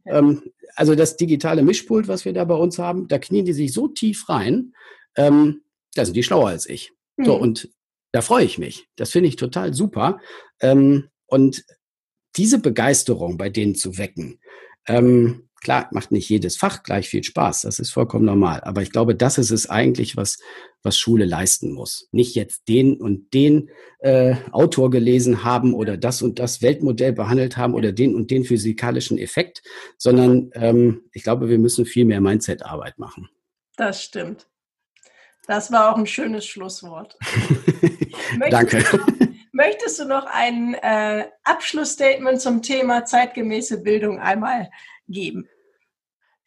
Ähm, 0.06 0.42
also 0.76 0.96
das 0.96 1.18
digitale 1.18 1.62
Mischpult, 1.62 2.08
was 2.08 2.26
wir 2.26 2.34
da 2.34 2.44
bei 2.44 2.56
uns 2.56 2.80
haben, 2.80 3.08
da 3.08 3.20
knien 3.20 3.46
die 3.46 3.54
sich 3.54 3.74
so 3.74 3.88
tief 3.88 4.28
rein, 4.28 4.74
ähm, 5.16 5.62
da 5.94 6.04
sind 6.04 6.16
die 6.16 6.24
schlauer 6.24 6.50
als 6.50 6.68
ich. 6.68 6.94
Mhm. 7.18 7.26
So, 7.26 7.36
und 7.36 7.70
da 8.12 8.22
freue 8.22 8.46
ich 8.46 8.58
mich. 8.58 8.88
Das 8.96 9.12
finde 9.12 9.30
ich 9.30 9.36
total 9.36 9.74
super. 9.74 10.20
Ähm, 10.62 11.10
und 11.28 11.64
diese 12.38 12.60
Begeisterung 12.60 13.38
bei 13.38 13.50
denen 13.50 13.76
zu 13.76 13.98
wecken, 13.98 14.40
ähm, 14.88 15.49
Klar, 15.62 15.90
macht 15.92 16.12
nicht 16.12 16.30
jedes 16.30 16.58
Fach 16.58 16.84
gleich 16.84 17.10
viel 17.10 17.24
Spaß, 17.24 17.62
das 17.62 17.80
ist 17.80 17.92
vollkommen 17.92 18.26
normal. 18.26 18.62
Aber 18.62 18.82
ich 18.82 18.92
glaube, 18.92 19.16
das 19.16 19.38
ist 19.38 19.52
es 19.52 19.70
eigentlich, 19.70 20.16
was, 20.16 20.40
was 20.84 20.98
Schule 20.98 21.26
leisten 21.26 21.74
muss. 21.74 22.08
Nicht 22.12 22.36
jetzt 22.36 22.68
den 22.68 22.96
und 22.96 23.34
den 23.34 23.70
äh, 24.00 24.36
Autor 24.52 24.90
gelesen 24.90 25.44
haben 25.44 25.74
oder 25.74 25.98
das 25.98 26.22
und 26.22 26.40
das 26.40 26.62
Weltmodell 26.62 27.14
behandelt 27.14 27.58
haben 27.58 27.74
oder 27.74 27.92
den 27.92 28.16
und 28.16 28.32
den 28.32 28.46
physikalischen 28.46 29.18
Effekt, 29.18 29.62
sondern 29.98 30.52
ähm, 30.54 31.02
ich 31.12 31.24
glaube, 31.24 31.50
wir 31.50 31.60
müssen 31.60 31.86
viel 31.86 32.06
mehr 32.06 32.22
Mindset-Arbeit 32.22 32.98
machen. 32.98 33.30
Das 33.76 34.04
stimmt. 34.04 34.48
Das 35.48 35.72
war 35.72 35.92
auch 35.92 35.98
ein 35.98 36.06
schönes 36.06 36.46
Schlusswort. 36.46 37.18
möchtest, 38.38 38.52
Danke. 38.52 38.84
Möchtest 39.52 40.00
du 40.00 40.06
noch 40.06 40.26
ein 40.26 40.76
äh, 40.76 41.26
Abschlussstatement 41.44 42.40
zum 42.40 42.62
Thema 42.62 43.04
zeitgemäße 43.04 43.82
Bildung 43.82 44.20
einmal 44.20 44.70
geben? 45.10 45.48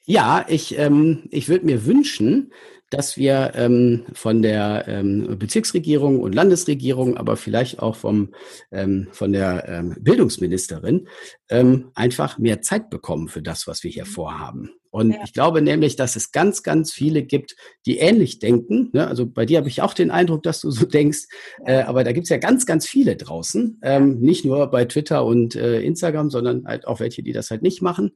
Ja, 0.04 0.44
ich, 0.48 0.78
ähm, 0.78 1.28
ich 1.30 1.48
würde 1.48 1.66
mir 1.66 1.86
wünschen, 1.86 2.52
dass 2.92 3.16
wir 3.16 3.52
ähm, 3.54 4.04
von 4.12 4.42
der 4.42 4.84
ähm, 4.86 5.38
Bezirksregierung 5.38 6.20
und 6.20 6.34
Landesregierung, 6.34 7.16
aber 7.16 7.36
vielleicht 7.36 7.78
auch 7.78 7.96
vom, 7.96 8.34
ähm, 8.70 9.08
von 9.12 9.32
der 9.32 9.66
ähm, 9.66 9.96
Bildungsministerin 10.00 11.08
ähm, 11.52 11.90
einfach 11.94 12.38
mehr 12.38 12.62
Zeit 12.62 12.88
bekommen 12.88 13.28
für 13.28 13.42
das, 13.42 13.66
was 13.66 13.84
wir 13.84 13.90
hier 13.90 14.06
mhm. 14.06 14.10
vorhaben. 14.10 14.70
Und 14.90 15.12
ja. 15.12 15.20
ich 15.24 15.32
glaube 15.32 15.62
nämlich, 15.62 15.96
dass 15.96 16.16
es 16.16 16.32
ganz, 16.32 16.62
ganz 16.62 16.92
viele 16.92 17.22
gibt, 17.22 17.56
die 17.86 17.98
ähnlich 17.98 18.38
denken. 18.38 18.90
Ne? 18.92 19.06
Also 19.06 19.26
bei 19.26 19.46
dir 19.46 19.58
habe 19.58 19.68
ich 19.68 19.80
auch 19.80 19.94
den 19.94 20.10
Eindruck, 20.10 20.42
dass 20.42 20.60
du 20.60 20.70
so 20.70 20.86
denkst. 20.86 21.26
Äh, 21.64 21.82
aber 21.82 22.04
da 22.04 22.12
gibt 22.12 22.24
es 22.24 22.30
ja 22.30 22.38
ganz, 22.38 22.66
ganz 22.66 22.86
viele 22.86 23.16
draußen. 23.16 23.80
Ähm, 23.82 24.20
nicht 24.20 24.44
nur 24.44 24.66
bei 24.68 24.86
Twitter 24.86 25.24
und 25.24 25.54
äh, 25.54 25.80
Instagram, 25.82 26.30
sondern 26.30 26.66
halt 26.66 26.86
auch 26.86 27.00
welche, 27.00 27.22
die 27.22 27.32
das 27.32 27.50
halt 27.50 27.62
nicht 27.62 27.82
machen. 27.82 28.12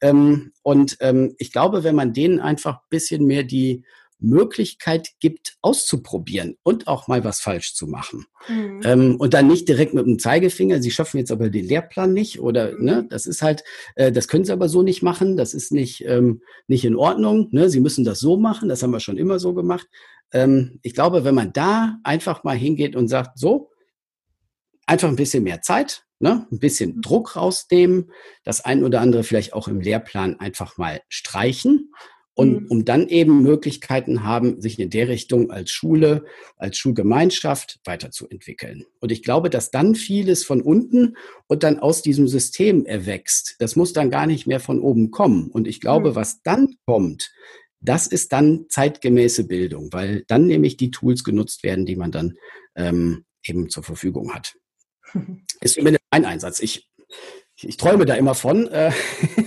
Ähm, 0.00 0.52
und 0.62 0.96
ähm, 1.00 1.34
ich 1.38 1.52
glaube, 1.52 1.84
wenn 1.84 1.96
man 1.96 2.12
denen 2.12 2.40
einfach 2.40 2.80
bisschen 2.88 3.24
mehr 3.26 3.42
die 3.42 3.84
Möglichkeit 4.18 5.08
gibt, 5.20 5.56
auszuprobieren 5.60 6.56
und 6.62 6.88
auch 6.88 7.06
mal 7.08 7.24
was 7.24 7.40
falsch 7.40 7.74
zu 7.74 7.86
machen. 7.86 8.26
Mhm. 8.48 8.80
Ähm, 8.84 9.16
und 9.16 9.34
dann 9.34 9.46
nicht 9.46 9.68
direkt 9.68 9.94
mit 9.94 10.06
dem 10.06 10.18
Zeigefinger, 10.18 10.80
sie 10.80 10.90
schaffen 10.90 11.18
jetzt 11.18 11.30
aber 11.30 11.50
den 11.50 11.66
Lehrplan 11.66 12.12
nicht 12.12 12.40
oder. 12.40 12.72
Ne, 12.78 13.06
das 13.08 13.26
ist 13.26 13.42
halt, 13.42 13.64
äh, 13.94 14.12
das 14.12 14.28
können 14.28 14.44
sie 14.44 14.52
aber 14.52 14.68
so 14.68 14.82
nicht 14.82 15.02
machen, 15.02 15.36
das 15.36 15.54
ist 15.54 15.72
nicht, 15.72 16.04
ähm, 16.06 16.42
nicht 16.66 16.84
in 16.84 16.96
Ordnung, 16.96 17.48
ne? 17.52 17.68
sie 17.70 17.80
müssen 17.80 18.04
das 18.04 18.20
so 18.20 18.36
machen, 18.36 18.68
das 18.68 18.82
haben 18.82 18.92
wir 18.92 19.00
schon 19.00 19.18
immer 19.18 19.38
so 19.38 19.54
gemacht. 19.54 19.86
Ähm, 20.32 20.78
ich 20.82 20.94
glaube, 20.94 21.24
wenn 21.24 21.34
man 21.34 21.52
da 21.52 21.98
einfach 22.04 22.44
mal 22.44 22.56
hingeht 22.56 22.96
und 22.96 23.08
sagt, 23.08 23.38
so, 23.38 23.70
einfach 24.86 25.08
ein 25.08 25.16
bisschen 25.16 25.42
mehr 25.42 25.62
Zeit, 25.62 26.04
ne, 26.18 26.46
ein 26.50 26.58
bisschen 26.58 26.96
mhm. 26.96 27.02
Druck 27.02 27.36
rausnehmen, 27.36 28.10
das 28.44 28.64
ein 28.64 28.84
oder 28.84 29.00
andere 29.00 29.24
vielleicht 29.24 29.52
auch 29.52 29.68
im 29.68 29.80
Lehrplan 29.80 30.40
einfach 30.40 30.78
mal 30.78 31.00
streichen 31.08 31.90
und 32.36 32.62
mhm. 32.62 32.66
um 32.68 32.84
dann 32.84 33.08
eben 33.08 33.42
Möglichkeiten 33.42 34.22
haben, 34.22 34.60
sich 34.60 34.78
in 34.78 34.90
der 34.90 35.08
Richtung 35.08 35.50
als 35.50 35.70
Schule, 35.70 36.24
als 36.58 36.76
Schulgemeinschaft 36.76 37.80
weiterzuentwickeln. 37.84 38.84
Und 39.00 39.10
ich 39.10 39.22
glaube, 39.22 39.48
dass 39.48 39.70
dann 39.70 39.94
vieles 39.94 40.44
von 40.44 40.60
unten 40.60 41.16
und 41.46 41.62
dann 41.62 41.78
aus 41.78 42.02
diesem 42.02 42.28
System 42.28 42.84
erwächst. 42.84 43.56
Das 43.58 43.74
muss 43.74 43.94
dann 43.94 44.10
gar 44.10 44.26
nicht 44.26 44.46
mehr 44.46 44.60
von 44.60 44.80
oben 44.80 45.10
kommen. 45.10 45.48
Und 45.50 45.66
ich 45.66 45.80
glaube, 45.80 46.10
mhm. 46.10 46.14
was 46.14 46.42
dann 46.42 46.76
kommt, 46.84 47.32
das 47.80 48.06
ist 48.06 48.32
dann 48.32 48.66
zeitgemäße 48.68 49.44
Bildung, 49.44 49.88
weil 49.92 50.24
dann 50.28 50.46
nämlich 50.46 50.76
die 50.76 50.90
Tools 50.90 51.24
genutzt 51.24 51.62
werden, 51.62 51.86
die 51.86 51.96
man 51.96 52.12
dann 52.12 52.34
ähm, 52.74 53.24
eben 53.44 53.70
zur 53.70 53.82
Verfügung 53.82 54.34
hat. 54.34 54.56
Ist 55.62 55.74
zumindest 55.74 56.04
ein 56.10 56.26
Einsatz. 56.26 56.60
Ich 56.60 56.90
ich, 57.56 57.68
ich 57.68 57.76
träume 57.76 58.04
da 58.04 58.14
immer 58.14 58.34
von. 58.34 58.68
Äh, 58.68 58.92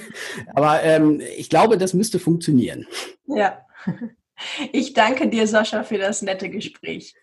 aber 0.53 0.83
ähm, 0.83 1.21
ich 1.37 1.49
glaube, 1.49 1.77
das 1.77 1.93
müsste 1.93 2.19
funktionieren. 2.19 2.87
Ja. 3.27 3.65
Ich 4.71 4.93
danke 4.93 5.27
dir, 5.27 5.45
Sascha, 5.47 5.83
für 5.83 5.97
das 5.97 6.21
nette 6.21 6.49
Gespräch. 6.49 7.13